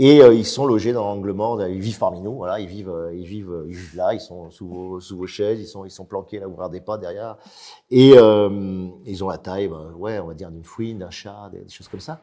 Et 0.00 0.20
euh, 0.22 0.34
ils 0.34 0.44
sont 0.44 0.66
logés 0.66 0.92
dans 0.92 1.04
l'angle 1.04 1.32
mort, 1.32 1.64
ils 1.68 1.80
vivent 1.80 2.00
parmi 2.00 2.20
nous, 2.20 2.34
voilà, 2.34 2.58
ils 2.58 2.66
vivent, 2.66 2.90
euh, 2.90 3.14
ils 3.14 3.26
vivent, 3.26 3.64
ils 3.68 3.76
vivent 3.76 3.94
là, 3.94 4.12
ils 4.12 4.20
sont 4.20 4.50
sous 4.50 4.66
vos, 4.66 4.98
sous 4.98 5.16
vos 5.16 5.28
chaises, 5.28 5.60
ils 5.60 5.68
sont, 5.68 5.84
ils 5.84 5.90
sont 5.90 6.04
planqués 6.04 6.40
là, 6.40 6.48
ouvrir 6.48 6.68
des 6.68 6.80
pas 6.80 6.98
derrière, 6.98 7.36
et 7.92 8.08
ils 8.08 9.24
ont 9.24 9.28
la 9.28 9.38
taille, 9.38 9.68
ben, 9.68 9.92
ouais, 9.96 10.18
on 10.18 10.26
va 10.26 10.34
dire 10.34 10.50
d'une 10.50 10.64
fouine, 10.64 10.98
d'un 10.98 11.10
chat, 11.10 11.48
des, 11.52 11.68
choses 11.68 11.86
comme 11.86 12.00
ça. 12.00 12.20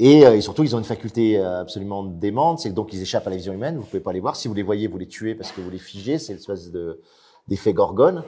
Et, 0.00 0.26
euh, 0.26 0.34
et, 0.34 0.40
surtout, 0.40 0.64
ils 0.64 0.74
ont 0.74 0.78
une 0.78 0.84
faculté 0.84 1.38
euh, 1.38 1.60
absolument 1.60 2.02
démente, 2.04 2.58
c'est 2.60 2.70
donc 2.70 2.92
ils 2.92 3.00
échappent 3.00 3.26
à 3.26 3.30
la 3.30 3.36
vision 3.36 3.52
humaine. 3.52 3.76
Vous 3.76 3.84
pouvez 3.84 4.00
pas 4.02 4.12
les 4.12 4.20
voir. 4.20 4.34
Si 4.36 4.48
vous 4.48 4.54
les 4.54 4.62
voyez, 4.64 4.88
vous 4.88 4.98
les 4.98 5.06
tuez 5.06 5.34
parce 5.34 5.52
que 5.52 5.60
vous 5.60 5.70
les 5.70 5.78
figez. 5.78 6.18
C'est 6.18 6.32
une 6.32 6.38
espèce 6.38 6.70
de 6.70 7.00
d'effet 7.48 7.72
gorgone. 7.72 8.24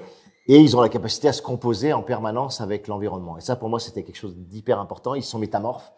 Et 0.48 0.58
ils 0.58 0.76
ont 0.76 0.80
la 0.80 0.88
capacité 0.88 1.26
à 1.26 1.32
se 1.32 1.42
composer 1.42 1.92
en 1.92 2.02
permanence 2.02 2.60
avec 2.60 2.86
l'environnement. 2.86 3.36
Et 3.36 3.40
ça, 3.40 3.56
pour 3.56 3.68
moi, 3.68 3.80
c'était 3.80 4.04
quelque 4.04 4.16
chose 4.16 4.36
d'hyper 4.36 4.78
important. 4.78 5.16
Ils 5.16 5.24
sont 5.24 5.40
métamorphes. 5.40 5.90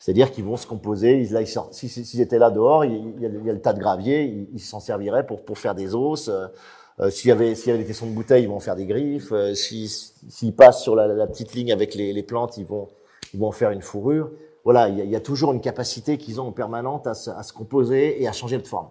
C'est-à-dire 0.00 0.32
qu'ils 0.32 0.42
vont 0.42 0.56
se 0.56 0.66
composer. 0.66 1.20
Ils, 1.20 1.32
là, 1.32 1.40
ils 1.40 1.46
sortent- 1.46 1.72
si- 1.74 1.88
si- 1.88 2.04
s'ils 2.04 2.20
étaient 2.20 2.38
là 2.40 2.50
dehors, 2.50 2.84
il 2.84 3.20
y, 3.20 3.26
a, 3.26 3.28
le 3.28 3.60
tas 3.60 3.72
de 3.72 3.78
gravier, 3.78 4.48
ils 4.52 4.58
s'en 4.58 4.80
serviraient 4.80 5.24
pour, 5.24 5.44
pour 5.44 5.56
faire 5.56 5.76
des 5.76 5.94
os. 5.94 6.26
Euh, 6.28 6.48
euh, 6.98 7.10
s'il 7.10 7.28
y 7.28 7.30
avait 7.30 7.54
s'il 7.54 7.68
y 7.68 7.70
avait 7.70 7.78
des 7.84 7.86
tessons 7.88 8.06
de 8.06 8.12
bouteilles, 8.12 8.42
ils 8.42 8.48
vont 8.48 8.56
en 8.56 8.60
faire 8.60 8.74
des 8.74 8.86
griffes. 8.86 9.30
Euh, 9.30 9.54
si- 9.54 9.86
S'ils 10.28 10.54
passent 10.56 10.82
sur 10.82 10.96
la, 10.96 11.06
la 11.06 11.28
petite 11.28 11.54
ligne 11.54 11.72
avec 11.72 11.94
les, 11.94 12.12
les 12.12 12.22
plantes, 12.24 12.56
ils 12.58 12.66
vont 12.66 12.88
ils 13.32 13.38
vont 13.38 13.46
en 13.48 13.52
faire 13.52 13.70
une 13.70 13.82
fourrure. 13.82 14.30
Voilà, 14.64 14.88
il 14.88 15.10
y 15.10 15.16
a, 15.16 15.20
toujours 15.20 15.52
une 15.52 15.60
capacité 15.60 16.18
qu'ils 16.18 16.40
ont 16.40 16.48
en 16.48 16.52
permanente 16.52 17.06
à 17.06 17.14
se, 17.14 17.30
à 17.30 17.42
se 17.42 17.52
composer 17.52 18.22
et 18.22 18.28
à 18.28 18.32
changer 18.32 18.58
de 18.58 18.66
forme. 18.66 18.88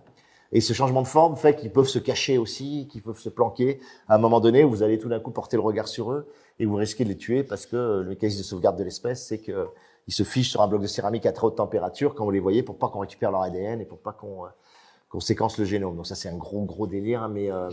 Et 0.51 0.60
ce 0.60 0.73
changement 0.73 1.01
de 1.01 1.07
forme 1.07 1.38
fait 1.38 1.55
qu'ils 1.55 1.71
peuvent 1.71 1.88
se 1.88 1.99
cacher 1.99 2.38
aussi, 2.38 2.88
qu'ils 2.91 3.01
peuvent 3.01 3.19
se 3.19 3.29
planquer 3.29 3.79
à 4.10 4.15
un 4.15 4.17
moment 4.17 4.41
donné 4.41 4.63
vous 4.63 4.84
allez 4.84 4.99
tout 4.99 5.07
d'un 5.07 5.19
coup 5.19 5.31
porter 5.31 5.55
le 5.55 5.63
regard 5.63 5.88
sur 5.88 6.12
eux 6.12 6.27
et 6.60 6.65
vous 6.65 6.75
risquez 6.75 7.05
de 7.05 7.10
les 7.10 7.17
tuer 7.17 7.43
parce 7.43 7.65
que 7.65 8.01
le 8.01 8.10
mécanisme 8.10 8.39
de 8.39 8.43
sauvegarde 8.43 8.77
de 8.77 8.84
l'espèce, 8.84 9.25
c'est 9.25 9.38
que 9.38 9.67
ils 10.07 10.13
se 10.13 10.23
fichent 10.23 10.49
sur 10.49 10.62
un 10.62 10.67
bloc 10.67 10.81
de 10.81 10.88
céramique 10.88 11.25
à 11.25 11.31
très 11.31 11.47
haute 11.47 11.55
température 11.55 12.15
quand 12.15 12.25
vous 12.25 12.31
les 12.31 12.39
voyez 12.39 12.63
pour 12.63 12.77
pas 12.77 12.89
qu'on 12.89 12.99
récupère 12.99 13.31
leur 13.31 13.41
ADN 13.41 13.79
et 13.79 13.86
pour 13.86 13.99
pas 13.99 14.12
qu'on 14.12 14.45
euh, 14.45 15.19
séquence 15.19 15.57
le 15.57 15.63
génome. 15.63 15.95
Donc 15.95 16.07
ça 16.07 16.15
c'est 16.15 16.27
un 16.27 16.36
gros 16.36 16.63
gros 16.63 16.88
délire, 16.88 17.29
mais 17.29 17.49
euh, 17.49 17.69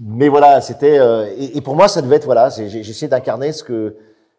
mais 0.00 0.28
voilà, 0.28 0.62
c'était 0.62 0.98
euh, 0.98 1.30
et, 1.36 1.58
et 1.58 1.60
pour 1.60 1.76
moi 1.76 1.88
ça 1.88 2.00
devait 2.00 2.16
être 2.16 2.24
voilà, 2.24 2.48
j'ai 2.48 2.78
essayé 2.78 3.08
d'incarner 3.08 3.52
ce 3.52 3.64
que 3.64 3.96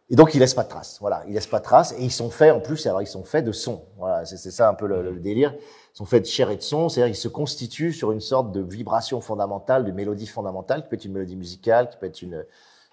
et 0.09 0.15
donc 0.15 0.33
ils 0.33 0.39
laissent 0.39 0.53
pas 0.53 0.63
de 0.63 0.69
traces. 0.69 0.97
Voilà, 0.99 1.23
ils 1.27 1.33
laissent 1.33 1.47
pas 1.47 1.59
de 1.59 1.63
traces 1.63 1.93
et 1.93 2.03
ils 2.03 2.11
sont 2.11 2.29
faits 2.29 2.53
en 2.53 2.59
plus. 2.59 2.85
Alors 2.85 3.01
ils 3.01 3.07
sont 3.07 3.23
faits 3.23 3.45
de 3.45 3.51
son. 3.51 3.83
Voilà, 3.97 4.25
c'est 4.25 4.51
ça 4.51 4.69
un 4.69 4.73
peu 4.73 4.85
le, 4.87 5.01
le 5.01 5.19
délire. 5.19 5.55
Ils 5.55 5.97
sont 5.97 6.05
faits 6.05 6.23
de 6.23 6.27
chair 6.27 6.49
et 6.49 6.57
de 6.57 6.61
son, 6.61 6.89
c'est-à-dire 6.89 7.11
ils 7.11 7.17
se 7.17 7.27
constituent 7.27 7.93
sur 7.93 8.11
une 8.11 8.21
sorte 8.21 8.51
de 8.51 8.61
vibration 8.61 9.21
fondamentale, 9.21 9.85
de 9.85 9.91
mélodie 9.91 10.27
fondamentale 10.27 10.83
qui 10.83 10.89
peut 10.89 10.95
être 10.95 11.05
une 11.05 11.13
mélodie 11.13 11.35
musicale, 11.35 11.89
qui 11.89 11.97
peut 11.97 12.07
être 12.07 12.21
une 12.21 12.45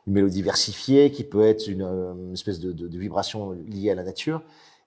une 0.06 0.14
mélodie 0.14 0.42
versifiée, 0.42 1.10
qui 1.12 1.24
peut 1.24 1.46
être 1.46 1.66
une, 1.66 1.82
euh, 1.82 2.14
une 2.14 2.32
espèce 2.32 2.58
de, 2.58 2.72
de, 2.72 2.88
de 2.88 2.98
vibration 2.98 3.52
liée 3.52 3.90
à 3.90 3.94
la 3.94 4.02
nature. 4.02 4.42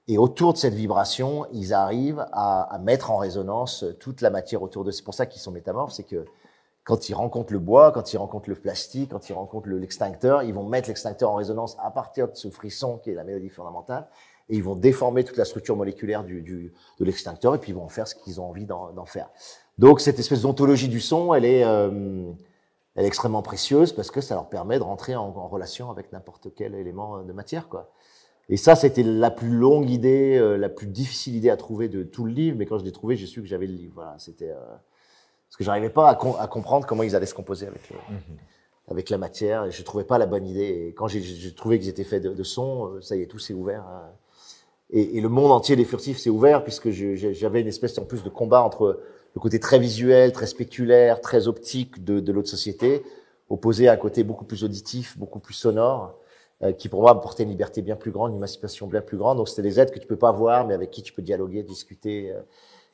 Et 0.07 0.17
autour 0.17 0.53
de 0.53 0.57
cette 0.57 0.73
vibration, 0.73 1.45
ils 1.53 1.73
arrivent 1.73 2.25
à, 2.31 2.63
à 2.63 2.77
mettre 2.79 3.11
en 3.11 3.17
résonance 3.17 3.85
toute 3.99 4.21
la 4.21 4.31
matière 4.31 4.61
autour 4.63 4.83
d'eux. 4.83 4.91
C'est 4.91 5.03
pour 5.03 5.13
ça 5.13 5.25
qu'ils 5.27 5.41
sont 5.41 5.51
métamorphes, 5.51 5.93
c'est 5.93 6.03
que 6.03 6.25
quand 6.83 7.09
ils 7.09 7.13
rencontrent 7.13 7.53
le 7.53 7.59
bois, 7.59 7.91
quand 7.91 8.13
ils 8.13 8.17
rencontrent 8.17 8.49
le 8.49 8.55
plastique, 8.55 9.11
quand 9.11 9.29
ils 9.29 9.33
rencontrent 9.33 9.69
le- 9.69 9.77
l'extincteur, 9.77 10.43
ils 10.43 10.53
vont 10.53 10.63
mettre 10.67 10.89
l'extincteur 10.89 11.29
en 11.31 11.35
résonance 11.35 11.77
à 11.81 11.91
partir 11.91 12.27
de 12.27 12.35
ce 12.35 12.49
frisson 12.49 12.97
qui 12.97 13.09
est 13.11 13.13
la 13.15 13.23
mélodie 13.23 13.49
fondamentale, 13.49 14.07
et 14.49 14.55
ils 14.57 14.63
vont 14.63 14.75
déformer 14.75 15.23
toute 15.23 15.37
la 15.37 15.45
structure 15.45 15.75
moléculaire 15.77 16.23
du, 16.23 16.41
du, 16.41 16.73
de 16.99 17.05
l'extincteur, 17.05 17.55
et 17.55 17.57
puis 17.59 17.71
ils 17.71 17.75
vont 17.75 17.85
en 17.85 17.89
faire 17.89 18.07
ce 18.07 18.15
qu'ils 18.15 18.41
ont 18.41 18.49
envie 18.49 18.65
d'en 18.65 18.91
d'en 18.91 19.05
faire. 19.05 19.29
Donc 19.77 20.01
cette 20.01 20.19
espèce 20.19 20.41
d'ontologie 20.41 20.89
du 20.89 20.99
son, 20.99 21.33
elle 21.33 21.45
est, 21.45 21.63
euh, 21.63 22.29
elle 22.95 23.05
est 23.05 23.07
extrêmement 23.07 23.41
précieuse 23.41 23.93
parce 23.93 24.11
que 24.11 24.21
ça 24.21 24.35
leur 24.35 24.49
permet 24.49 24.77
de 24.77 24.83
rentrer 24.83 25.15
en, 25.15 25.27
en 25.35 25.47
relation 25.47 25.89
avec 25.89 26.11
n'importe 26.11 26.53
quel 26.55 26.75
élément 26.75 27.17
euh, 27.17 27.23
de 27.23 27.33
matière, 27.33 27.69
quoi. 27.69 27.91
Et 28.49 28.57
ça, 28.57 28.75
c'était 28.75 29.03
la 29.03 29.31
plus 29.31 29.47
longue 29.47 29.89
idée, 29.89 30.37
euh, 30.37 30.57
la 30.57 30.67
plus 30.67 30.87
difficile 30.87 31.33
idée 31.37 31.49
à 31.49 31.55
trouver 31.55 31.87
de 31.87 32.03
tout 32.03 32.25
le 32.25 32.33
livre. 32.33 32.57
Mais 32.57 32.65
quand 32.65 32.77
je 32.77 32.83
l'ai 32.83 32.91
trouvé, 32.91 33.15
j'ai 33.15 33.25
su 33.25 33.41
que 33.41 33.47
j'avais 33.47 33.67
le 33.67 33.73
livre. 33.73 33.93
Voilà, 33.95 34.15
c'était 34.19 34.49
euh, 34.49 34.75
parce 35.53 35.59
que 35.59 35.65
j'arrivais 35.65 35.91
pas 35.91 36.09
à, 36.09 36.15
com- 36.15 36.33
à 36.39 36.47
comprendre 36.47 36.87
comment 36.87 37.03
ils 37.03 37.15
allaient 37.15 37.27
se 37.27 37.35
composer 37.35 37.67
avec 37.67 37.87
le, 37.91 37.97
avec 38.89 39.11
la 39.11 39.19
matière. 39.19 39.65
Et 39.65 39.71
je 39.71 39.83
trouvais 39.83 40.03
pas 40.03 40.17
la 40.17 40.25
bonne 40.25 40.47
idée. 40.47 40.87
Et 40.87 40.93
quand 40.95 41.07
j'ai- 41.07 41.53
trouvé 41.53 41.77
qu'ils 41.77 41.89
étaient 41.89 42.03
faits 42.03 42.23
de, 42.23 42.33
de 42.33 42.43
son, 42.43 42.87
euh, 42.87 43.01
ça 43.01 43.15
y 43.15 43.21
est, 43.21 43.27
tout 43.27 43.37
s'est 43.37 43.53
ouvert. 43.53 43.83
hein. 43.83 44.09
Et, 44.89 45.19
et 45.19 45.21
le 45.21 45.29
monde 45.29 45.51
entier 45.51 45.75
des 45.75 45.85
furtifs 45.85 46.17
s'est 46.17 46.31
ouvert 46.31 46.63
puisque 46.63 46.89
j'avais 46.89 47.61
une 47.61 47.67
espèce 47.67 47.95
en 47.99 48.05
plus 48.05 48.23
de 48.23 48.29
combat 48.29 48.63
entre 48.63 48.99
le 49.35 49.39
côté 49.39 49.59
très 49.59 49.77
visuel, 49.77 50.31
très 50.31 50.47
spéculaire, 50.47 51.21
très 51.21 51.47
optique 51.47 52.03
de, 52.03 52.19
de 52.19 52.31
l'autre 52.31 52.49
société, 52.49 53.03
opposé 53.47 53.87
à 53.87 53.93
un 53.93 53.97
côté 53.97 54.23
beaucoup 54.23 54.45
plus 54.45 54.63
auditif, 54.63 55.19
beaucoup 55.19 55.39
plus 55.39 55.53
sonore, 55.53 56.15
euh, 56.63 56.71
qui 56.71 56.89
pour 56.89 57.01
moi 57.01 57.11
apportait 57.11 57.43
une 57.43 57.49
liberté 57.49 57.83
bien 57.83 57.95
plus 57.95 58.09
grande, 58.09 58.31
une 58.31 58.37
émancipation 58.37 58.87
bien 58.87 59.01
plus 59.01 59.17
grande. 59.17 59.37
Donc 59.37 59.49
c'était 59.49 59.61
des 59.61 59.79
êtres 59.79 59.93
que 59.93 59.99
tu 59.99 60.07
peux 60.07 60.17
pas 60.17 60.31
voir, 60.31 60.65
mais 60.65 60.73
avec 60.73 60.89
qui 60.89 61.03
tu 61.03 61.13
peux 61.13 61.21
dialoguer, 61.21 61.61
discuter, 61.61 62.31
euh, 62.31 62.41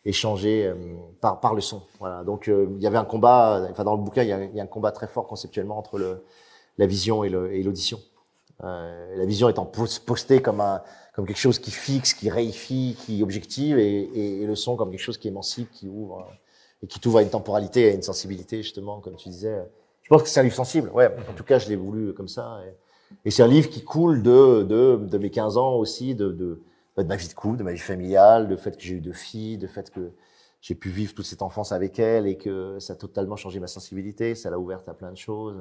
échanger 0.06 0.66
euh, 0.68 0.76
par, 1.22 1.40
par 1.40 1.54
le 1.56 1.62
son. 1.62 1.82
Voilà. 2.00 2.24
Donc 2.24 2.48
euh, 2.48 2.68
il 2.78 2.82
y 2.84 2.88
avait 2.88 2.98
un 2.98 3.06
combat, 3.06 3.68
enfin 3.72 3.84
dans 3.84 3.96
le 3.96 4.02
bouquin, 4.02 4.24
il 4.24 4.30
y 4.30 4.34
a, 4.34 4.44
il 4.44 4.56
y 4.56 4.60
a 4.60 4.64
un 4.64 4.68
combat 4.68 4.92
très 4.92 5.08
fort 5.08 5.28
conceptuellement 5.28 5.78
entre 5.78 5.98
le, 5.98 6.24
la 6.78 6.86
vision 6.86 7.24
et 7.24 7.30
l'audition. 7.64 8.00
Euh, 8.64 9.16
la 9.16 9.26
vision 9.26 9.48
étant 9.50 9.66
pos- 9.66 10.00
postée 10.06 10.42
comme 10.42 10.60
un 10.62 10.82
comme 11.16 11.26
quelque 11.26 11.38
chose 11.38 11.60
qui 11.60 11.72
fixe, 11.72 12.14
qui 12.14 12.30
réifie, 12.30 12.96
qui 13.06 13.24
objective, 13.24 13.78
et, 13.78 14.42
et, 14.42 14.46
le 14.46 14.56
son 14.56 14.78
comme 14.78 14.90
quelque 14.90 15.02
chose 15.02 15.18
qui 15.18 15.28
émancipe, 15.28 15.70
qui 15.72 15.88
ouvre 15.90 16.20
euh, 16.20 16.34
et 16.84 16.88
qui 16.88 17.00
t'ouvre 17.00 17.18
à 17.20 17.22
une 17.24 17.30
temporalité, 17.30 17.90
à 17.92 17.94
une 17.94 18.02
sensibilité 18.02 18.58
justement, 18.64 19.00
comme 19.02 19.16
tu 19.16 19.28
disais. 19.30 19.58
Je 20.04 20.10
pense 20.10 20.24
que 20.24 20.30
c'est 20.30 20.40
un 20.40 20.44
livre 20.44 20.56
sensible. 20.56 20.90
Ouais, 20.94 21.10
en 21.30 21.34
tout 21.34 21.44
cas, 21.44 21.60
je 21.60 21.68
l'ai 21.70 21.76
voulu 21.76 22.14
comme 22.14 22.28
ça. 22.30 22.60
Et, 22.66 23.28
et 23.28 23.32
c'est 23.32 23.44
un 23.44 23.48
livre 23.48 23.70
qui 23.70 23.84
coule 23.84 24.24
de 24.24 24.64
de, 24.64 24.98
de 24.98 25.18
mes 25.18 25.30
15 25.30 25.58
ans 25.58 25.76
aussi, 25.76 26.16
de, 26.16 26.32
de 26.32 26.62
de 26.98 27.04
ma 27.04 27.16
vie 27.16 27.28
de 27.28 27.34
couple, 27.34 27.58
de 27.58 27.64
ma 27.64 27.72
vie 27.72 27.80
familiale, 27.80 28.48
du 28.48 28.58
fait 28.58 28.76
que 28.76 28.84
j'ai 28.84 28.96
eu 28.96 29.02
deux 29.02 29.14
filles, 29.14 29.58
du 29.58 29.68
fait 29.68 29.90
que 29.90 30.12
j'ai 30.62 30.76
pu 30.76 30.90
vivre 30.90 31.14
toute 31.14 31.26
cette 31.26 31.42
enfance 31.42 31.72
avec 31.72 32.00
elle 32.00 32.28
et 32.28 32.38
que 32.38 32.78
ça 32.80 32.94
a 32.94 32.96
totalement 32.96 33.38
changé 33.38 33.60
ma 33.60 33.68
sensibilité, 33.68 34.36
ça 34.36 34.50
l'a 34.50 34.60
ouverte 34.60 34.90
à 34.90 34.94
plein 34.94 35.12
de 35.12 35.18
choses. 35.18 35.56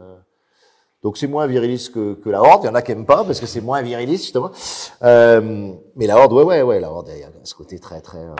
Donc 1.02 1.16
c'est 1.16 1.28
moins 1.28 1.46
viriliste 1.46 1.94
que, 1.94 2.14
que 2.14 2.28
la 2.28 2.42
Horde. 2.42 2.64
Il 2.64 2.66
y 2.66 2.70
en 2.70 2.74
a 2.74 2.82
qui 2.82 2.92
aiment 2.92 3.06
pas 3.06 3.24
parce 3.24 3.38
que 3.38 3.46
c'est 3.46 3.60
moins 3.60 3.82
viriliste 3.82 4.24
justement. 4.24 4.50
Euh, 5.02 5.72
mais 5.94 6.06
la 6.06 6.18
Horde, 6.18 6.32
ouais, 6.32 6.44
ouais, 6.44 6.62
ouais, 6.62 6.80
la 6.80 6.90
Horde, 6.90 7.10
il 7.14 7.20
y 7.20 7.22
a 7.22 7.30
ce 7.44 7.54
côté 7.54 7.78
très, 7.78 8.00
très, 8.00 8.18
euh, 8.18 8.34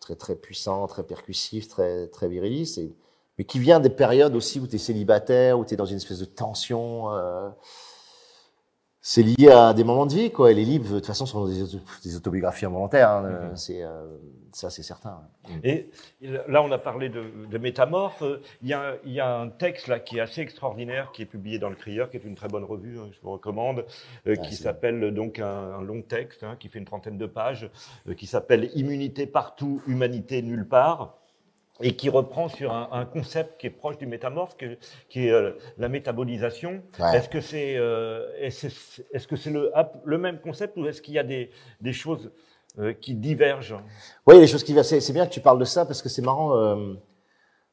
très, 0.00 0.14
très 0.14 0.36
puissant, 0.36 0.86
très 0.86 1.04
percussif, 1.04 1.68
très, 1.68 2.08
très 2.08 2.28
viriliste. 2.28 2.80
Mais 3.38 3.44
qui 3.44 3.58
vient 3.58 3.80
des 3.80 3.88
périodes 3.88 4.36
aussi 4.36 4.60
où 4.60 4.66
tu 4.66 4.76
es 4.76 4.78
célibataire, 4.78 5.58
où 5.58 5.64
tu 5.64 5.72
es 5.72 5.76
dans 5.78 5.86
une 5.86 5.96
espèce 5.96 6.18
de 6.18 6.26
tension. 6.26 7.10
euh, 7.12 7.48
c'est 9.04 9.22
lié 9.24 9.48
à 9.50 9.74
des 9.74 9.82
moments 9.84 10.06
de 10.06 10.14
vie, 10.14 10.30
quoi. 10.30 10.52
Et 10.52 10.54
les 10.54 10.64
livres, 10.64 10.88
de 10.94 10.98
toute 11.00 11.06
façon, 11.06 11.26
sont 11.26 11.44
des, 11.46 11.60
auto- 11.62 11.84
des 12.04 12.16
autobiographies 12.16 12.66
involontaires. 12.66 13.10
hein. 13.10 13.48
Mhm. 13.50 13.56
C'est 13.56 13.82
euh, 13.82 14.06
ça, 14.52 14.70
c'est 14.70 14.82
certain. 14.84 15.18
Et 15.64 15.90
là, 16.20 16.62
on 16.62 16.70
a 16.70 16.78
parlé 16.78 17.08
de, 17.08 17.24
de 17.50 17.58
métamorphes. 17.58 18.22
Il 18.62 18.68
y, 18.68 18.74
a, 18.74 18.94
il 19.04 19.12
y 19.12 19.18
a 19.20 19.38
un 19.40 19.48
texte 19.48 19.88
là 19.88 19.98
qui 19.98 20.18
est 20.18 20.20
assez 20.20 20.40
extraordinaire, 20.40 21.10
qui 21.12 21.22
est 21.22 21.26
publié 21.26 21.58
dans 21.58 21.70
le 21.70 21.74
Crieur, 21.74 22.10
qui 22.10 22.16
est 22.18 22.24
une 22.24 22.34
très 22.36 22.48
bonne 22.48 22.64
revue, 22.64 22.98
hein, 22.98 23.08
je 23.12 23.18
vous 23.22 23.32
recommande, 23.32 23.84
euh, 24.26 24.36
qui 24.36 24.54
c'est 24.54 24.62
s'appelle 24.64 25.12
donc 25.12 25.38
un, 25.40 25.46
un 25.46 25.82
long 25.82 26.02
texte, 26.02 26.44
hein, 26.44 26.56
qui 26.60 26.68
fait 26.68 26.78
une 26.78 26.84
trentaine 26.84 27.18
de 27.18 27.26
pages, 27.26 27.70
euh, 28.08 28.14
qui 28.14 28.26
s'appelle 28.26 28.70
Immunité 28.74 29.26
partout, 29.26 29.80
humanité 29.88 30.42
nulle 30.42 30.68
part 30.68 31.18
et 31.82 31.94
qui 31.96 32.08
reprend 32.08 32.48
sur 32.48 32.72
un, 32.72 32.88
un 32.92 33.04
concept 33.04 33.60
qui 33.60 33.66
est 33.66 33.70
proche 33.70 33.98
du 33.98 34.06
métamorphe, 34.06 34.56
que- 34.56 34.76
qui 35.08 35.26
est 35.26 35.30
euh, 35.32 35.52
la 35.78 35.88
métabolisation. 35.88 36.82
Ouais. 37.00 37.16
Est-ce 37.16 37.28
que 37.28 37.40
c'est 37.40 37.76
euh, 37.76 38.26
est-ce 38.38 38.66
est-ce 39.12 39.26
que 39.28 39.36
c'est 39.36 39.50
le, 39.50 39.72
le 40.04 40.18
même 40.18 40.38
concept 40.40 40.76
ou 40.76 40.86
est-ce 40.86 41.02
qu'il 41.02 41.14
y 41.14 41.18
a 41.18 41.24
des, 41.24 41.50
des 41.80 41.92
choses 41.92 42.30
euh, 42.78 42.92
qui 42.92 43.14
divergent? 43.14 43.80
Oui, 44.26 44.38
les 44.40 44.46
choses 44.46 44.64
qui 44.64 44.74
c'est 44.84 45.00
c'est 45.00 45.12
bien 45.12 45.26
que 45.26 45.32
tu 45.32 45.40
parles 45.40 45.58
de 45.58 45.64
ça 45.64 45.84
parce 45.84 46.00
que 46.02 46.08
c'est 46.08 46.22
marrant. 46.22 46.56
euh, 46.56 46.94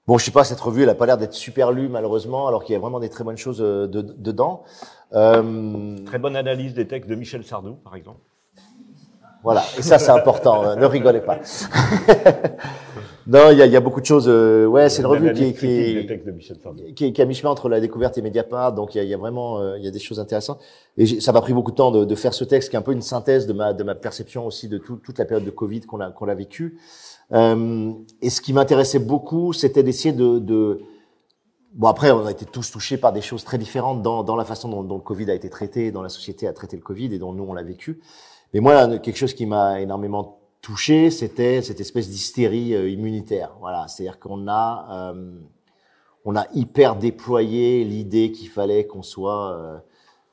Bon, 0.08 0.18
je 0.18 0.26
sais 0.26 0.32
pas, 0.32 0.44
cette 0.44 0.60
revue, 0.60 0.82
elle 0.82 0.90
a 0.90 0.96
pas 0.96 1.06
l'air 1.06 1.20
d'être 1.20 1.36
super 1.36 1.72
lue 1.72 1.88
malheureusement, 1.88 2.48
alors 2.48 2.64
qu'il 2.64 2.74
y 2.74 2.76
a 2.76 2.80
vraiment 2.80 3.00
des 3.00 3.10
très 3.10 3.24
bonnes 3.24 3.38
choses 3.38 3.60
de- 3.60 3.86
dedans. 4.02 4.64
Très 5.12 6.18
bonne 6.18 6.36
analyse 6.36 6.74
des 6.74 6.88
textes 6.88 7.08
de 7.08 7.14
Michel 7.14 7.44
Sardou, 7.46 7.76
par 7.76 7.96
exemple. 7.96 8.20
Voilà, 9.44 9.62
et 9.78 9.84
ça 9.84 10.00
c'est 10.00 10.10
important, 10.10 10.76
ne 10.76 10.86
rigolez 10.86 11.22
pas. 11.22 11.38
non, 13.30 13.52
il 13.52 13.58
y 13.58 13.62
a, 13.62 13.66
y 13.68 13.76
a 13.76 13.80
beaucoup 13.80 14.02
de 14.02 14.06
choses. 14.06 14.28
euh, 14.28 14.66
ouais, 14.66 14.90
c'est 14.90 15.02
une 15.02 15.08
revue 15.08 15.34
qui 15.34 15.44
est, 15.44 15.54
qui 15.54 15.66
est, 15.68 16.06
qui 16.96 17.06
est, 17.06 17.14
qui 17.14 17.22
est 17.22 17.24
à 17.24 17.28
mi-chemin 17.28 17.52
entre 17.52 17.70
la 17.70 17.80
découverte 17.80 18.18
et 18.18 18.22
Mediapart, 18.22 18.74
donc 18.74 18.96
il 18.96 18.98
y 18.98 19.02
a, 19.02 19.04
y 19.04 19.14
a 19.14 19.18
vraiment 19.18 19.60
euh, 19.60 19.78
il 19.78 19.84
y 19.84 19.88
a 19.88 19.92
des 19.92 20.00
choses 20.00 20.20
intéressantes. 20.20 20.60
Et 20.98 21.06
ça 21.22 21.32
m'a 21.32 21.42
pris 21.42 21.54
beaucoup 21.54 21.72
de 21.72 21.76
temps 21.76 21.92
de, 21.92 22.06
de 22.06 22.16
faire 22.16 22.34
ce 22.34 22.44
texte, 22.44 22.70
qui 22.70 22.76
est 22.76 22.80
un 22.80 22.82
peu 22.82 22.94
une 22.94 23.02
synthèse 23.02 23.46
de 23.48 23.54
ma 23.54 23.74
de 23.74 23.84
ma 23.84 23.96
perception 23.96 24.46
aussi 24.48 24.68
de 24.68 24.78
tout- 24.78 24.98
toute 24.98 25.18
la 25.20 25.26
période 25.26 25.46
de 25.46 25.52
Covid 25.52 25.82
qu'on 25.82 26.00
a 26.02 26.12
qu'on 26.12 26.28
a 26.28 26.36
vécue. 26.36 26.78
Euh, 27.32 27.92
et 28.22 28.30
ce 28.32 28.42
qui 28.42 28.54
m'intéressait 28.54 29.00
beaucoup, 29.00 29.54
c'était 29.54 29.84
d'essayer 29.84 30.14
de, 30.14 30.40
de 30.40 30.82
Bon 31.76 31.88
après, 31.88 32.10
on 32.10 32.26
a 32.26 32.32
été 32.32 32.46
tous 32.46 32.72
touchés 32.72 32.98
par 32.98 33.14
des 33.14 33.22
choses 33.22 33.44
très 33.44 33.60
différentes 33.60 34.02
dans, 34.02 34.24
dans 34.24 34.36
la 34.36 34.44
façon 34.44 34.70
dont, 34.70 34.82
dont 34.84 34.96
le 34.96 35.02
Covid 35.04 35.30
a 35.30 35.36
été 35.36 35.52
traité, 35.52 35.92
dont 35.92 36.02
la 36.02 36.10
société 36.10 36.48
a 36.48 36.54
traité 36.54 36.76
le 36.76 36.82
Covid 36.82 37.14
et 37.14 37.20
dont 37.20 37.32
nous 37.32 37.44
on 37.48 37.54
l'a 37.54 37.62
vécu. 37.62 38.00
Mais 38.56 38.60
moi, 38.60 38.98
quelque 38.98 39.18
chose 39.18 39.36
qui 39.36 39.46
m'a 39.46 39.80
énormément 39.80 40.39
touché, 40.62 41.10
c'était 41.12 41.62
cette 41.62 41.80
espèce 41.80 42.10
d'hystérie 42.10 42.76
euh, 42.76 42.90
immunitaire. 42.90 43.56
Voilà, 43.60 43.88
c'est-à-dire 43.88 44.20
qu'on 44.20 44.48
a, 44.48 45.12
euh, 45.14 45.40
on 46.26 46.36
a 46.36 46.46
hyper 46.54 46.96
déployé 46.96 47.84
l'idée 47.84 48.32
qu'il 48.32 48.50
fallait 48.50 48.86
qu'on 48.86 49.04
soit, 49.04 49.54
euh, 49.54 49.78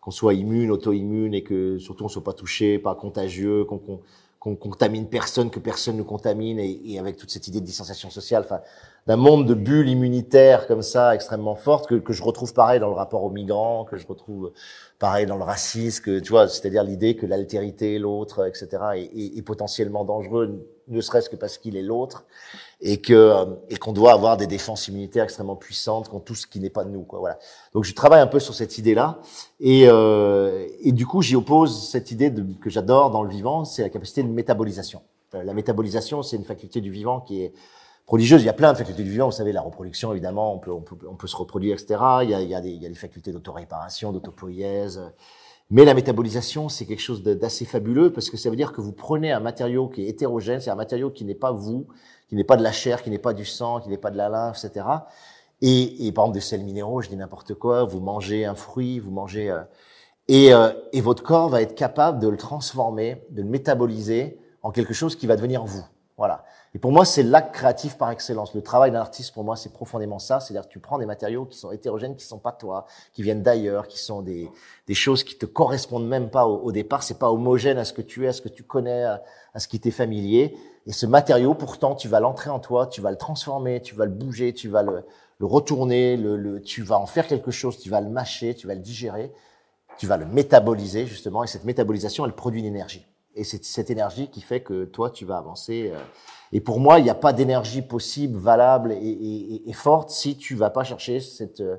qu'on 0.00 0.10
soit 0.10 0.34
immune, 0.34 0.70
auto-immune 0.70 1.34
et 1.34 1.42
que 1.42 1.78
surtout 1.78 2.04
on 2.04 2.08
soit 2.08 2.24
pas 2.24 2.32
touché, 2.32 2.78
pas 2.78 2.94
contagieux, 2.94 3.64
qu'on 3.64 4.00
qu'on 4.38 4.56
contamine 4.56 5.08
personne, 5.08 5.50
que 5.50 5.58
personne 5.58 5.96
ne 5.96 6.02
contamine 6.02 6.58
et, 6.58 6.80
et 6.84 6.98
avec 6.98 7.16
toute 7.16 7.30
cette 7.30 7.48
idée 7.48 7.60
de 7.60 7.66
distanciation 7.66 8.10
sociale. 8.10 8.42
Enfin, 8.44 8.60
d'un 9.06 9.16
monde 9.16 9.46
de 9.46 9.54
bulles 9.54 9.88
immunitaires 9.88 10.66
comme 10.66 10.82
ça 10.82 11.14
extrêmement 11.14 11.54
fortes 11.54 11.86
que, 11.86 11.94
que 11.94 12.12
je 12.12 12.22
retrouve 12.22 12.52
pareil 12.52 12.80
dans 12.80 12.88
le 12.88 12.94
rapport 12.94 13.22
aux 13.22 13.30
migrants, 13.30 13.84
que 13.84 13.96
je 13.96 14.06
retrouve 14.06 14.52
pareil 14.98 15.26
dans 15.26 15.36
le 15.36 15.44
racisme, 15.44 16.02
que 16.02 16.18
tu 16.18 16.30
vois, 16.30 16.48
c'est-à-dire 16.48 16.82
l'idée 16.82 17.14
que 17.16 17.26
l'altérité, 17.26 17.98
l'autre, 17.98 18.46
etc., 18.46 18.68
est, 18.96 19.38
est, 19.38 19.42
potentiellement 19.42 20.04
dangereux, 20.04 20.66
ne 20.88 21.00
serait-ce 21.00 21.28
que 21.28 21.36
parce 21.36 21.58
qu'il 21.58 21.76
est 21.76 21.82
l'autre, 21.82 22.24
et 22.80 23.00
que 23.00 23.12
euh, 23.12 23.44
et 23.68 23.76
qu'on 23.76 23.92
doit 23.92 24.12
avoir 24.12 24.36
des 24.36 24.46
défenses 24.46 24.88
immunitaires 24.88 25.24
extrêmement 25.24 25.56
puissantes 25.56 26.08
contre 26.08 26.24
tout 26.24 26.34
ce 26.34 26.46
qui 26.46 26.60
n'est 26.60 26.70
pas 26.70 26.84
de 26.84 26.90
nous, 26.90 27.02
quoi. 27.02 27.18
Voilà. 27.18 27.38
Donc 27.72 27.84
je 27.84 27.94
travaille 27.94 28.20
un 28.20 28.26
peu 28.26 28.40
sur 28.40 28.54
cette 28.54 28.78
idée-là, 28.78 29.20
et 29.60 29.84
euh, 29.88 30.66
et 30.80 30.92
du 30.92 31.06
coup 31.06 31.22
j'y 31.22 31.36
oppose 31.36 31.88
cette 31.90 32.10
idée 32.10 32.30
de, 32.30 32.44
que 32.60 32.70
j'adore 32.70 33.10
dans 33.10 33.22
le 33.22 33.30
vivant, 33.30 33.64
c'est 33.64 33.82
la 33.82 33.88
capacité 33.88 34.22
de 34.22 34.28
métabolisation. 34.28 35.02
Euh, 35.34 35.42
la 35.42 35.54
métabolisation, 35.54 36.22
c'est 36.22 36.36
une 36.36 36.44
faculté 36.44 36.80
du 36.80 36.90
vivant 36.90 37.20
qui 37.20 37.42
est 37.42 37.52
prodigieuse. 38.06 38.42
Il 38.42 38.46
y 38.46 38.50
a 38.50 38.54
plein 38.54 38.72
de 38.72 38.78
facultés 38.78 39.02
du 39.02 39.10
vivant. 39.10 39.26
Vous 39.26 39.32
savez, 39.32 39.52
la 39.52 39.60
reproduction, 39.60 40.12
évidemment, 40.12 40.54
on 40.54 40.58
peut, 40.58 40.70
on 40.70 40.80
peut, 40.80 40.96
on 41.08 41.16
peut 41.16 41.26
se 41.26 41.36
reproduire, 41.36 41.74
etc. 41.74 42.00
Il 42.22 42.30
y 42.30 42.34
a, 42.34 42.40
il 42.40 42.48
y 42.48 42.54
a, 42.54 42.60
des, 42.60 42.70
il 42.70 42.82
y 42.82 42.86
a 42.86 42.88
des 42.88 42.94
facultés 42.94 43.32
d'autoréparation, 43.32 44.12
d'autopoïèse. 44.12 45.02
Mais 45.70 45.84
la 45.84 45.94
métabolisation, 45.94 46.68
c'est 46.68 46.86
quelque 46.86 47.00
chose 47.00 47.22
d'assez 47.22 47.64
fabuleux 47.64 48.12
parce 48.12 48.30
que 48.30 48.36
ça 48.36 48.50
veut 48.50 48.56
dire 48.56 48.72
que 48.72 48.80
vous 48.80 48.92
prenez 48.92 49.32
un 49.32 49.40
matériau 49.40 49.88
qui 49.88 50.04
est 50.04 50.08
hétérogène, 50.08 50.60
c'est 50.60 50.70
un 50.70 50.76
matériau 50.76 51.10
qui 51.10 51.24
n'est 51.24 51.34
pas 51.34 51.50
vous, 51.50 51.88
qui 52.28 52.36
n'est 52.36 52.44
pas 52.44 52.56
de 52.56 52.62
la 52.62 52.70
chair, 52.70 53.02
qui 53.02 53.10
n'est 53.10 53.18
pas 53.18 53.34
du 53.34 53.44
sang, 53.44 53.80
qui 53.80 53.88
n'est 53.88 53.98
pas 53.98 54.10
de 54.10 54.16
la 54.16 54.28
lymphe, 54.28 54.64
etc. 54.64 54.86
Et, 55.62 56.06
et 56.06 56.12
par 56.12 56.24
exemple 56.24 56.34
des 56.34 56.40
sels 56.40 56.62
minéraux, 56.62 57.00
je 57.00 57.08
dis 57.08 57.16
n'importe 57.16 57.54
quoi, 57.54 57.82
vous 57.84 58.00
mangez 58.00 58.44
un 58.44 58.54
fruit, 58.54 59.00
vous 59.00 59.10
mangez... 59.10 59.50
Euh, 59.50 59.62
et, 60.28 60.52
euh, 60.52 60.72
et 60.92 61.00
votre 61.00 61.22
corps 61.22 61.48
va 61.48 61.62
être 61.62 61.76
capable 61.76 62.18
de 62.18 62.28
le 62.28 62.36
transformer, 62.36 63.24
de 63.30 63.42
le 63.42 63.48
métaboliser 63.48 64.40
en 64.62 64.72
quelque 64.72 64.92
chose 64.92 65.14
qui 65.14 65.26
va 65.28 65.36
devenir 65.36 65.64
vous. 65.64 65.84
Voilà. 66.16 66.44
Et 66.76 66.78
pour 66.78 66.92
moi, 66.92 67.06
c'est 67.06 67.22
l'acte 67.22 67.54
créatif 67.54 67.96
par 67.96 68.10
excellence. 68.10 68.52
Le 68.52 68.60
travail 68.60 68.90
d'un 68.90 69.00
artiste, 69.00 69.32
pour 69.32 69.44
moi, 69.44 69.56
c'est 69.56 69.72
profondément 69.72 70.18
ça. 70.18 70.40
C'est-à-dire 70.40 70.68
que 70.68 70.72
tu 70.74 70.78
prends 70.78 70.98
des 70.98 71.06
matériaux 71.06 71.46
qui 71.46 71.56
sont 71.56 71.72
hétérogènes, 71.72 72.16
qui 72.16 72.26
sont 72.26 72.36
pas 72.36 72.52
toi, 72.52 72.84
qui 73.14 73.22
viennent 73.22 73.42
d'ailleurs, 73.42 73.88
qui 73.88 73.98
sont 73.98 74.20
des, 74.20 74.50
choses 74.92 75.24
qui 75.24 75.38
te 75.38 75.46
correspondent 75.46 76.06
même 76.06 76.28
pas 76.28 76.46
au, 76.46 76.58
au 76.58 76.72
départ. 76.72 77.02
C'est 77.02 77.18
pas 77.18 77.30
homogène 77.30 77.78
à 77.78 77.86
ce 77.86 77.94
que 77.94 78.02
tu 78.02 78.26
es, 78.26 78.28
à 78.28 78.34
ce 78.34 78.42
que 78.42 78.50
tu 78.50 78.62
connais, 78.62 79.04
à, 79.04 79.22
ce 79.56 79.68
qui 79.68 79.80
t'est 79.80 79.90
familier. 79.90 80.54
Et 80.86 80.92
ce 80.92 81.06
matériau, 81.06 81.54
pourtant, 81.54 81.94
tu 81.94 82.08
vas 82.08 82.20
l'entrer 82.20 82.50
en 82.50 82.58
toi, 82.58 82.86
tu 82.86 83.00
vas 83.00 83.10
le 83.10 83.16
transformer, 83.16 83.80
tu 83.80 83.94
vas 83.94 84.04
le 84.04 84.12
bouger, 84.12 84.52
tu 84.52 84.68
vas 84.68 84.82
le, 84.82 85.02
retourner, 85.40 86.20
tu 86.62 86.82
vas 86.82 86.98
en 86.98 87.06
faire 87.06 87.26
quelque 87.26 87.52
chose, 87.52 87.78
tu 87.78 87.88
vas 87.88 88.02
le 88.02 88.10
mâcher, 88.10 88.54
tu 88.54 88.66
vas 88.66 88.74
le 88.74 88.82
digérer, 88.82 89.32
tu 89.96 90.06
vas 90.06 90.18
le 90.18 90.26
métaboliser, 90.26 91.06
justement. 91.06 91.42
Et 91.42 91.46
cette 91.46 91.64
métabolisation, 91.64 92.26
elle 92.26 92.34
produit 92.34 92.60
une 92.60 92.66
énergie. 92.66 93.06
Et 93.34 93.44
c'est 93.44 93.64
cette 93.64 93.90
énergie 93.90 94.28
qui 94.28 94.42
fait 94.42 94.60
que 94.60 94.84
toi, 94.84 95.08
tu 95.08 95.24
vas 95.24 95.38
avancer. 95.38 95.90
Euh, 95.94 95.98
et 96.52 96.60
pour 96.60 96.80
moi, 96.80 96.98
il 96.98 97.04
n'y 97.04 97.10
a 97.10 97.14
pas 97.14 97.32
d'énergie 97.32 97.82
possible, 97.82 98.38
valable 98.38 98.92
et, 98.92 99.72
forte 99.72 100.10
si 100.10 100.36
tu 100.36 100.54
vas 100.54 100.70
pas 100.70 100.84
chercher 100.84 101.20
cette, 101.20 101.60
euh, 101.60 101.76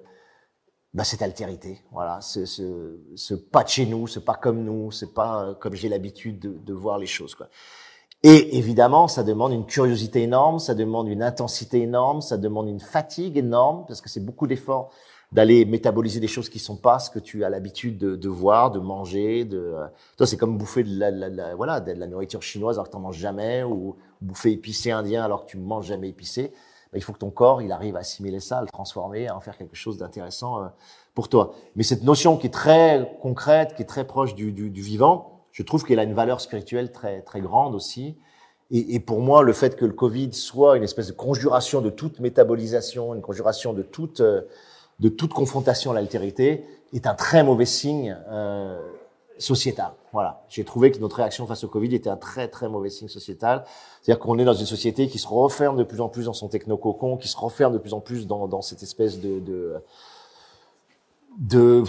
bah, 0.94 1.04
altérité. 1.22 1.82
Voilà, 1.92 2.20
ce, 2.22 3.34
pas 3.34 3.64
de 3.64 3.70
chez 3.70 3.86
nous, 3.86 4.08
ce 4.08 4.20
pas 4.20 4.36
comme 4.36 4.64
nous, 4.64 4.92
c'est 4.92 5.14
pas 5.14 5.44
euh, 5.44 5.54
comme 5.54 5.74
j'ai 5.74 5.90
l'habitude 5.90 6.40
de, 6.40 6.50
de, 6.50 6.74
voir 6.74 6.98
les 6.98 7.08
choses. 7.08 7.34
Quoi. 7.34 7.48
Et 8.24 8.58
évidemment, 8.58 9.08
ça 9.08 9.24
demande 9.24 9.54
une 9.54 9.66
curiosité 9.66 10.24
énorme, 10.24 10.60
ça 10.60 10.74
demande 10.74 11.08
une 11.08 11.24
intensité 11.24 11.82
énorme, 11.82 12.22
ça 12.22 12.38
demande 12.38 12.68
une 12.68 12.80
fatigue 12.80 13.38
énorme 13.38 13.86
parce 13.88 14.02
que 14.02 14.10
c'est 14.10 14.26
beaucoup 14.26 14.48
d'efforts 14.48 14.92
d'aller 15.32 15.66
métaboliser 15.66 16.20
des 16.20 16.28
choses 16.28 16.50
qui 16.50 16.60
sont 16.60 16.78
pas 16.78 17.00
ce 17.00 17.10
que 17.10 17.20
tu 17.20 17.44
as 17.44 17.50
l'habitude 17.50 17.98
de, 17.98 18.16
de, 18.16 18.30
voir, 18.30 18.72
de 18.72 18.80
manger. 18.80 19.44
De, 19.44 19.58
euh, 19.58 19.86
toi, 20.16 20.26
c'est 20.26 20.38
comme 20.38 20.58
bouffer 20.58 20.84
de 20.84 21.00
la, 21.00 21.12
la, 21.12 21.56
voilà, 21.56 21.82
de 21.82 21.92
la 21.92 22.08
nourriture 22.08 22.42
chinoise 22.42 22.78
alors 22.78 22.90
que 22.90 22.96
tu 22.96 23.02
manges 23.02 23.18
jamais, 23.18 23.64
ou 23.64 23.98
bouffer 24.22 24.52
épicé 24.52 24.92
indien 24.92 25.24
alors 25.24 25.46
que 25.46 25.52
tu 25.52 25.58
manges 25.58 25.88
jamais 25.88 26.10
épicé. 26.10 26.54
Ben, 26.94 27.00
il 27.00 27.02
faut 27.02 27.12
que 27.12 27.20
ton 27.20 27.30
corps, 27.30 27.62
il 27.62 27.74
arrive 27.74 27.98
à 27.98 28.00
assimiler 28.00 28.40
ça, 28.40 28.60
à 28.60 28.62
le 28.62 28.68
transformer, 28.68 29.28
à 29.28 29.36
en 29.36 29.42
faire 29.42 29.58
quelque 29.58 29.76
chose 29.76 29.98
d'intéressant 29.98 30.64
euh, 30.64 30.68
pour 31.14 31.28
toi. 31.28 31.54
Mais 31.76 31.84
cette 31.84 32.04
notion 32.04 32.38
qui 32.38 32.48
est 32.48 32.54
très 32.54 33.18
concrète, 33.22 33.76
qui 33.76 33.82
est 33.82 33.86
très 33.88 34.08
proche 34.08 34.34
du, 34.34 34.54
du, 34.54 34.70
du 34.70 34.82
vivant, 34.82 35.44
je 35.52 35.64
trouve 35.64 35.84
qu'elle 35.84 36.00
a 36.00 36.04
une 36.04 36.14
valeur 36.14 36.40
spirituelle 36.40 36.92
très 36.92 37.22
très 37.22 37.42
grande 37.42 37.76
aussi. 37.76 38.16
Et, 38.70 38.96
et, 38.96 39.00
pour 39.00 39.22
moi, 39.22 39.44
le 39.44 39.54
fait 39.54 39.76
que 39.76 39.86
le 39.86 39.94
Covid 39.94 40.34
soit 40.34 40.78
une 40.78 40.84
espèce 40.84 41.08
de 41.08 41.14
conjuration 41.14 41.82
de 41.82 41.90
toute 41.90 42.20
métabolisation, 42.20 43.16
une 43.16 43.22
conjuration 43.22 43.74
de 43.74 43.82
toute 43.82 44.20
euh, 44.20 44.42
de 45.00 45.10
toute 45.10 45.34
confrontation 45.34 45.92
à 45.92 45.94
l'altérité 45.94 46.66
est 46.94 47.08
un 47.08 47.14
très 47.14 47.44
mauvais 47.44 47.66
signe 47.66 48.18
euh, 48.30 48.80
sociétal. 49.38 49.92
Voilà, 50.14 50.44
j'ai 50.50 50.64
trouvé 50.64 50.92
que 50.92 51.00
notre 51.00 51.18
réaction 51.18 51.46
face 51.46 51.64
au 51.64 51.68
Covid 51.68 51.94
était 51.94 52.10
un 52.10 52.18
très 52.18 52.48
très 52.48 52.70
mauvais 52.70 52.90
signe 52.90 53.08
sociétal. 53.08 53.66
C'est-à-dire 54.02 54.20
qu'on 54.20 54.40
est 54.40 54.46
dans 54.46 54.54
une 54.54 54.66
société 54.66 55.08
qui 55.08 55.20
se 55.20 55.28
referme 55.28 55.78
de 55.78 55.84
plus 55.84 56.02
en 56.02 56.10
plus 56.10 56.26
dans 56.26 56.34
son 56.34 56.48
technococon, 56.48 57.18
qui 57.18 57.28
se 57.28 57.38
referme 57.38 57.74
de 57.74 57.78
plus 57.78 57.94
en 57.94 58.00
plus 58.00 58.26
dans, 58.26 58.48
dans 58.48 58.62
cette 58.62 58.82
espèce 58.82 59.20
de 59.20 59.40
de, 59.40 59.76
de 61.38 61.84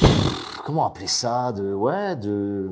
comment 0.64 0.86
appeler 0.86 1.06
ça, 1.06 1.52
de 1.52 1.72
ouais, 1.72 2.16
de 2.16 2.70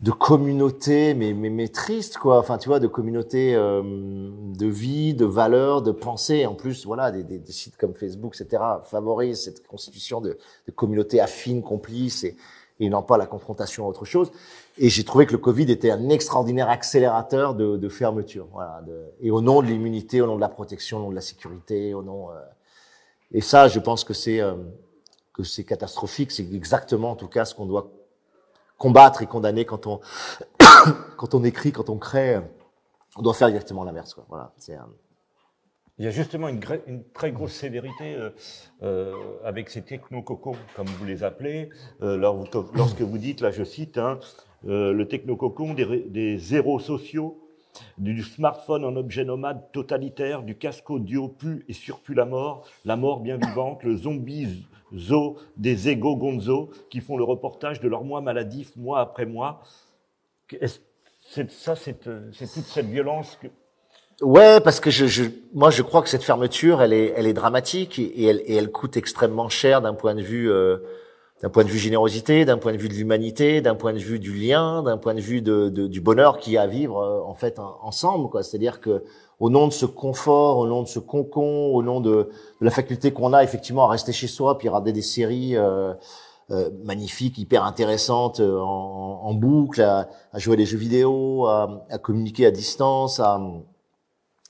de 0.00 0.12
communauté, 0.12 1.14
mais, 1.14 1.32
mais, 1.32 1.50
mais 1.50 1.68
triste, 1.68 2.18
quoi. 2.18 2.38
Enfin, 2.38 2.56
tu 2.56 2.68
vois, 2.68 2.78
de 2.78 2.86
communauté 2.86 3.54
euh, 3.56 3.82
de 3.82 4.66
vie, 4.66 5.12
de 5.14 5.24
valeurs, 5.24 5.82
de 5.82 5.90
pensée. 5.90 6.46
En 6.46 6.54
plus, 6.54 6.86
voilà, 6.86 7.10
des, 7.10 7.24
des, 7.24 7.52
sites 7.52 7.76
comme 7.76 7.94
Facebook, 7.94 8.36
etc., 8.40 8.62
favorisent 8.84 9.42
cette 9.42 9.66
constitution 9.66 10.20
de, 10.20 10.38
de 10.66 10.72
communautés 10.72 11.20
affines, 11.20 11.62
complices, 11.62 12.22
et, 12.22 12.36
et 12.78 12.88
non 12.88 13.02
pas 13.02 13.18
la 13.18 13.26
confrontation 13.26 13.86
à 13.86 13.88
autre 13.88 14.04
chose. 14.04 14.30
Et 14.78 14.88
j'ai 14.88 15.02
trouvé 15.02 15.26
que 15.26 15.32
le 15.32 15.38
Covid 15.38 15.68
était 15.70 15.90
un 15.90 16.10
extraordinaire 16.10 16.70
accélérateur 16.70 17.56
de, 17.56 17.76
de 17.76 17.88
fermeture. 17.88 18.46
Voilà, 18.52 18.80
et 19.20 19.32
au 19.32 19.40
nom 19.40 19.62
de 19.62 19.66
l'immunité, 19.66 20.20
au 20.20 20.26
nom 20.26 20.36
de 20.36 20.40
la 20.40 20.48
protection, 20.48 20.98
au 20.98 21.00
nom 21.02 21.10
de 21.10 21.16
la 21.16 21.20
sécurité, 21.20 21.92
au 21.94 22.04
nom... 22.04 22.30
Euh, 22.30 22.34
et 23.32 23.40
ça, 23.40 23.66
je 23.66 23.80
pense 23.80 24.04
que 24.04 24.14
c'est 24.14 24.40
euh, 24.40 24.54
que 25.34 25.44
c'est 25.44 25.64
catastrophique. 25.64 26.32
C'est 26.32 26.52
exactement, 26.52 27.10
en 27.10 27.16
tout 27.16 27.28
cas, 27.28 27.44
ce 27.44 27.54
qu'on 27.54 27.66
doit 27.66 27.90
combattre 28.78 29.22
et 29.22 29.26
condamner 29.26 29.64
quand 29.64 29.86
on 29.86 30.00
quand 31.16 31.34
on 31.34 31.44
écrit, 31.44 31.72
quand 31.72 31.90
on 31.90 31.98
crée. 31.98 32.40
On 33.16 33.22
doit 33.22 33.34
faire 33.34 33.48
exactement 33.48 33.84
l'inverse. 33.84 34.16
Voilà. 34.28 34.52
Un... 34.70 34.88
Il 35.98 36.04
y 36.04 36.08
a 36.08 36.12
justement 36.12 36.46
une, 36.48 36.60
très 37.12 37.32
grosse 37.32 37.52
sévérité 37.52 38.14
euh, 38.14 38.30
euh, 38.84 39.12
avec 39.44 39.68
ces 39.68 39.82
technococos, 39.82 40.54
comme 40.76 40.86
vous 40.86 41.04
les 41.04 41.24
appelez, 41.24 41.70
euh, 42.02 42.16
lorsque 42.16 43.00
vous 43.00 43.18
dites, 43.18 43.40
là 43.40 43.50
je 43.50 43.64
cite, 43.64 43.98
hein, 43.98 44.20
euh, 44.68 44.92
le 44.92 45.08
technococon 45.08 45.74
des, 45.74 46.04
des 46.08 46.38
zéros 46.38 46.78
sociaux, 46.78 47.44
du 47.96 48.22
smartphone 48.22 48.84
en 48.84 48.94
objet 48.94 49.24
nomade 49.24 49.72
totalitaire, 49.72 50.42
du 50.42 50.56
casque 50.56 50.88
audio 50.90 51.28
pu 51.28 51.64
et 51.68 51.72
surpu 51.72 52.14
la 52.14 52.24
mort, 52.24 52.66
la 52.84 52.96
mort 52.96 53.20
bien 53.20 53.36
vivante, 53.36 53.82
le 53.82 53.96
zombie 53.96 54.66
zo 54.96 55.36
des 55.56 55.88
égaux 55.88 56.16
gonzo 56.16 56.70
qui 56.90 57.00
font 57.00 57.16
le 57.16 57.24
reportage 57.24 57.80
de 57.80 57.88
leur 57.88 58.04
mois 58.04 58.20
maladif 58.20 58.74
mois 58.76 59.00
après 59.00 59.26
mois. 59.26 59.62
C'est 61.30 61.50
ça, 61.50 61.76
c'est 61.76 62.00
toute 62.00 62.64
cette 62.64 62.86
violence 62.86 63.38
que... 63.40 63.48
Ouais, 64.20 64.60
parce 64.60 64.80
que 64.80 64.90
je, 64.90 65.06
je, 65.06 65.24
moi 65.54 65.70
je 65.70 65.82
crois 65.82 66.02
que 66.02 66.08
cette 66.08 66.24
fermeture, 66.24 66.82
elle 66.82 66.92
est, 66.92 67.12
elle 67.16 67.26
est 67.26 67.34
dramatique 67.34 67.98
et 67.98 68.24
elle, 68.24 68.42
et 68.46 68.54
elle 68.56 68.72
coûte 68.72 68.96
extrêmement 68.96 69.48
cher 69.48 69.80
d'un 69.80 69.94
point 69.94 70.14
de 70.14 70.22
vue, 70.22 70.50
euh, 70.50 70.78
d'un 71.42 71.50
point 71.50 71.62
de 71.64 71.68
vue 71.68 71.78
générosité, 71.78 72.44
d'un 72.44 72.58
point 72.58 72.72
de 72.72 72.78
vue 72.78 72.88
de 72.88 72.94
l'humanité, 72.94 73.60
d'un 73.60 73.76
point 73.76 73.92
de 73.92 73.98
vue 73.98 74.18
du 74.18 74.32
lien, 74.32 74.82
d'un 74.82 74.98
point 74.98 75.14
de 75.14 75.20
vue 75.20 75.40
du 75.40 76.00
bonheur 76.00 76.38
qu'il 76.38 76.54
y 76.54 76.56
a 76.56 76.62
à 76.62 76.66
vivre 76.66 76.98
euh, 76.98 77.20
en 77.24 77.34
fait 77.34 77.58
ensemble. 77.82 78.28
C'est-à-dire 78.42 78.80
que 78.80 79.04
au 79.38 79.50
nom 79.50 79.68
de 79.68 79.72
ce 79.72 79.86
confort, 79.86 80.58
au 80.58 80.66
nom 80.66 80.82
de 80.82 80.88
ce 80.88 80.98
concon, 80.98 81.70
au 81.72 81.82
nom 81.82 82.00
de, 82.00 82.28
la 82.60 82.70
faculté 82.70 83.12
qu'on 83.12 83.32
a 83.32 83.44
effectivement 83.44 83.84
à 83.84 83.88
rester 83.88 84.12
chez 84.12 84.26
soi, 84.26 84.58
puis 84.58 84.68
regarder 84.68 84.92
des 84.92 85.02
séries 85.02 85.56
euh, 85.56 85.94
euh, 86.50 86.70
magnifiques, 86.82 87.38
hyper 87.38 87.62
intéressantes 87.62 88.40
en, 88.40 89.32
boucle, 89.34 89.80
à, 89.80 90.08
à, 90.32 90.38
jouer 90.40 90.54
à 90.54 90.56
des 90.56 90.66
jeux 90.66 90.78
vidéo, 90.78 91.46
à, 91.46 91.86
à 91.88 91.98
communiquer 91.98 92.46
à 92.46 92.50
distance, 92.50 93.20
à, 93.20 93.40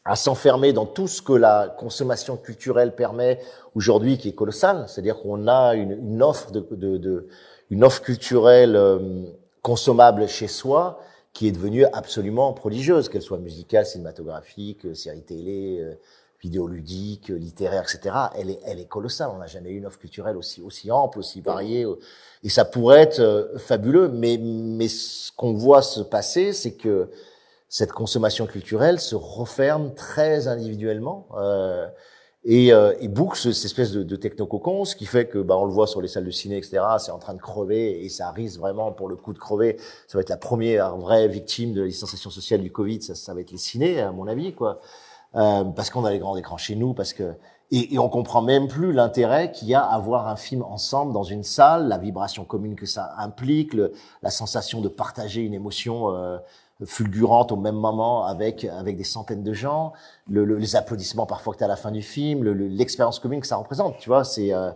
à 0.09 0.16
s'enfermer 0.16 0.72
dans 0.72 0.86
tout 0.86 1.06
ce 1.06 1.20
que 1.20 1.34
la 1.34 1.74
consommation 1.78 2.38
culturelle 2.38 2.94
permet 2.94 3.40
aujourd'hui, 3.74 4.16
qui 4.16 4.30
est 4.30 4.32
colossale. 4.32 4.86
C'est-à-dire 4.88 5.20
qu'on 5.20 5.46
a 5.46 5.74
une, 5.74 5.92
une 5.92 6.22
offre 6.22 6.50
de, 6.50 6.66
de, 6.70 6.96
de, 6.96 7.28
une 7.68 7.84
offre 7.84 8.00
culturelle 8.00 8.74
euh, 8.74 9.24
consommable 9.61 10.26
chez 10.26 10.48
soi 10.48 10.98
qui 11.34 11.46
est 11.46 11.52
devenue 11.52 11.84
absolument 11.92 12.54
prodigieuse, 12.54 13.11
qu'elle 13.11 13.22
soit 13.22 13.36
musicale, 13.36 13.84
cinématographique, 13.84 14.86
euh, 14.86 14.94
série 14.94 15.20
télé, 15.20 15.78
euh, 15.80 15.94
vidéoludique, 16.40 17.28
littéraire, 17.28 17.82
etc. 17.82 18.14
Elle 18.34 18.50
est, 18.50 18.61
elle 18.64 18.80
est 18.80 18.86
colossale. 18.88 19.28
On 19.34 19.38
n'a 19.38 19.46
jamais 19.46 19.70
eu 19.70 19.76
une 19.76 19.86
offre 19.86 19.98
culturelle 19.98 20.38
aussi, 20.38 20.62
aussi 20.62 20.90
ample, 20.90 21.18
aussi 21.18 21.42
variée. 21.42 21.84
Et 22.42 22.48
ça 22.48 22.64
pourrait 22.64 23.02
être 23.02 23.20
euh, 23.20 23.59
fabuleux. 23.59 24.09
Mais, 24.09 24.38
mais 24.38 24.88
ce 24.88 25.32
qu'on 25.36 25.52
voit 25.52 25.82
se 25.82 26.00
passer, 26.00 26.54
c'est 26.54 26.72
que 26.72 27.11
cette 27.68 27.92
consommation 27.92 28.46
culturelle 28.46 28.98
se 29.00 29.14
referme 29.14 29.94
très 29.94 30.48
individuellement. 30.48 31.26
Euh, 31.36 31.86
et, 32.44 32.72
euh, 32.72 32.94
et 33.00 33.08
boucle 33.08 33.36
cette 33.36 33.64
espèce 33.64 33.90
de, 33.92 34.02
de 34.02 34.16
technococon, 34.16 34.84
ce 34.84 34.94
qui 34.96 35.06
fait 35.06 35.26
que, 35.26 35.38
bah, 35.38 35.56
on 35.58 35.64
le 35.64 35.72
voit 35.72 35.86
sur 35.86 36.00
les 36.00 36.08
salles 36.08 36.24
de 36.24 36.30
ciné, 36.30 36.56
etc. 36.56 36.80
C'est 36.98 37.10
en 37.10 37.18
train 37.18 37.34
de 37.34 37.40
crever 37.40 38.04
et 38.04 38.08
ça 38.08 38.30
risque 38.30 38.58
vraiment, 38.58 38.92
pour 38.92 39.08
le 39.08 39.16
coup 39.16 39.32
de 39.32 39.38
crever, 39.38 39.76
ça 40.06 40.16
va 40.16 40.22
être 40.22 40.28
la 40.30 40.36
première 40.36 40.96
vraie 40.96 41.28
victime 41.28 41.74
de 41.74 41.82
la 41.82 41.88
distanciation 41.88 42.30
sociale 42.30 42.62
du 42.62 42.70
Covid. 42.72 43.02
Ça, 43.02 43.14
ça 43.14 43.34
va 43.34 43.40
être 43.40 43.50
les 43.50 43.58
ciné, 43.58 44.00
à 44.00 44.12
mon 44.12 44.26
avis, 44.28 44.54
quoi. 44.54 44.80
euh, 45.34 45.64
parce 45.64 45.90
qu'on 45.90 46.04
a 46.04 46.10
les 46.10 46.18
grands 46.20 46.36
écrans 46.36 46.56
chez 46.56 46.76
nous, 46.76 46.94
parce 46.94 47.12
que 47.12 47.34
et, 47.70 47.94
et 47.94 47.98
on 47.98 48.08
comprend 48.08 48.40
même 48.40 48.66
plus 48.68 48.92
l'intérêt 48.92 49.52
qu'il 49.52 49.68
y 49.68 49.74
a 49.74 49.82
à 49.82 49.98
voir 49.98 50.26
un 50.28 50.36
film 50.36 50.62
ensemble 50.62 51.12
dans 51.12 51.24
une 51.24 51.42
salle, 51.42 51.88
la 51.88 51.98
vibration 51.98 52.44
commune 52.44 52.76
que 52.76 52.86
ça 52.86 53.12
implique, 53.18 53.74
le, 53.74 53.92
la 54.22 54.30
sensation 54.30 54.80
de 54.80 54.88
partager 54.88 55.42
une 55.42 55.52
émotion 55.54 56.14
euh, 56.14 56.38
fulgurante 56.85 57.53
au 57.53 57.57
même 57.57 57.74
moment 57.74 58.24
avec 58.24 58.64
avec 58.64 58.97
des 58.97 59.05
centaines 59.05 59.43
de 59.43 59.53
gens, 59.53 59.93
le, 60.29 60.45
les 60.45 60.76
applaudissements 60.76 61.26
parfois 61.26 61.53
que 61.53 61.59
tu 61.59 61.64
as 61.64 61.66
à 61.66 61.68
la 61.68 61.76
fin 61.76 61.91
du 61.91 62.03
film, 62.03 62.45
l'expérience 62.45 63.18
commune 63.18 63.41
que 63.41 63.47
ça 63.47 63.57
représente, 63.57 63.99
tu 63.99 64.09
vois, 64.09 64.24
c'est 64.24 64.53
euh, 64.53 64.70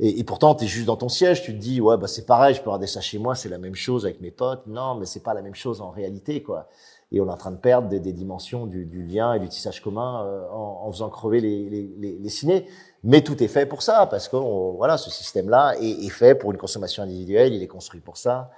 et, 0.00 0.18
et, 0.18 0.24
pourtant, 0.24 0.56
tu 0.56 0.64
es 0.64 0.66
juste 0.66 0.86
dans 0.86 0.96
ton 0.96 1.08
siège, 1.08 1.42
tu 1.42 1.52
te 1.52 1.58
dis, 1.58 1.80
ouais, 1.80 1.96
bah 1.96 2.08
c'est 2.08 2.26
pareil, 2.26 2.54
je 2.54 2.60
peux 2.60 2.68
regarder 2.68 2.88
ça 2.88 3.00
chez 3.00 3.18
moi, 3.18 3.36
c'est 3.36 3.48
la 3.48 3.58
même 3.58 3.76
chose 3.76 4.04
avec 4.04 4.20
mes 4.20 4.32
potes. 4.32 4.66
Non, 4.66 4.96
mais 4.96 5.06
c'est 5.06 5.22
pas 5.22 5.34
la 5.34 5.42
même 5.42 5.54
chose 5.54 5.80
en 5.80 5.90
réalité, 5.90 6.42
quoi. 6.42 6.68
Et 7.12 7.20
on 7.20 7.28
est 7.28 7.30
en 7.30 7.36
train 7.36 7.52
de 7.52 7.58
perdre 7.58 7.88
des, 7.88 8.00
des 8.00 8.12
dimensions 8.12 8.66
du, 8.66 8.86
du, 8.86 9.04
lien 9.04 9.34
et 9.34 9.38
du 9.38 9.48
tissage 9.48 9.80
commun 9.80 10.24
euh, 10.24 10.48
en, 10.50 10.82
en, 10.84 10.90
faisant 10.90 11.10
crever 11.10 11.40
les, 11.40 11.70
les, 11.70 11.94
les, 11.96 12.18
les, 12.18 12.28
ciné. 12.28 12.66
Mais 13.04 13.20
tout 13.20 13.40
est 13.40 13.48
fait 13.48 13.66
pour 13.66 13.82
ça, 13.82 14.06
parce 14.06 14.28
que 14.28 14.36
voilà, 14.36 14.96
ce 14.96 15.10
système-là 15.10 15.74
est, 15.80 16.04
est, 16.04 16.10
fait 16.10 16.34
pour 16.34 16.50
une 16.50 16.58
consommation 16.58 17.04
individuelle, 17.04 17.52
il 17.54 17.62
est 17.62 17.68
construit 17.68 18.00
pour 18.00 18.16
ça 18.16 18.50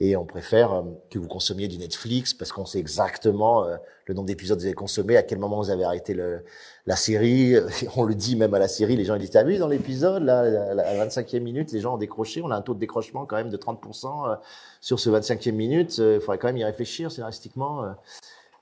et 0.00 0.16
on 0.16 0.24
préfère 0.24 0.72
euh, 0.72 0.82
que 1.10 1.18
vous 1.18 1.28
consommiez 1.28 1.68
du 1.68 1.76
Netflix 1.76 2.32
parce 2.32 2.52
qu'on 2.52 2.64
sait 2.64 2.78
exactement 2.78 3.64
euh, 3.64 3.76
le 4.06 4.14
nombre 4.14 4.26
d'épisodes 4.26 4.56
que 4.56 4.62
vous 4.62 4.66
avez 4.66 4.74
consommé, 4.74 5.16
à 5.16 5.22
quel 5.22 5.38
moment 5.38 5.58
vous 5.58 5.70
avez 5.70 5.84
arrêté 5.84 6.14
le, 6.14 6.42
la 6.86 6.96
série. 6.96 7.54
On 7.96 8.04
le 8.04 8.14
dit 8.14 8.34
même 8.34 8.54
à 8.54 8.58
la 8.58 8.66
série, 8.66 8.96
les 8.96 9.04
gens 9.04 9.14
ils 9.14 9.20
disent 9.20 9.36
ah 9.36 9.44
oui 9.44 9.58
dans 9.58 9.68
l'épisode 9.68 10.22
là 10.22 10.40
à 10.40 10.74
la 10.74 11.06
25e 11.06 11.40
minute 11.40 11.70
les 11.72 11.80
gens 11.80 11.94
ont 11.94 11.98
décroché, 11.98 12.40
on 12.42 12.50
a 12.50 12.56
un 12.56 12.62
taux 12.62 12.74
de 12.74 12.80
décrochement 12.80 13.26
quand 13.26 13.36
même 13.36 13.50
de 13.50 13.56
30% 13.56 14.30
euh, 14.32 14.36
sur 14.80 14.98
ce 14.98 15.10
25e 15.10 15.52
minute. 15.52 15.98
Il 15.98 16.20
faudrait 16.20 16.38
quand 16.38 16.48
même 16.48 16.56
y 16.56 16.64
réfléchir 16.64 17.12
scénaristiquement. 17.12 17.94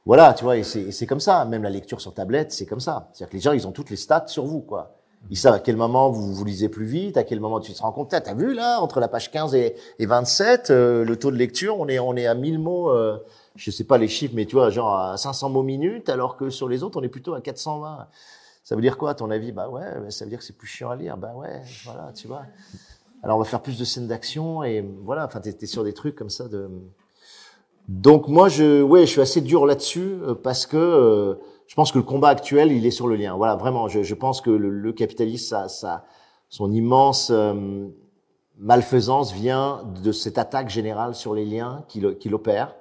Voilà, 0.07 0.33
tu 0.33 0.43
vois, 0.45 0.57
et 0.57 0.63
c'est 0.65 1.07
comme 1.07 1.21
ça. 1.21 1.45
Même 1.45 1.63
la 1.63 1.71
lecture 1.71 2.01
sur 2.01 2.15
tablette, 2.15 2.51
c'est 2.51 2.67
comme 2.67 2.81
ça. 2.81 3.11
C'est-à-dire 3.13 3.31
que 3.31 3.37
les 3.37 3.43
gens, 3.43 3.53
ils 3.53 3.67
ont 3.67 3.73
toutes 3.73 3.91
les 3.91 3.97
stats 3.97 4.27
sur 4.27 4.45
vous, 4.45 4.63
quoi. 4.63 4.98
Ils 5.31 5.37
savent 5.37 5.55
à 5.55 5.59
quel 5.59 5.77
moment 5.77 6.11
vous, 6.11 6.33
vous 6.33 6.45
lisez 6.45 6.69
plus 6.69 6.87
vite, 6.87 7.17
à 7.17 7.25
quel 7.25 7.41
moment 7.41 7.61
tu 7.61 7.73
te 7.73 7.83
rends 7.83 7.93
compte. 7.93 8.11
T'as 8.11 8.35
vu 8.35 8.55
là, 8.55 8.81
entre 8.81 9.01
la 9.01 9.09
page 9.09 9.31
15 9.31 9.55
et, 9.55 9.75
et 9.99 10.07
27, 10.07 10.71
euh, 10.71 11.05
le 11.05 11.17
taux 11.17 11.31
de 11.31 11.37
lecture, 11.37 11.79
on 11.79 11.89
est, 11.89 11.99
on 11.99 12.17
est 12.17 12.27
à 12.27 12.35
1000 12.35 12.59
mots, 12.59 12.91
euh, 12.91 13.19
je 13.57 13.71
sais 13.71 13.85
pas 13.85 13.99
les 13.99 14.09
chiffres, 14.09 14.35
mais 14.35 14.47
tu 14.47 14.57
vois, 14.57 14.71
genre 14.71 14.95
à 14.95 15.17
500 15.17 15.51
mots 15.51 15.63
minute, 15.63 16.09
alors 16.09 16.37
que 16.37 16.49
sur 16.51 16.69
les 16.69 16.83
autres, 16.83 16.99
on 16.99 17.03
est 17.03 17.09
plutôt 17.09 17.35
à 17.35 17.41
420. 17.41 18.07
Ça 18.65 18.75
veut 18.75 18.83
dire 18.83 18.99
quoi, 18.99 19.11
à 19.11 19.15
ton 19.15 19.31
avis? 19.31 19.53
Bah 19.53 19.69
ouais, 19.69 20.11
ça 20.11 20.25
veut 20.25 20.31
dire 20.31 20.39
que 20.39 20.45
c'est 20.45 20.57
plus 20.57 20.67
chiant 20.67 20.91
à 20.91 20.97
lire. 20.97 21.17
Bah 21.17 21.33
ouais, 21.35 21.63
voilà, 21.85 22.13
tu 22.15 22.29
vois. 22.29 22.43
Alors 23.23 23.37
on 23.37 23.41
va 23.41 23.47
faire 23.47 23.63
plus 23.63 23.79
de 23.79 23.85
scènes 23.85 24.07
d'action 24.07 24.63
et 24.63 24.85
voilà, 25.05 25.25
enfin 25.25 25.41
t'es 25.41 25.57
es 25.61 25.67
sur 25.67 25.85
des 25.85 25.93
trucs 25.93 26.15
comme 26.15 26.31
ça. 26.31 26.45
Donc 27.89 28.29
moi 28.29 28.49
je, 28.49 28.83
ouais, 28.83 29.07
je 29.07 29.11
suis 29.13 29.21
assez 29.21 29.41
dur 29.41 29.67
là-dessus 29.67 30.19
euh, 30.23 30.35
parce 30.35 30.67
que 30.67 30.77
euh, 30.77 31.35
je 31.69 31.75
pense 31.75 31.93
que 31.93 31.99
le 31.99 32.05
combat 32.05 32.31
actuel, 32.31 32.73
il 32.73 32.85
est 32.87 32.91
sur 32.91 33.07
le 33.07 33.15
lien. 33.15 33.37
Voilà, 33.37 33.55
vraiment, 33.55 33.89
je, 33.89 34.03
je 34.03 34.15
pense 34.15 34.41
que 34.41 34.51
le, 34.51 34.71
le 34.71 34.93
capitalisme, 34.93 35.47
ça, 35.47 35.69
ça, 35.69 36.07
son 36.49 36.73
immense 36.73 37.31
euh, 37.31 37.89
malfaisance 38.57 39.33
vient 39.33 39.85
de 40.03 40.11
cette 40.11 40.39
attaque 40.39 40.71
générale 40.71 41.15
sur 41.15 41.35
les 41.35 41.45
liens 41.45 41.85
qu'il 41.87 42.17
qu'il 42.17 42.35
opère. 42.35 42.75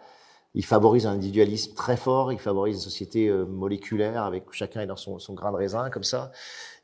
Il 0.54 0.66
favorise 0.66 1.06
un 1.06 1.12
individualisme 1.12 1.76
très 1.76 1.98
fort, 1.98 2.32
il 2.32 2.40
favorise 2.40 2.76
une 2.76 2.82
société 2.82 3.28
euh, 3.28 3.46
moléculaire 3.46 4.24
avec 4.24 4.46
chacun 4.52 4.82
est 4.82 4.88
dans 4.88 4.96
son, 4.96 5.20
son 5.20 5.34
grain 5.34 5.52
de 5.52 5.58
raisin 5.58 5.90
comme 5.90 6.06
ça. 6.06 6.32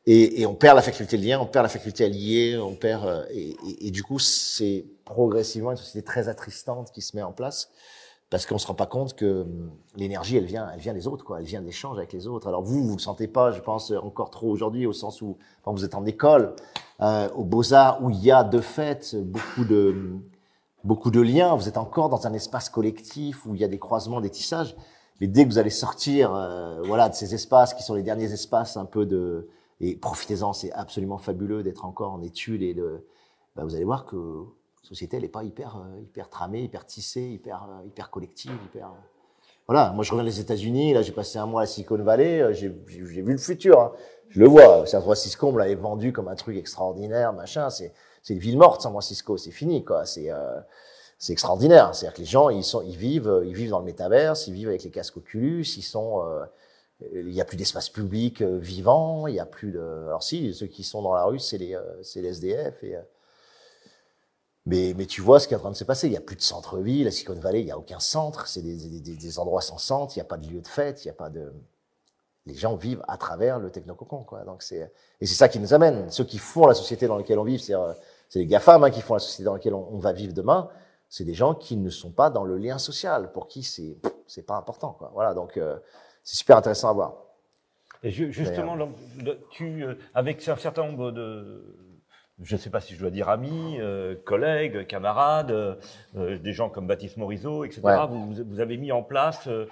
Et, 0.06 0.42
et, 0.42 0.46
on 0.46 0.54
perd 0.54 0.76
la 0.76 0.82
faculté 0.82 1.18
de 1.18 1.24
lien, 1.26 1.40
on 1.40 1.46
perd 1.46 1.64
la 1.64 1.70
faculté 1.70 2.04
à 2.04 2.10
lier, 2.10 2.58
on 2.62 2.76
perd 2.76 3.06
euh, 3.08 3.24
et, 3.32 3.56
et, 3.80 3.92
du 3.92 4.04
coup 4.04 4.20
c'est 4.20 4.86
progressivement 5.06 5.72
une 5.72 5.78
société 5.78 6.04
très 6.04 6.28
attristante 6.28 6.92
qui 6.92 7.02
se 7.02 7.16
met 7.16 7.24
en 7.24 7.32
place 7.32 7.72
parce 8.34 8.48
qu'on 8.48 8.58
se 8.58 8.66
rend 8.66 8.74
pas 8.74 8.88
compte 8.88 9.16
que 9.16 9.44
hum, 9.44 9.70
l'énergie, 9.96 10.38
elle 10.38 10.46
vient, 10.46 10.68
elle 10.74 10.80
vient 10.80 10.96
des 10.96 11.06
autres, 11.06 11.24
quoi. 11.24 11.40
Elle 11.40 11.46
vient 11.46 11.62
d'échanges 11.62 12.00
avec 12.00 12.14
les 12.14 12.26
autres. 12.26 12.48
Alors 12.48 12.64
vous, 12.64 12.84
vous 12.84 12.96
le 12.96 13.00
sentez 13.00 13.28
pas, 13.28 13.52
je 13.52 13.62
pense, 13.62 13.92
encore 13.92 14.32
trop 14.32 14.50
aujourd'hui, 14.50 14.88
au 14.88 14.92
sens 14.92 15.22
où 15.22 15.38
quand 15.62 15.72
vous 15.72 15.86
êtes 15.86 15.94
en 15.94 16.04
école, 16.04 16.56
euh, 17.02 17.30
aux 17.36 17.44
Beaux 17.44 17.76
Arts, 17.76 18.04
où 18.04 18.10
il 18.10 18.18
y 18.24 18.32
a 18.32 18.44
de 18.44 18.60
fait 18.60 19.16
beaucoup 19.16 19.66
de 19.66 19.92
hum, 19.92 20.24
beaucoup 20.84 21.12
de 21.12 21.22
liens. 21.22 21.56
Vous 21.56 21.68
êtes 21.68 21.78
encore 21.78 22.10
dans 22.10 22.26
un 22.26 22.34
espace 22.34 22.70
collectif 22.70 23.46
où 23.46 23.54
il 23.54 23.62
y 23.62 23.64
a 23.64 23.68
des 23.68 23.78
croisements, 23.78 24.20
des 24.20 24.32
tissages. 24.32 24.76
Mais 25.22 25.28
dès 25.28 25.46
que 25.46 25.50
vous 25.52 25.60
allez 25.60 25.70
sortir, 25.70 26.34
euh, 26.34 26.82
voilà, 26.86 27.10
de 27.10 27.14
ces 27.14 27.36
espaces 27.36 27.76
qui 27.76 27.84
sont 27.84 27.94
les 27.94 28.02
derniers 28.02 28.34
espaces 28.34 28.78
un 28.78 28.86
peu 28.86 29.06
de 29.06 29.48
et 29.80 29.96
profitez-en, 29.96 30.54
c'est 30.54 30.72
absolument 30.72 31.20
fabuleux 31.20 31.62
d'être 31.62 31.86
encore 31.86 32.14
en 32.14 32.24
études 32.24 32.64
et 32.64 32.74
de, 32.74 33.06
bah, 33.56 33.64
vous 33.64 33.76
allez 33.76 33.84
voir 33.84 34.06
que 34.06 34.44
société, 34.84 35.18
elle 35.18 35.24
n'est 35.24 35.30
pas 35.30 35.44
hyper, 35.44 35.78
euh, 35.78 36.02
hyper 36.02 36.30
tramée, 36.30 36.62
hyper 36.62 36.86
tissée, 36.86 37.22
hyper, 37.22 37.64
euh, 37.64 37.88
hyper 37.88 38.10
collective, 38.10 38.54
hyper. 38.66 38.88
Euh. 38.88 39.02
Voilà, 39.68 39.92
moi 39.94 40.04
je 40.04 40.12
reviens 40.12 40.26
des 40.26 40.42
États-Unis, 40.42 40.94
là 40.94 41.02
j'ai 41.02 41.14
passé 41.14 41.40
un 41.40 41.46
mois 41.46 41.62
à 41.62 41.66
Silicon 41.66 41.98
Valley, 42.04 42.54
j'ai 42.54 42.68
vu 42.68 43.24
le 43.24 43.38
futur, 43.38 43.80
hein. 43.80 43.92
je 44.28 44.42
le 44.42 44.48
vois. 44.48 44.86
San 44.86 45.02
Francisco, 45.02 45.48
on 45.48 45.56
l'avait 45.56 45.76
vendu 45.76 46.12
comme 46.12 46.28
un 46.28 46.36
truc 46.36 46.58
extraordinaire, 46.58 47.32
machin. 47.32 47.70
C'est 47.70 47.94
une 48.30 48.40
ville 48.40 48.58
morte, 48.58 48.82
San 48.82 48.92
Francisco, 48.92 49.38
c'est 49.38 49.52
fini 49.52 49.86
quoi. 49.86 50.06
C'est 50.06 50.30
c'est 51.18 51.32
extraordinaire. 51.32 51.96
C'est-à-dire 51.96 52.14
que 52.14 52.20
les 52.20 52.26
gens 52.26 52.50
ils 52.50 52.66
sont 52.66 52.82
ils 52.82 52.98
vivent 52.98 53.42
ils 53.46 53.54
vivent 53.54 53.70
dans 53.70 53.80
le 53.80 53.86
métaverse, 53.86 54.48
ils 54.48 54.54
vivent 54.54 54.68
avec 54.68 54.84
les 54.84 54.92
casques 54.92 55.16
Oculus, 55.16 55.64
ils 55.78 55.82
sont 55.82 56.22
il 57.14 57.32
y 57.32 57.40
a 57.40 57.46
plus 57.46 57.56
d'espace 57.56 57.88
public 57.88 58.42
vivant, 58.42 59.28
il 59.28 59.36
y 59.36 59.40
a 59.40 59.46
plus 59.46 59.72
de 59.72 59.80
alors 59.80 60.24
si 60.24 60.54
ceux 60.54 60.68
qui 60.68 60.84
sont 60.84 61.02
dans 61.02 61.14
la 61.14 61.24
rue 61.24 61.40
c'est 61.40 61.58
les 61.58 61.80
les 62.16 62.28
SDF 62.28 62.84
et 62.84 62.98
mais, 64.66 64.94
mais 64.98 65.06
tu 65.06 65.22
vois 65.22 65.40
ce 65.40 65.48
qui 65.48 65.54
est 65.54 65.58
en 65.58 65.60
train 65.60 65.72
de 65.72 65.76
se 65.76 65.84
passer. 65.84 66.08
Il 66.08 66.12
n'y 66.12 66.18
a 66.18 66.22
plus 66.22 66.36
de 66.36 66.42
centre-ville. 66.42 67.08
À 67.08 67.12
Silicon 67.12 67.36
Valley, 67.36 67.62
il 67.62 67.66
n'y 67.66 67.72
a 67.72 67.78
aucun 67.78 68.00
centre. 68.00 68.48
C'est 68.48 68.62
des, 68.62 69.00
des, 69.02 69.16
des, 69.16 69.40
endroits 69.40 69.62
sans 69.62 69.78
centre. 69.78 70.16
Il 70.16 70.20
n'y 70.20 70.22
a 70.22 70.26
pas 70.26 70.38
de 70.38 70.48
lieu 70.48 70.62
de 70.62 70.68
fête. 70.68 71.04
Il 71.04 71.08
n'y 71.08 71.12
a 71.12 71.16
pas 71.16 71.30
de. 71.30 71.54
Les 72.46 72.56
gens 72.56 72.76
vivent 72.76 73.04
à 73.08 73.18
travers 73.18 73.60
le 73.60 73.72
technococon, 73.72 74.24
quoi. 74.24 74.44
Donc 74.44 74.64
c'est 74.64 74.92
et 75.22 75.26
c'est 75.26 75.36
ça 75.36 75.50
qui 75.50 75.60
nous 75.60 75.74
amène. 75.74 76.10
Ceux 76.10 76.26
qui 76.26 76.38
font 76.38 76.66
la 76.66 76.74
société 76.74 77.08
dans 77.08 77.18
laquelle 77.18 77.40
on 77.40 77.44
vit, 77.44 77.60
c'est 77.60 77.74
c'est 78.30 78.40
les 78.40 78.48
GAFAM 78.48 78.84
hein, 78.84 78.90
qui 78.90 79.02
font 79.02 79.14
la 79.14 79.20
société 79.20 79.44
dans 79.44 79.54
laquelle 79.54 79.74
on, 79.74 79.88
on 79.92 79.98
va 79.98 80.12
vivre 80.12 80.34
demain. 80.34 80.70
C'est 81.10 81.24
des 81.24 81.34
gens 81.34 81.54
qui 81.54 81.78
ne 81.78 81.90
sont 81.90 82.12
pas 82.12 82.30
dans 82.30 82.44
le 82.44 82.58
lien 82.58 82.78
social, 82.80 83.32
pour 83.32 83.48
qui 83.48 83.64
c'est 83.64 83.98
c'est 84.28 84.46
pas 84.46 84.56
important, 84.56 84.94
quoi. 84.94 85.12
Voilà. 85.14 85.34
Donc 85.34 85.58
euh, 85.58 85.78
c'est 86.24 86.38
super 86.38 86.58
intéressant 86.58 86.90
à 86.90 86.94
voir. 86.94 87.24
Et 88.04 88.12
justement, 88.12 88.78
tu, 89.50 89.86
euh, 89.86 89.96
avec 90.14 90.46
un 90.50 90.58
certain 90.58 90.86
nombre 90.86 91.12
de, 91.12 91.64
je 92.44 92.56
ne 92.56 92.60
sais 92.60 92.70
pas 92.70 92.82
si 92.82 92.94
je 92.94 93.00
dois 93.00 93.10
dire 93.10 93.30
amis, 93.30 93.78
euh, 93.80 94.16
collègues, 94.26 94.86
camarades, 94.88 95.52
euh, 95.52 96.38
des 96.38 96.54
gens 96.54 96.70
comme 96.70 96.88
Baptiste 96.88 97.18
Morisot, 97.18 97.64
etc. 97.64 97.82
Vous, 98.10 98.34
vous, 98.48 98.60
avez 98.60 98.78
mis 98.78 98.92
en 98.92 99.04
place 99.04 99.48
euh, 99.48 99.66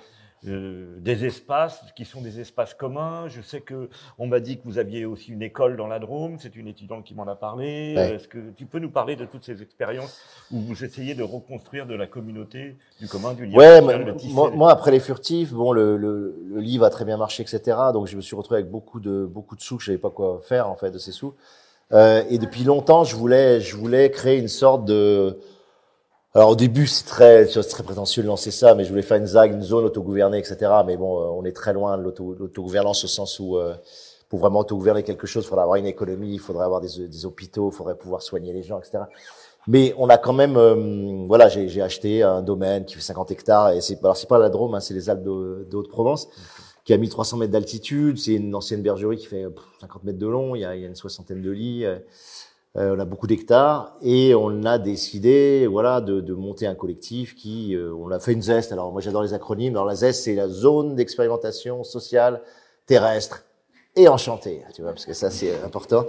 euh, 0.48 0.98
des 0.98 1.24
espaces 1.26 1.84
qui 1.96 2.04
sont 2.04 2.20
des 2.20 2.40
espaces 2.40 2.74
communs. 2.74 3.28
Je 3.28 3.42
sais 3.42 3.62
que 3.62 3.90
on 4.18 4.26
m'a 4.26 4.40
dit 4.40 4.58
que 4.58 4.64
vous 4.66 4.80
aviez 4.80 5.06
aussi 5.06 5.32
une 5.32 5.44
école 5.44 5.78
dans 5.78 5.86
la 5.86 6.00
Drôme. 6.00 6.38
C'est 6.40 6.56
une 6.56 6.68
étudiante 6.68 7.04
qui 7.04 7.14
m'en 7.14 7.28
a 7.28 7.36
parlé. 7.36 7.94
Est-ce 7.94 8.28
que 8.28 8.50
tu 8.56 8.66
peux 8.66 8.80
nous 8.80 8.90
parler 8.90 9.16
de 9.16 9.26
toutes 9.26 9.46
ces 9.46 9.62
expériences 9.62 10.20
où 10.52 10.60
vous 10.60 10.84
essayez 10.84 11.14
de 11.14 11.22
reconstruire 11.22 11.86
de 11.86 11.94
la 11.94 12.08
communauté, 12.08 12.76
du 13.00 13.08
commun, 13.08 13.36
du 13.36 13.46
lien 13.46 13.56
Ouais, 13.56 13.82
moi, 13.82 14.50
moi, 14.50 14.72
après 14.72 14.90
les 14.90 15.00
furtifs, 15.00 15.54
bon, 15.54 15.74
le, 15.74 15.96
le, 15.96 16.36
le, 16.48 16.60
livre 16.60 16.86
a 16.86 16.90
très 16.90 17.06
bien 17.06 17.18
marché, 17.18 17.44
etc. 17.44 17.78
Donc 17.94 18.08
je 18.08 18.16
me 18.16 18.22
suis 18.22 18.36
retrouvé 18.36 18.62
avec 18.62 18.72
beaucoup 18.72 19.00
de 19.00 19.28
beaucoup 19.32 19.56
de 19.56 19.62
sous 19.62 19.78
que 19.78 19.84
je 19.84 19.88
savais 19.88 20.00
pas 20.00 20.10
quoi 20.10 20.42
faire 20.42 20.68
en 20.70 20.76
fait 20.76 20.90
de 20.90 20.98
ces 20.98 21.12
sous. 21.12 21.36
Euh, 21.94 22.24
et 22.30 22.38
depuis 22.38 22.64
longtemps, 22.64 23.04
je 23.04 23.16
voulais, 23.16 23.60
je 23.60 23.76
voulais 23.76 24.10
créer 24.12 24.38
une 24.38 24.48
sorte 24.48 24.86
de. 24.86 25.38
Alors 26.34 26.52
au 26.52 26.56
début, 26.56 26.88
c'est 26.88 27.06
très, 27.06 27.46
c'est 27.46 27.62
très 27.64 27.84
prétentieux 27.84 28.24
de 28.24 28.28
lancer 28.28 28.52
ça, 28.52 28.74
mais 28.74 28.86
je 28.86 28.90
voulais 28.90 29.02
faire 29.02 29.18
une 29.18 29.28
ZAG, 29.28 29.52
une 29.52 29.62
zone 29.62 29.84
autogouvernée, 29.84 30.38
etc. 30.38 30.72
Mais 30.86 30.96
bon, 30.96 31.20
euh, 31.20 31.26
on 31.26 31.44
est 31.44 31.52
très 31.52 31.74
loin 31.74 31.98
de 31.98 32.04
l'autogouvernance 32.04 33.04
au 33.04 33.08
sens 33.08 33.38
où, 33.40 33.58
euh, 33.58 33.74
pour 34.30 34.40
vraiment 34.40 34.60
autogouverner 34.60 35.04
quelque 35.04 35.28
chose, 35.28 35.44
il 35.44 35.48
faudrait 35.48 35.64
avoir 35.64 35.76
une 35.76 35.88
économie, 35.88 36.34
il 36.34 36.40
faudrait 36.40 36.64
avoir 36.64 36.80
des, 36.80 37.26
hôpitaux, 37.26 37.70
il 37.70 37.76
faudrait 37.76 37.98
pouvoir 37.98 38.22
soigner 38.22 38.54
les 38.54 38.64
gens, 38.64 38.80
etc. 38.80 39.00
Mais 39.68 39.94
on 39.98 40.08
a 40.08 40.18
quand 40.18 40.32
même, 40.32 40.56
euh, 40.56 41.26
voilà, 41.28 41.50
j'ai 41.50 41.82
acheté 41.82 42.24
un 42.24 42.42
domaine 42.42 42.86
qui 42.86 42.96
fait 42.96 43.02
50 43.02 43.30
hectares, 43.32 43.72
et 43.72 43.82
c'est, 43.82 44.00
alors 44.02 44.16
c'est 44.16 44.30
pas 44.30 44.40
la 44.40 44.50
Drôme, 44.50 44.74
hein, 44.74 44.80
c'est 44.80 44.94
les 44.94 45.10
Alpes 45.10 45.24
de, 45.24 45.68
de 45.70 45.76
Haute-Provence 45.76 46.30
qui 46.86 46.94
a 46.94 46.98
1300 46.98 47.38
mètres 47.38 47.52
d'altitude. 47.52 48.18
C'est 48.18 48.34
une 48.34 48.56
ancienne 48.56 48.82
bergerie 48.82 49.18
qui 49.18 49.28
fait 49.28 49.46
50 49.82 50.04
mètres 50.04 50.20
de 50.20 50.28
long. 50.28 50.56
Il 50.56 50.62
y 50.62 50.66
a, 50.66 50.76
il 50.76 50.82
y 50.82 50.86
a 50.86 50.88
une 50.88 50.96
soixantaine 50.96 51.42
de 51.42 51.52
lits. 51.52 51.86
Euh, 52.78 52.96
on 52.96 53.00
a 53.00 53.06
beaucoup 53.06 53.28
d'hectares 53.28 53.98
et 54.02 54.34
on 54.34 54.64
a 54.64 54.80
décidé, 54.80 55.68
voilà, 55.68 56.00
de, 56.00 56.22
de 56.22 56.34
monter 56.34 56.68
un 56.68 56.76
collectif 56.76 57.36
qui, 57.36 57.76
euh, 57.76 57.94
on 57.94 58.10
a 58.12 58.20
fait 58.20 58.32
une 58.32 58.42
ZEST. 58.42 58.72
Alors 58.72 58.94
moi 58.94 59.02
j'adore 59.02 59.24
les 59.24 59.34
acronymes. 59.34 59.74
Alors 59.74 59.86
la 59.86 59.96
ZEST 59.96 60.24
c'est 60.24 60.36
la 60.36 60.48
zone 60.48 60.96
d'expérimentation 60.96 61.84
sociale 61.84 62.42
terrestre 62.86 63.44
et 63.98 64.08
enchantée, 64.08 64.62
tu 64.74 64.84
vois, 64.84 64.92
parce 64.92 65.06
que 65.06 65.14
ça 65.14 65.30
c'est 65.30 65.62
important. 65.64 66.06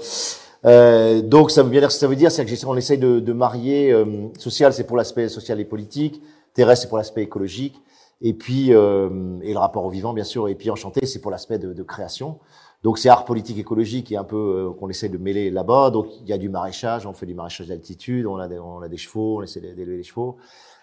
Euh, 0.65 1.21
donc 1.21 1.51
ça 1.51 1.65
veut 1.65 1.71
bien 1.71 1.81
dire 1.81 1.91
ce 1.91 1.97
que 1.97 2.01
ça 2.01 2.07
veut 2.07 2.15
dire, 2.15 2.31
c'est 2.31 2.45
que 2.45 2.67
on 2.67 2.77
essaye 2.77 2.99
de, 2.99 3.19
de 3.19 3.33
marier 3.33 3.93
euh, 3.93 4.29
social, 4.39 4.73
c'est 4.73 4.85
pour 4.85 4.97
l'aspect 4.97 5.29
social 5.29 5.59
et 5.59 5.65
politique, 5.65 6.23
terrestre 6.55 6.83
c'est 6.83 6.89
pour 6.89 6.99
l'aspect 6.99 7.23
écologique, 7.23 7.81
et 8.23 8.33
puis 8.35 8.73
euh, 8.73 9.39
et 9.43 9.53
le 9.53 9.59
rapport 9.59 9.85
au 9.85 9.91
vivant 9.91 10.15
bien 10.15 10.25
sûr 10.25 10.49
et 10.49 10.55
puis 10.55 10.71
enchanté 10.71 11.05
c'est 11.07 11.21
pour 11.21 11.31
l'aspect 11.31 11.59
de, 11.59 11.73
de, 11.73 11.83
création 11.83 12.39
donc 12.83 12.99
c'est 12.99 13.09
art 13.09 13.25
politique 13.25 13.59
écologique 13.59 14.11
et 14.11 14.17
un 14.17 14.25
peu 14.25 14.37
euh, 14.37 14.71
qu'on 14.73 14.89
essaie 14.89 15.09
de 15.09 15.19
mêler 15.19 15.51
là-bas 15.51 15.91
donc 15.91 16.07
il 16.21 16.29
y 16.29 16.33
a 16.33 16.39
du 16.39 16.49
maraîchage 16.49 17.07
on 17.07 17.13
fait 17.13 17.27
du 17.27 17.35
maraîchage 17.35 17.69
d'altitude 17.69 18.27
on 18.27 18.37
a 18.37 18.49
des, 18.49 18.59
on 18.59 18.81
a 18.81 18.89
des 18.89 18.97
chevaux 18.97 19.39
on 19.39 19.43
essaie 19.43 19.61
d'élever 19.61 19.97
les 19.97 20.03
chevaux 20.03 20.37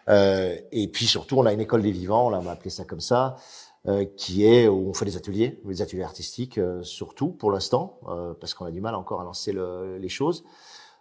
euh, 0.10 0.56
et 0.72 0.88
puis 0.88 1.06
surtout 1.06 1.38
on 1.38 1.46
a 1.46 1.54
une 1.54 1.62
école 1.62 1.82
des 1.82 1.92
vivants 1.92 2.28
on 2.28 2.34
a 2.34 2.52
appelé 2.52 2.70
ça 2.70 2.84
comme 2.84 3.02
ça 3.02 3.38
euh, 3.88 4.04
qui 4.18 4.46
est 4.46 4.68
où 4.68 4.90
on 4.90 4.94
fait 4.94 5.06
des 5.06 5.16
ateliers, 5.16 5.58
des 5.64 5.82
ateliers 5.82 6.04
artistiques 6.04 6.58
euh, 6.58 6.84
surtout 6.84 7.30
pour 7.30 7.50
l'instant, 7.50 7.98
euh, 8.10 8.34
parce 8.34 8.54
qu'on 8.54 8.66
a 8.66 8.72
du 8.72 8.82
mal 8.82 8.94
encore 8.94 9.22
à 9.22 9.24
lancer 9.24 9.54
le, 9.54 9.98
les 9.98 10.10
choses. 10.10 10.44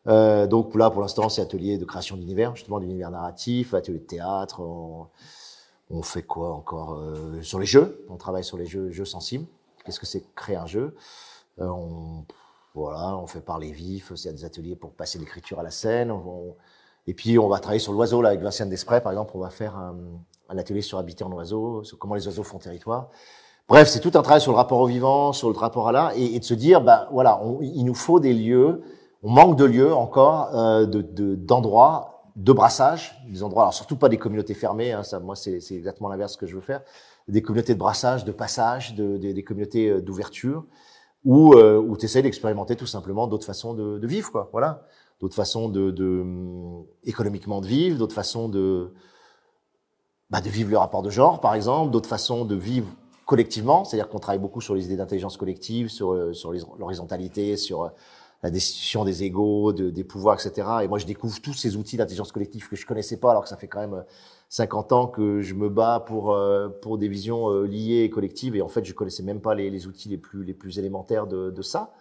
donc 0.06 0.74
là, 0.76 0.88
pour 0.88 1.02
l'instant, 1.02 1.28
c'est 1.28 1.42
atelier 1.42 1.76
de 1.76 1.84
création 1.84 2.16
d'univers, 2.16 2.54
justement 2.54 2.78
d'univers 2.78 3.10
narratif, 3.10 3.74
atelier 3.74 3.98
de 3.98 4.04
théâtre. 4.04 4.62
On 5.90 6.02
fait 6.02 6.22
quoi 6.22 6.52
encore 6.52 7.00
Sur 7.42 7.58
les 7.58 7.66
jeux, 7.66 8.04
on 8.08 8.16
travaille 8.16 8.44
sur 8.44 8.58
les 8.58 8.66
jeux, 8.66 8.90
jeux 8.90 9.04
sensibles. 9.04 9.46
Qu'est-ce 9.84 10.00
que 10.00 10.06
c'est 10.06 10.24
créer 10.34 10.56
un 10.56 10.66
jeu? 10.66 10.94
On, 11.58 12.24
Voilà, 12.74 13.16
on 13.16 13.26
fait 13.26 13.40
parler 13.40 13.72
vif, 13.72 14.12
c'est 14.14 14.32
des 14.32 14.44
ateliers 14.44 14.76
pour 14.76 14.92
passer 14.92 15.18
l'écriture 15.18 15.58
à 15.58 15.62
la 15.62 15.70
scène. 15.70 16.12
Et 17.06 17.14
puis 17.14 17.38
on 17.38 17.48
va 17.48 17.58
travailler 17.58 17.80
sur 17.80 17.92
l'oiseau 17.92 18.20
là 18.20 18.28
avec 18.28 18.42
Vincent 18.42 18.66
Desprez, 18.66 19.00
par 19.00 19.12
exemple, 19.12 19.32
on 19.34 19.40
va 19.40 19.48
faire 19.48 19.76
un, 19.76 19.96
atelier 20.56 20.82
sur 20.82 20.98
habiter 20.98 21.24
en 21.24 21.32
oiseau, 21.32 21.82
sur 21.82 21.98
comment 21.98 22.14
les 22.14 22.26
oiseaux 22.26 22.42
font 22.42 22.58
territoire. 22.58 23.08
Bref, 23.66 23.88
c'est 23.88 24.00
tout 24.00 24.12
un 24.14 24.22
travail 24.22 24.40
sur 24.40 24.52
le 24.52 24.56
rapport 24.56 24.80
au 24.80 24.86
vivant, 24.86 25.32
sur 25.32 25.50
le 25.50 25.58
rapport 25.58 25.88
à 25.88 25.92
l'art, 25.92 26.12
et, 26.16 26.38
de 26.38 26.44
se 26.44 26.54
dire, 26.54 26.82
ben 26.82 27.06
voilà, 27.10 27.40
il 27.60 27.84
nous 27.84 27.94
faut 27.94 28.20
des 28.20 28.34
lieux, 28.34 28.82
on 29.22 29.30
manque 29.30 29.56
de 29.56 29.64
lieux 29.64 29.94
encore, 29.94 30.54
euh, 30.54 30.86
de 30.86 31.34
d'endroits 31.34 32.17
de, 32.38 32.52
brassage, 32.52 33.20
des 33.28 33.42
endroits, 33.42 33.64
alors 33.64 33.74
surtout 33.74 33.96
pas 33.96 34.08
des 34.08 34.16
communautés 34.16 34.54
fermées, 34.54 34.92
hein, 34.92 35.02
ça, 35.02 35.18
moi 35.18 35.34
c'est 35.34 35.58
exactement 35.72 36.08
l'inverse 36.08 36.36
que 36.36 36.46
je 36.46 36.54
veux 36.54 36.60
faire, 36.60 36.82
des 37.26 37.42
communautés 37.42 37.74
de 37.74 37.78
brassage, 37.78 38.24
de 38.24 38.32
passage, 38.32 38.94
de, 38.94 39.18
de 39.18 39.32
des 39.32 39.42
communautés 39.42 39.90
euh, 39.90 40.00
d'ouverture, 40.00 40.64
où, 41.24 41.54
euh, 41.54 41.76
où 41.78 41.96
tu 41.96 42.04
essaies 42.04 42.22
d'expérimenter 42.22 42.76
tout 42.76 42.86
simplement 42.86 43.26
d'autres 43.26 43.44
façons 43.44 43.74
de, 43.74 43.98
de, 43.98 44.06
vivre, 44.06 44.30
quoi, 44.30 44.48
voilà, 44.52 44.86
d'autres 45.20 45.34
façons 45.34 45.68
de, 45.68 45.90
de, 45.90 46.24
économiquement 47.04 47.60
de 47.60 47.66
vivre, 47.66 47.98
d'autres 47.98 48.14
façons 48.14 48.48
de 48.48 48.92
bah, 50.30 50.40
de 50.40 50.48
vivre 50.48 50.70
le 50.70 50.78
rapport 50.78 51.02
de 51.02 51.10
genre, 51.10 51.40
par 51.40 51.54
exemple, 51.54 51.90
d'autres 51.90 52.08
façons 52.08 52.44
de 52.44 52.54
vivre 52.54 52.88
collectivement, 53.24 53.84
c'est-à-dire 53.84 54.08
qu'on 54.08 54.18
travaille 54.18 54.38
beaucoup 54.38 54.60
sur 54.60 54.74
les 54.74 54.84
idées 54.84 54.96
d'intelligence 54.96 55.36
collective, 55.36 55.88
sur, 55.88 56.12
euh, 56.12 56.32
sur 56.32 56.52
l'horizontalité, 56.78 57.56
sur 57.56 57.90
la 58.42 58.50
destitution 58.50 59.04
des 59.04 59.24
égaux, 59.24 59.72
de, 59.72 59.90
des 59.90 60.04
pouvoirs, 60.04 60.38
etc. 60.40 60.68
Et 60.82 60.88
moi, 60.88 60.98
je 60.98 61.06
découvre 61.06 61.40
tous 61.40 61.54
ces 61.54 61.76
outils 61.76 61.96
d'intelligence 61.96 62.32
collective 62.32 62.68
que 62.68 62.76
je 62.76 62.86
connaissais 62.86 63.16
pas, 63.16 63.30
alors 63.30 63.42
que 63.42 63.48
ça 63.48 63.56
fait 63.56 63.68
quand 63.68 63.80
même 63.80 64.04
50 64.48 64.92
euh, 64.92 64.94
ans 64.94 65.06
que 65.08 65.40
je 65.40 65.54
me 65.54 65.68
bats 65.68 66.04
pour 66.06 66.38
pour 66.80 66.98
des 66.98 67.08
visions 67.08 67.62
liées 67.62 68.04
et 68.04 68.10
collectives. 68.10 68.54
Et 68.56 68.62
en 68.62 68.68
fait, 68.68 68.84
je 68.84 68.92
connaissais 68.92 69.22
même 69.22 69.40
pas 69.40 69.54
les, 69.54 69.70
les 69.70 69.86
outils 69.86 70.08
les 70.08 70.18
plus 70.18 70.44
les 70.44 70.54
plus 70.54 70.78
élémentaires 70.78 71.26
de, 71.26 71.50
de 71.50 71.62
ça. 71.62 71.92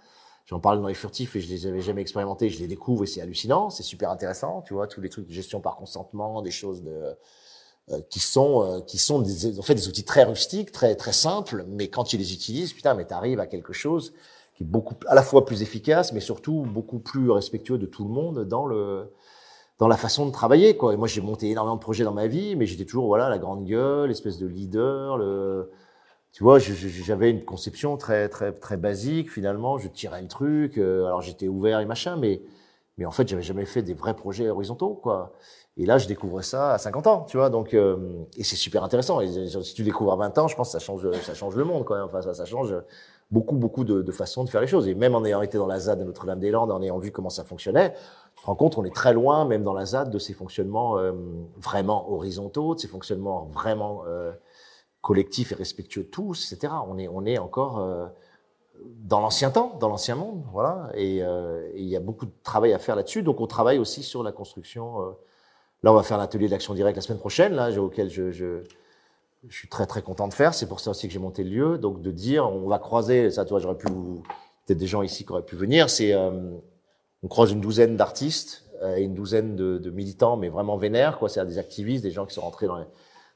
J'en 0.48 0.62
parle 0.62 0.82
dans 0.82 0.88
les 0.88 0.94
furtifs 0.94 1.36
et 1.36 1.42
je 1.42 1.50
les 1.50 1.68
avais 1.68 1.82
jamais 1.82 2.02
expérimentés. 2.02 2.50
Je 2.50 2.60
les 2.60 2.68
découvre 2.68 3.04
et 3.04 3.08
c'est 3.08 3.20
hallucinant, 3.20 3.70
c'est 3.70 3.84
super 3.84 4.10
intéressant. 4.10 4.62
Tu 4.62 4.74
vois, 4.74 4.88
tous 4.88 5.02
les 5.02 5.10
trucs 5.10 5.28
de 5.28 5.34
gestion 5.34 5.60
par 5.60 5.76
consentement, 5.76 6.42
des 6.42 6.52
choses 6.52 6.84
de 6.84 7.18
euh, 7.90 8.02
qui 8.10 8.20
sont 8.20 8.64
euh, 8.64 8.80
qui 8.80 8.98
sont 8.98 9.20
des, 9.20 9.60
en 9.60 9.62
fait 9.62 9.76
des 9.76 9.90
outils 9.90 10.06
très 10.06 10.24
rustiques, 10.24 10.72
très 10.72 10.96
très 10.96 11.12
simples, 11.12 11.66
mais 11.68 11.90
quand 11.90 12.06
tu 12.06 12.16
les 12.16 12.32
utilises, 12.34 12.72
putain, 12.72 12.94
mais 12.94 13.04
t'arrives 13.04 13.42
à 13.42 13.48
quelque 13.48 13.74
chose 13.74 14.14
qui 14.58 14.64
est 14.64 14.66
beaucoup 14.68 14.96
à 15.08 15.14
la 15.16 15.22
fois 15.22 15.46
plus 15.46 15.62
efficace, 15.62 16.14
mais 16.14 16.20
surtout 16.20 16.66
beaucoup 16.68 17.00
plus 17.00 17.30
respectueux 17.30 17.78
de 17.78 17.86
tout 17.86 18.04
le 18.04 18.10
monde 18.10 18.44
dans 18.46 18.66
le 18.66 19.14
dans 19.78 19.88
la 19.88 19.98
façon 19.98 20.26
de 20.26 20.32
travailler 20.32 20.76
quoi. 20.76 20.94
Et 20.94 20.98
moi 20.98 21.08
j'ai 21.08 21.22
monté 21.22 21.50
énormément 21.50 21.76
de 21.76 21.82
projets 21.82 22.04
dans 22.04 22.14
ma 22.14 22.28
vie, 22.28 22.56
mais 22.56 22.66
j'étais 22.66 22.86
toujours 22.86 23.06
voilà 23.06 23.30
la 23.30 23.38
grande 23.38 23.66
gueule, 23.66 24.10
l'espèce 24.10 24.40
de 24.40 24.48
leader, 24.48 25.18
le 25.18 25.70
tu 26.34 26.44
vois, 26.44 26.60
j'avais 26.60 27.32
une 27.32 27.46
conception 27.46 27.98
très 27.98 28.30
très 28.30 28.52
très 28.52 28.78
basique 28.78 29.32
finalement. 29.32 29.78
Je 29.78 29.88
tirais 29.88 30.22
le 30.22 30.28
truc, 30.28 30.78
euh, 30.78 31.06
alors 31.06 31.22
j'étais 31.22 31.48
ouvert 31.48 31.80
et 31.80 31.86
machin, 31.86 32.18
mais 32.18 32.42
mais 32.98 33.06
en 33.06 33.12
fait 33.12 33.28
j'avais 33.28 33.44
jamais 33.44 33.66
fait 33.66 33.84
des 33.84 33.94
vrais 33.94 34.16
projets 34.16 34.50
horizontaux 34.50 34.96
quoi. 34.96 35.34
Et 35.80 35.86
là, 35.86 36.00
je 36.00 36.08
découvre 36.08 36.42
ça 36.42 36.74
à 36.74 36.78
50 36.80 37.06
ans, 37.06 37.26
tu 37.30 37.38
vois. 37.38 37.52
Donc, 37.52 37.76
euh, 37.76 38.26
et 38.36 38.44
c'est 38.44 38.56
super 38.56 38.84
intéressant. 38.84 39.20
Si 39.62 39.74
tu 39.76 39.84
découvres 39.84 40.14
à 40.14 40.16
20 40.16 40.36
ans, 40.40 40.48
je 40.48 40.56
pense 40.56 40.70
que 40.70 40.72
ça 40.72 40.80
change, 40.80 41.08
ça 41.22 41.36
change 41.36 41.56
le 41.56 41.66
monde, 41.66 41.86
quoi. 41.86 42.04
Enfin, 42.04 42.24
ça, 42.24 42.34
ça 42.34 42.46
change 42.46 42.74
beaucoup, 43.32 43.56
beaucoup 43.56 43.84
de, 43.84 44.12
façons 44.12 44.44
de 44.44 44.50
faire 44.50 44.62
les 44.62 44.68
choses. 44.68 44.88
Et 44.88 44.96
même 44.96 45.16
en 45.16 45.24
ayant 45.26 45.42
été 45.42 45.58
dans 45.58 45.68
la 45.68 45.80
ZAD 45.80 46.00
de 46.00 46.04
Notre-Dame-des-Landes, 46.04 46.72
en 46.72 46.82
ayant 46.82 46.98
vu 46.98 47.12
comment 47.12 47.30
ça 47.30 47.44
fonctionnait, 47.44 47.94
tu 48.36 48.42
te 48.42 48.46
rends 48.46 48.56
compte, 48.56 48.78
on 48.78 48.86
est 48.86 48.94
très 48.94 49.14
loin, 49.14 49.46
même 49.46 49.64
dans 49.64 49.74
la 49.74 49.86
ZAD, 49.86 50.10
de 50.10 50.20
ces 50.20 50.34
fonctionnements 50.34 50.98
euh, 50.98 51.12
vraiment 51.58 52.12
horizontaux, 52.12 52.76
de 52.76 52.80
ces 52.80 52.88
fonctionnements 52.88 53.50
vraiment 53.52 54.04
euh, 54.08 54.32
collectifs 55.02 55.52
et 55.52 55.56
respectueux 55.56 56.04
de 56.04 56.10
tous, 56.10 56.52
etc. 56.52 56.74
On 56.88 56.98
est, 56.98 57.08
on 57.08 57.26
est 57.26 57.38
encore 57.38 57.80
euh, 57.80 58.06
dans 59.04 59.20
l'ancien 59.20 59.50
temps, 59.50 59.78
dans 59.80 59.90
l'ancien 59.90 60.16
monde, 60.16 60.44
voilà. 60.52 60.90
Et 60.94 61.24
il 61.76 61.88
y 61.88 61.96
a 61.96 62.00
beaucoup 62.00 62.28
de 62.28 62.32
travail 62.44 62.74
à 62.74 62.80
faire 62.80 62.96
là-dessus. 62.96 63.24
Donc, 63.24 63.42
on 63.42 63.48
travaille 63.48 63.80
aussi 63.80 64.04
sur 64.04 64.22
la 64.22 64.32
construction 64.32 65.16
Là, 65.84 65.92
on 65.92 65.96
va 65.96 66.04
faire 66.04 66.18
l'atelier 66.18 66.48
d'action 66.48 66.74
directe 66.74 66.96
la 66.96 67.02
semaine 67.02 67.20
prochaine, 67.20 67.54
là, 67.54 67.70
auquel 67.80 68.10
je, 68.10 68.64
je 69.48 69.56
suis 69.56 69.68
très 69.68 69.86
très 69.86 70.02
content 70.02 70.28
de 70.28 70.34
faire. 70.34 70.54
C'est 70.54 70.68
pour 70.68 70.80
ça 70.80 70.92
aussi 70.92 71.08
que 71.08 71.14
j'ai 71.14 71.20
monté 71.20 71.44
le 71.44 71.50
lieu. 71.50 71.78
Donc 71.78 72.02
de 72.02 72.12
dire, 72.12 72.50
on 72.50 72.68
va 72.68 72.80
croiser, 72.80 73.32
ça, 73.32 73.46
toi, 73.46 73.60
j'aurais 73.60 73.78
pu, 73.78 73.88
peut-être 73.88 74.78
des 74.78 74.88
gens 74.88 75.02
ici 75.02 75.26
qui 75.26 75.32
auraient 75.32 75.46
pu 75.46 75.56
venir. 75.56 75.90
C'est, 75.90 76.14
euh, 76.14 76.32
on 77.24 77.28
croise 77.28 77.52
une 77.52 77.62
douzaine 77.62 77.98
d'artistes 77.98 78.66
euh, 78.82 78.96
et 78.96 79.04
une 79.04 79.14
douzaine 79.14 79.56
de, 79.56 79.78
de, 79.78 79.90
militants, 79.90 80.38
mais 80.38 80.50
vraiment 80.50 80.78
vénères, 80.78 81.18
quoi. 81.18 81.30
C'est-à-dire 81.30 81.54
des 81.54 81.60
activistes, 81.60 82.04
des 82.04 82.12
gens 82.12 82.26
qui 82.26 82.34
sont 82.34 82.42
rentrés 82.42 82.68
dans 82.68 82.78
les, 82.78 82.86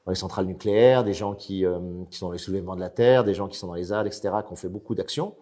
dans 0.06 0.10
les 0.12 0.16
centrales 0.16 0.46
nucléaires, 0.46 1.04
des 1.04 1.14
gens 1.14 1.34
qui, 1.34 1.64
euh, 1.64 1.78
qui 2.10 2.18
sont 2.18 2.26
dans 2.26 2.32
les 2.32 2.38
soulèvements 2.38 2.76
de 2.76 2.80
la 2.80 2.90
terre, 2.90 3.24
des 3.24 3.34
gens 3.34 3.48
qui 3.48 3.56
sont 3.56 3.66
dans 3.68 3.74
les 3.74 3.84
ZAD, 3.84 4.06
etc., 4.06 4.30
qui 4.46 4.52
ont 4.52 4.56
fait 4.56 4.68
beaucoup 4.68 4.94
d'actions. 4.94 5.34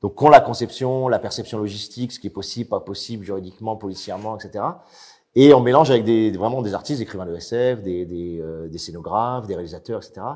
Donc, 0.00 0.16
qu'on 0.16 0.28
la 0.28 0.40
conception, 0.40 1.08
la 1.08 1.18
perception 1.18 1.58
logistique, 1.58 2.12
ce 2.12 2.20
qui 2.20 2.26
est 2.26 2.30
possible, 2.30 2.68
pas 2.68 2.80
possible, 2.80 3.24
juridiquement, 3.24 3.76
policièrement, 3.76 4.36
etc. 4.36 4.64
Et 5.36 5.52
on 5.52 5.60
mélange 5.60 5.90
avec 5.90 6.04
des, 6.04 6.30
vraiment 6.30 6.62
des 6.62 6.74
artistes, 6.74 6.98
des 6.98 7.02
écrivains 7.02 7.26
de 7.26 7.34
SF, 7.34 7.82
des, 7.82 8.04
des, 8.04 8.40
euh, 8.40 8.68
des, 8.68 8.78
scénographes, 8.78 9.46
des 9.46 9.54
réalisateurs, 9.54 10.02
etc. 10.04 10.26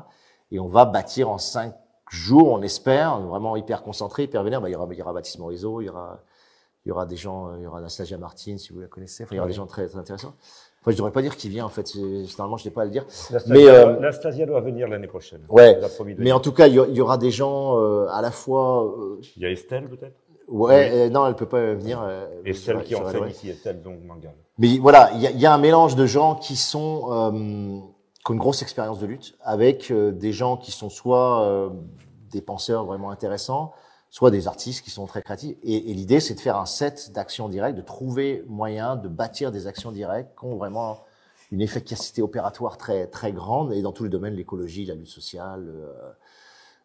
Et 0.51 0.59
on 0.59 0.67
va 0.67 0.85
bâtir 0.85 1.29
en 1.29 1.37
cinq 1.37 1.73
jours, 2.09 2.49
on 2.49 2.61
espère, 2.61 3.19
vraiment 3.21 3.55
hyper 3.55 3.83
concentré, 3.83 4.23
hyper 4.23 4.43
vénère. 4.43 4.61
Bah, 4.61 4.69
il 4.69 4.73
y 4.73 4.75
aura, 4.75 4.87
il 4.91 4.97
y 4.97 5.01
aura 5.01 5.13
Baptiste 5.13 5.39
Morisot, 5.39 5.81
il 5.81 5.85
y 5.85 5.89
aura, 5.89 6.19
il 6.85 6.89
y 6.89 6.91
aura 6.91 7.05
des 7.05 7.15
gens, 7.15 7.55
il 7.55 7.63
y 7.63 7.67
aura 7.67 7.77
Anastasia 7.77 8.17
Martin, 8.17 8.57
si 8.57 8.73
vous 8.73 8.81
la 8.81 8.87
connaissez. 8.87 9.23
Enfin, 9.23 9.35
il 9.35 9.37
y 9.37 9.39
aura 9.39 9.47
des 9.47 9.53
gens 9.53 9.67
très, 9.67 9.87
très 9.87 9.97
intéressants. 9.97 10.33
Enfin, 10.81 10.91
je 10.91 10.95
devrais 10.97 11.11
pas 11.11 11.21
dire 11.21 11.35
qui 11.35 11.49
vient, 11.49 11.65
en 11.65 11.69
fait. 11.69 11.93
Normalement, 12.37 12.57
je 12.57 12.65
n'ai 12.65 12.71
pas 12.73 12.83
à 12.83 12.85
le 12.85 12.91
dire. 12.91 13.05
Mais 13.47 13.67
euh, 13.67 13.97
Anastasia 13.97 14.45
doit 14.45 14.61
venir 14.61 14.87
l'année 14.87 15.07
prochaine. 15.07 15.41
Ouais. 15.49 15.77
Mais 16.17 16.31
en 16.31 16.39
tout 16.39 16.53
cas, 16.53 16.67
il 16.67 16.73
y, 16.73 17.01
aura 17.01 17.17
des 17.17 17.31
gens 17.31 17.77
euh, 17.77 18.07
à 18.09 18.21
la 18.21 18.31
fois. 18.31 18.85
Euh, 18.85 19.19
il 19.35 19.43
y 19.43 19.45
a 19.45 19.51
Estelle 19.51 19.89
peut-être? 19.89 20.15
Ouais, 20.49 20.91
euh, 20.91 21.09
non, 21.09 21.27
elle 21.27 21.35
peut 21.35 21.47
pas 21.47 21.73
venir. 21.73 22.01
Euh, 22.01 22.27
et 22.43 22.53
celle 22.53 22.83
qui 22.83 22.95
enseigne 22.95 23.29
ici 23.29 23.49
Estelle, 23.49 23.81
donc 23.81 24.03
Mangal. 24.03 24.33
Mais 24.57 24.77
voilà, 24.79 25.11
il 25.13 25.21
y 25.21 25.27
a, 25.27 25.31
y 25.31 25.45
a, 25.45 25.53
un 25.53 25.57
mélange 25.57 25.95
de 25.95 26.05
gens 26.05 26.35
qui 26.35 26.55
sont 26.55 27.07
euh, 27.11 27.79
qui 28.25 28.31
ont 28.31 28.33
une 28.33 28.39
grosse 28.39 28.61
expérience 28.61 28.99
de 28.99 29.05
lutte, 29.05 29.37
avec 29.41 29.93
des 29.93 30.33
gens 30.33 30.57
qui 30.57 30.71
sont 30.71 30.89
soit 30.89 31.71
des 32.31 32.41
penseurs 32.41 32.85
vraiment 32.85 33.11
intéressants, 33.11 33.71
soit 34.09 34.31
des 34.31 34.47
artistes 34.47 34.83
qui 34.83 34.91
sont 34.91 35.05
très 35.05 35.21
créatifs. 35.21 35.55
Et, 35.63 35.91
et 35.91 35.93
l'idée, 35.93 36.19
c'est 36.19 36.35
de 36.35 36.39
faire 36.39 36.57
un 36.57 36.65
set 36.65 37.11
d'actions 37.13 37.47
directes, 37.47 37.77
de 37.77 37.81
trouver 37.81 38.43
moyen 38.47 38.97
de 38.97 39.07
bâtir 39.07 39.51
des 39.51 39.67
actions 39.67 39.91
directes 39.91 40.37
qui 40.37 40.45
ont 40.45 40.57
vraiment 40.57 40.99
une 41.51 41.61
efficacité 41.61 42.21
opératoire 42.21 42.77
très 42.77 43.07
très 43.07 43.31
grande 43.31 43.73
et 43.73 43.81
dans 43.81 43.91
tous 43.91 44.03
les 44.03 44.09
domaines, 44.09 44.35
l'écologie, 44.35 44.85
la 44.85 44.95
lutte 44.95 45.07
sociale. 45.07 45.67
Euh, 45.67 46.11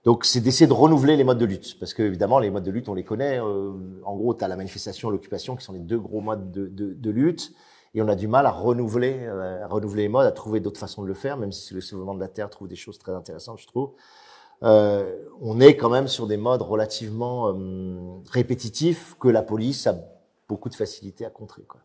donc, 0.04 0.24
c'est 0.24 0.40
d'essayer 0.40 0.66
de 0.66 0.72
renouveler 0.72 1.16
les 1.16 1.24
modes 1.24 1.38
de 1.38 1.46
lutte, 1.46 1.78
parce 1.80 1.94
que 1.94 2.02
évidemment, 2.02 2.38
les 2.38 2.50
modes 2.50 2.64
de 2.64 2.70
lutte, 2.70 2.88
on 2.88 2.94
les 2.94 3.04
connaît. 3.04 3.40
Euh, 3.40 3.72
en 4.04 4.16
gros, 4.16 4.34
tu 4.34 4.44
as 4.44 4.48
la 4.48 4.56
manifestation, 4.56 5.08
l'occupation, 5.08 5.56
qui 5.56 5.64
sont 5.64 5.72
les 5.72 5.78
deux 5.78 5.98
gros 5.98 6.20
modes 6.20 6.50
de, 6.50 6.66
de, 6.66 6.92
de, 6.92 7.10
lutte, 7.10 7.52
et 7.94 8.02
on 8.02 8.08
a 8.08 8.14
du 8.14 8.28
mal 8.28 8.44
à 8.44 8.50
renouveler, 8.50 9.16
euh, 9.20 9.64
à 9.64 9.66
renouveler 9.66 10.02
les 10.02 10.08
modes, 10.08 10.26
à 10.26 10.32
trouver 10.32 10.60
d'autres 10.60 10.80
façons 10.80 11.02
de 11.02 11.06
le 11.06 11.14
faire, 11.14 11.38
même 11.38 11.52
si 11.52 11.72
le 11.72 11.80
soulèvement 11.80 12.14
de 12.14 12.20
la 12.20 12.28
terre 12.28 12.50
trouve 12.50 12.68
des 12.68 12.76
choses 12.76 12.98
très 12.98 13.12
intéressantes, 13.12 13.58
je 13.60 13.66
trouve. 13.66 13.92
Euh, 14.62 15.24
on 15.40 15.60
est 15.60 15.76
quand 15.76 15.90
même 15.90 16.08
sur 16.08 16.26
des 16.26 16.36
modes 16.36 16.62
relativement 16.62 17.48
euh, 17.48 18.20
répétitifs 18.30 19.14
que 19.18 19.28
la 19.28 19.42
police 19.42 19.86
a 19.86 19.96
beaucoup 20.48 20.68
de 20.68 20.74
facilité 20.74 21.24
à 21.24 21.30
contrer. 21.30 21.62
Quoi. 21.62 21.80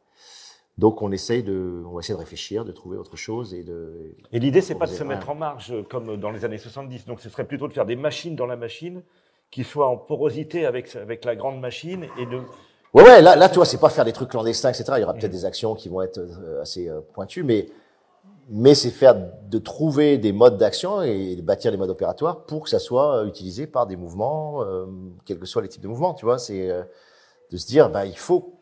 Donc 0.80 1.02
on 1.02 1.12
essaye 1.12 1.44
de, 1.44 1.84
on 1.86 1.96
va 1.96 2.00
essayer 2.00 2.14
de 2.14 2.20
réfléchir, 2.20 2.64
de 2.64 2.72
trouver 2.72 2.98
autre 2.98 3.18
chose 3.18 3.54
et 3.54 3.64
de. 3.64 4.16
Et 4.32 4.40
l'idée 4.40 4.62
c'est 4.62 4.76
pas 4.76 4.86
de 4.86 4.92
se 4.92 5.04
mettre 5.04 5.30
en 5.30 5.36
marge 5.36 5.74
comme 5.90 6.16
dans 6.16 6.32
les 6.32 6.46
années 6.46 6.58
70. 6.58 7.06
Donc 7.06 7.20
ce 7.20 7.28
serait 7.28 7.44
plutôt 7.44 7.68
de 7.68 7.74
faire 7.74 7.86
des 7.86 7.98
machines 7.98 8.38
dans 8.38 8.46
la 8.46 8.56
machine 8.56 9.04
qui 9.52 9.66
soient 9.66 9.90
en 9.90 9.98
porosité 9.98 10.66
avec 10.66 10.96
avec 10.96 11.26
la 11.26 11.36
grande 11.36 11.60
machine 11.60 12.06
et 12.18 12.26
de. 12.26 12.38
Ouais 12.94 13.04
ouais 13.04 13.22
là 13.22 13.36
là 13.36 13.50
tu 13.50 13.56
vois 13.56 13.66
c'est 13.66 13.78
pas 13.78 13.90
faire 13.90 14.06
des 14.06 14.14
trucs 14.14 14.30
clandestins 14.30 14.70
etc. 14.70 14.86
Il 14.96 15.02
y 15.02 15.04
aura 15.04 15.14
peut-être 15.14 15.34
des 15.34 15.44
actions 15.44 15.76
qui 15.76 15.90
vont 15.90 16.02
être 16.02 16.20
euh, 16.20 16.62
assez 16.62 16.88
euh, 16.88 17.02
pointues 17.14 17.44
mais 17.44 17.66
mais 18.50 18.74
c'est 18.74 18.90
faire 18.90 19.16
de 19.16 19.60
trouver 19.60 20.18
des 20.18 20.32
modes 20.32 20.58
d'action 20.58 21.02
et 21.02 21.36
de 21.36 21.42
bâtir 21.42 21.72
des 21.72 21.78
modes 21.78 21.90
opératoires 21.90 22.46
pour 22.46 22.64
que 22.64 22.70
ça 22.70 22.80
soit 22.80 23.18
euh, 23.18 23.28
utilisé 23.28 23.68
par 23.68 23.86
des 23.86 23.98
mouvements 23.98 24.64
quels 25.26 25.40
que 25.40 25.46
soient 25.46 25.62
les 25.62 25.68
types 25.68 25.84
de 25.84 25.90
mouvements 25.90 26.14
tu 26.14 26.24
vois 26.24 26.40
c'est 26.40 26.70
de 27.52 27.58
se 27.58 27.68
dire 27.68 27.90
bah 27.90 28.06
il 28.06 28.18
faut 28.18 28.59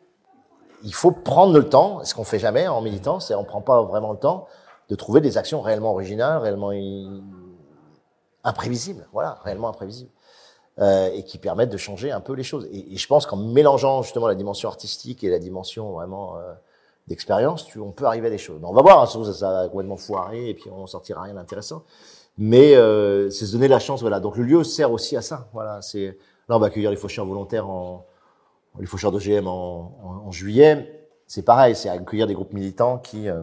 il 0.82 0.94
faut 0.94 1.10
prendre 1.10 1.52
le 1.52 1.68
temps, 1.68 2.04
ce 2.04 2.14
qu'on 2.14 2.24
fait 2.24 2.38
jamais 2.38 2.68
en 2.68 2.80
militant, 2.80 3.20
c'est 3.20 3.34
on 3.34 3.44
prend 3.44 3.60
pas 3.60 3.82
vraiment 3.82 4.12
le 4.12 4.18
temps 4.18 4.46
de 4.88 4.94
trouver 4.94 5.20
des 5.20 5.36
actions 5.36 5.60
réellement 5.60 5.90
originales, 5.92 6.38
réellement 6.38 6.70
imprévisibles, 8.44 9.06
voilà, 9.12 9.38
réellement 9.44 9.68
imprévisibles, 9.68 10.10
euh, 10.78 11.10
et 11.12 11.24
qui 11.24 11.38
permettent 11.38 11.70
de 11.70 11.76
changer 11.76 12.10
un 12.10 12.20
peu 12.20 12.32
les 12.32 12.42
choses. 12.42 12.66
Et, 12.72 12.96
je 12.96 13.06
pense 13.06 13.26
qu'en 13.26 13.36
mélangeant 13.36 14.02
justement 14.02 14.28
la 14.28 14.34
dimension 14.34 14.68
artistique 14.68 15.24
et 15.24 15.30
la 15.30 15.38
dimension 15.38 15.92
vraiment 15.92 16.36
euh, 16.36 16.54
d'expérience, 17.06 17.66
on 17.76 17.92
peut 17.92 18.06
arriver 18.06 18.28
à 18.28 18.30
des 18.30 18.38
choses. 18.38 18.60
on 18.62 18.72
va 18.72 18.82
voir, 18.82 19.02
hein, 19.02 19.06
ça, 19.06 19.32
ça 19.32 19.52
va 19.52 19.68
complètement 19.68 19.96
foirer 19.96 20.50
et 20.50 20.54
puis 20.54 20.70
on 20.70 20.86
sortira 20.86 21.22
rien 21.22 21.34
d'intéressant. 21.34 21.82
Mais 22.38 22.76
euh, 22.76 23.30
c'est 23.30 23.46
se 23.46 23.52
donner 23.52 23.68
la 23.68 23.80
chance, 23.80 24.00
voilà. 24.00 24.20
Donc 24.20 24.36
le 24.36 24.44
lieu 24.44 24.62
sert 24.62 24.92
aussi 24.92 25.16
à 25.16 25.22
ça, 25.22 25.48
voilà. 25.52 25.82
C'est 25.82 26.16
là 26.48 26.56
on 26.56 26.60
va 26.60 26.68
accueillir 26.68 26.90
les 26.90 26.96
faucheurs 26.96 27.26
volontaires 27.26 27.68
en 27.68 28.06
les 28.78 28.86
faucheurs 28.86 29.12
de 29.12 29.18
GM 29.18 29.46
en, 29.46 29.98
en, 30.02 30.26
en 30.26 30.30
juillet. 30.30 31.08
C'est 31.26 31.44
pareil, 31.44 31.74
c'est 31.76 31.88
accueillir 31.88 32.26
des 32.26 32.34
groupes 32.34 32.52
militants 32.52 32.98
qui 32.98 33.28
euh, 33.28 33.42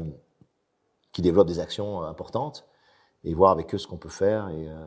qui 1.11 1.21
développent 1.21 1.47
des 1.47 1.59
actions 1.59 2.01
importantes 2.03 2.65
et 3.23 3.33
voir 3.33 3.51
avec 3.51 3.73
eux 3.73 3.77
ce 3.77 3.87
qu'on 3.87 3.97
peut 3.97 4.09
faire. 4.09 4.49
Et 4.49 4.67
euh, 4.67 4.85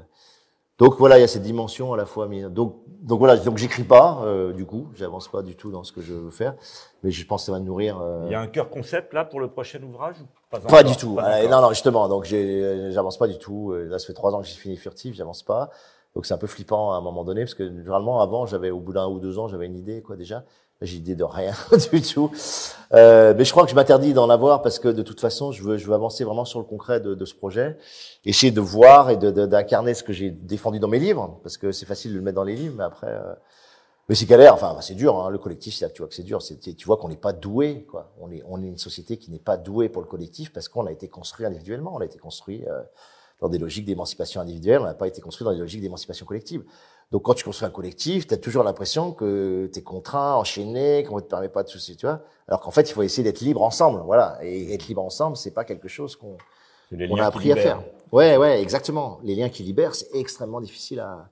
donc 0.78 0.96
voilà, 0.98 1.18
il 1.18 1.22
y 1.22 1.24
a 1.24 1.28
cette 1.28 1.42
dimension 1.42 1.92
à 1.92 1.96
la 1.96 2.06
fois. 2.06 2.28
Donc 2.50 2.76
donc 2.86 3.18
voilà, 3.18 3.36
donc 3.36 3.56
j'écris 3.56 3.84
pas 3.84 4.20
euh, 4.24 4.52
du 4.52 4.66
coup, 4.66 4.88
j'avance 4.94 5.28
pas 5.28 5.42
du 5.42 5.56
tout 5.56 5.70
dans 5.70 5.84
ce 5.84 5.92
que 5.92 6.00
je 6.02 6.12
veux 6.14 6.30
faire, 6.30 6.54
mais 7.02 7.10
je 7.10 7.26
pense 7.26 7.42
que 7.42 7.46
ça 7.46 7.52
va 7.52 7.60
nourrir. 7.60 7.98
Euh, 8.00 8.24
Il 8.26 8.32
y 8.32 8.34
a 8.34 8.40
un 8.40 8.46
cœur 8.46 8.68
concept 8.68 9.14
là 9.14 9.24
pour 9.24 9.40
le 9.40 9.48
prochain 9.48 9.82
ouvrage 9.82 10.16
Pas, 10.50 10.60
pas 10.60 10.82
du 10.82 10.96
tout. 10.96 11.14
Pas 11.14 11.46
non 11.46 11.62
non 11.62 11.70
justement, 11.70 12.08
donc 12.08 12.24
j'avance 12.24 13.16
pas 13.16 13.26
du 13.26 13.38
tout. 13.38 13.72
Là, 13.72 13.98
ça 13.98 14.06
fait 14.06 14.12
trois 14.12 14.34
ans 14.34 14.40
que 14.40 14.46
j'ai 14.46 14.54
fini 14.54 14.76
furtif, 14.76 15.14
j'avance 15.14 15.42
pas. 15.42 15.70
Donc 16.18 16.26
c'est 16.26 16.34
un 16.34 16.38
peu 16.38 16.48
flippant 16.48 16.94
à 16.94 16.96
un 16.96 17.00
moment 17.00 17.22
donné 17.22 17.42
parce 17.42 17.54
que 17.54 17.64
généralement 17.64 18.20
avant 18.20 18.44
j'avais 18.44 18.72
au 18.72 18.80
bout 18.80 18.92
d'un 18.92 19.06
ou 19.06 19.20
deux 19.20 19.38
ans 19.38 19.46
j'avais 19.46 19.66
une 19.66 19.76
idée 19.76 20.02
quoi 20.02 20.16
déjà. 20.16 20.44
J'ai 20.82 20.96
idée 20.96 21.14
de 21.14 21.22
rien 21.22 21.52
du 21.92 22.02
tout. 22.02 22.32
Euh, 22.92 23.34
mais 23.38 23.44
je 23.44 23.52
crois 23.52 23.62
que 23.62 23.70
je 23.70 23.76
m'interdis 23.76 24.14
d'en 24.14 24.28
avoir 24.28 24.60
parce 24.60 24.80
que 24.80 24.88
de 24.88 25.02
toute 25.02 25.20
façon, 25.20 25.52
je 25.52 25.62
veux, 25.62 25.76
je 25.76 25.86
veux 25.86 25.94
avancer 25.94 26.24
vraiment 26.24 26.44
sur 26.44 26.58
le 26.58 26.64
concret 26.64 27.00
de, 27.00 27.14
de 27.14 27.24
ce 27.24 27.34
projet, 27.34 27.76
essayer 28.24 28.50
de 28.50 28.60
voir 28.60 29.10
et 29.10 29.16
d'incarner 29.16 29.94
ce 29.94 30.02
que 30.02 30.12
j'ai 30.12 30.30
défendu 30.30 30.80
dans 30.80 30.88
mes 30.88 31.00
livres, 31.00 31.40
parce 31.42 31.56
que 31.56 31.72
c'est 31.72 31.86
facile 31.86 32.12
de 32.12 32.16
le 32.16 32.22
mettre 32.22 32.36
dans 32.36 32.44
les 32.44 32.54
livres, 32.54 32.76
mais 32.78 32.84
après, 32.84 33.10
euh... 33.10 33.34
mais 34.08 34.14
c'est 34.14 34.26
galère. 34.26 34.54
Enfin, 34.54 34.76
c'est 34.80 34.94
dur. 34.94 35.18
Hein, 35.18 35.30
le 35.30 35.38
collectif, 35.38 35.74
c'est 35.74 35.92
tu 35.92 36.02
vois 36.02 36.08
que 36.08 36.14
c'est 36.14 36.22
dur. 36.22 36.40
Tu 36.60 36.86
vois 36.86 36.96
qu'on 36.96 37.08
n'est 37.08 37.16
pas 37.16 37.32
doué. 37.32 37.84
Quoi. 37.90 38.12
On 38.20 38.30
est, 38.30 38.44
on 38.46 38.62
est 38.62 38.68
une 38.68 38.78
société 38.78 39.16
qui 39.16 39.32
n'est 39.32 39.40
pas 39.40 39.56
douée 39.56 39.88
pour 39.88 40.02
le 40.02 40.08
collectif 40.08 40.52
parce 40.52 40.68
qu'on 40.68 40.86
a 40.86 40.92
été 40.92 41.08
construit 41.08 41.44
individuellement. 41.44 41.92
On 41.96 42.00
a 42.00 42.04
été 42.04 42.18
construit 42.18 42.64
euh, 42.68 42.82
dans 43.40 43.48
des 43.48 43.58
logiques 43.58 43.84
d'émancipation 43.84 44.40
individuelle. 44.40 44.80
On 44.80 44.84
n'a 44.84 44.94
pas 44.94 45.08
été 45.08 45.20
construit 45.20 45.44
dans 45.44 45.52
des 45.52 45.58
logiques 45.58 45.80
d'émancipation 45.80 46.26
collective. 46.26 46.64
Donc 47.10 47.22
quand 47.22 47.34
tu 47.34 47.44
construis 47.44 47.66
un 47.66 47.70
collectif, 47.70 48.26
tu 48.26 48.34
as 48.34 48.36
toujours 48.36 48.64
l'impression 48.64 49.12
que 49.12 49.70
tu 49.72 49.78
es 49.78 49.82
contraint, 49.82 50.34
enchaîné, 50.34 51.04
qu'on 51.04 51.16
ne 51.16 51.20
te 51.20 51.28
permet 51.28 51.48
pas 51.48 51.62
de 51.62 51.68
soucis, 51.68 51.96
tu 51.96 52.06
vois. 52.06 52.20
Alors 52.46 52.60
qu'en 52.60 52.70
fait, 52.70 52.90
il 52.90 52.92
faut 52.92 53.02
essayer 53.02 53.22
d'être 53.22 53.40
libre 53.40 53.62
ensemble, 53.62 54.02
voilà. 54.04 54.38
Et 54.42 54.74
être 54.74 54.88
libre 54.88 55.02
ensemble, 55.02 55.36
c'est 55.36 55.52
pas 55.52 55.64
quelque 55.64 55.88
chose 55.88 56.16
qu'on 56.16 56.36
a 57.18 57.24
appris 57.24 57.50
à 57.52 57.56
faire. 57.56 57.82
Ouais, 58.12 58.36
ouais, 58.36 58.60
exactement. 58.60 59.20
Les 59.22 59.34
liens 59.34 59.48
qui 59.48 59.62
libèrent, 59.62 59.94
c'est 59.94 60.14
extrêmement 60.14 60.60
difficile 60.60 61.00
à. 61.00 61.28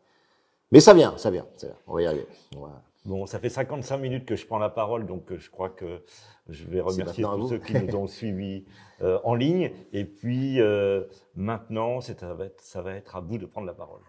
Mais 0.72 0.80
ça 0.80 0.94
vient, 0.94 1.16
ça 1.16 1.30
vient, 1.30 1.46
ça 1.56 1.68
vient. 1.68 1.76
On 1.86 1.94
va 1.94 2.02
y 2.02 2.06
arriver. 2.06 2.26
Va... 2.56 2.82
Bon, 3.06 3.24
ça 3.24 3.38
fait 3.38 3.48
55 3.48 3.98
minutes 3.98 4.26
que 4.26 4.34
je 4.34 4.44
prends 4.46 4.58
la 4.58 4.68
parole, 4.68 5.06
donc 5.06 5.32
je 5.36 5.48
crois 5.48 5.70
que 5.70 6.02
je 6.48 6.64
vais 6.64 6.80
remercier 6.80 7.22
tous 7.22 7.48
ceux 7.48 7.58
qui 7.58 7.74
nous 7.74 7.94
ont 7.94 8.08
suivis 8.08 8.64
euh, 9.00 9.20
en 9.22 9.34
ligne. 9.34 9.70
Et 9.92 10.04
puis 10.04 10.60
euh, 10.60 11.04
maintenant, 11.36 12.00
ça 12.00 12.14
va, 12.34 12.46
être, 12.46 12.60
ça 12.60 12.82
va 12.82 12.94
être 12.94 13.14
à 13.14 13.20
vous 13.20 13.38
de 13.38 13.46
prendre 13.46 13.66
la 13.66 13.74
parole. 13.74 14.02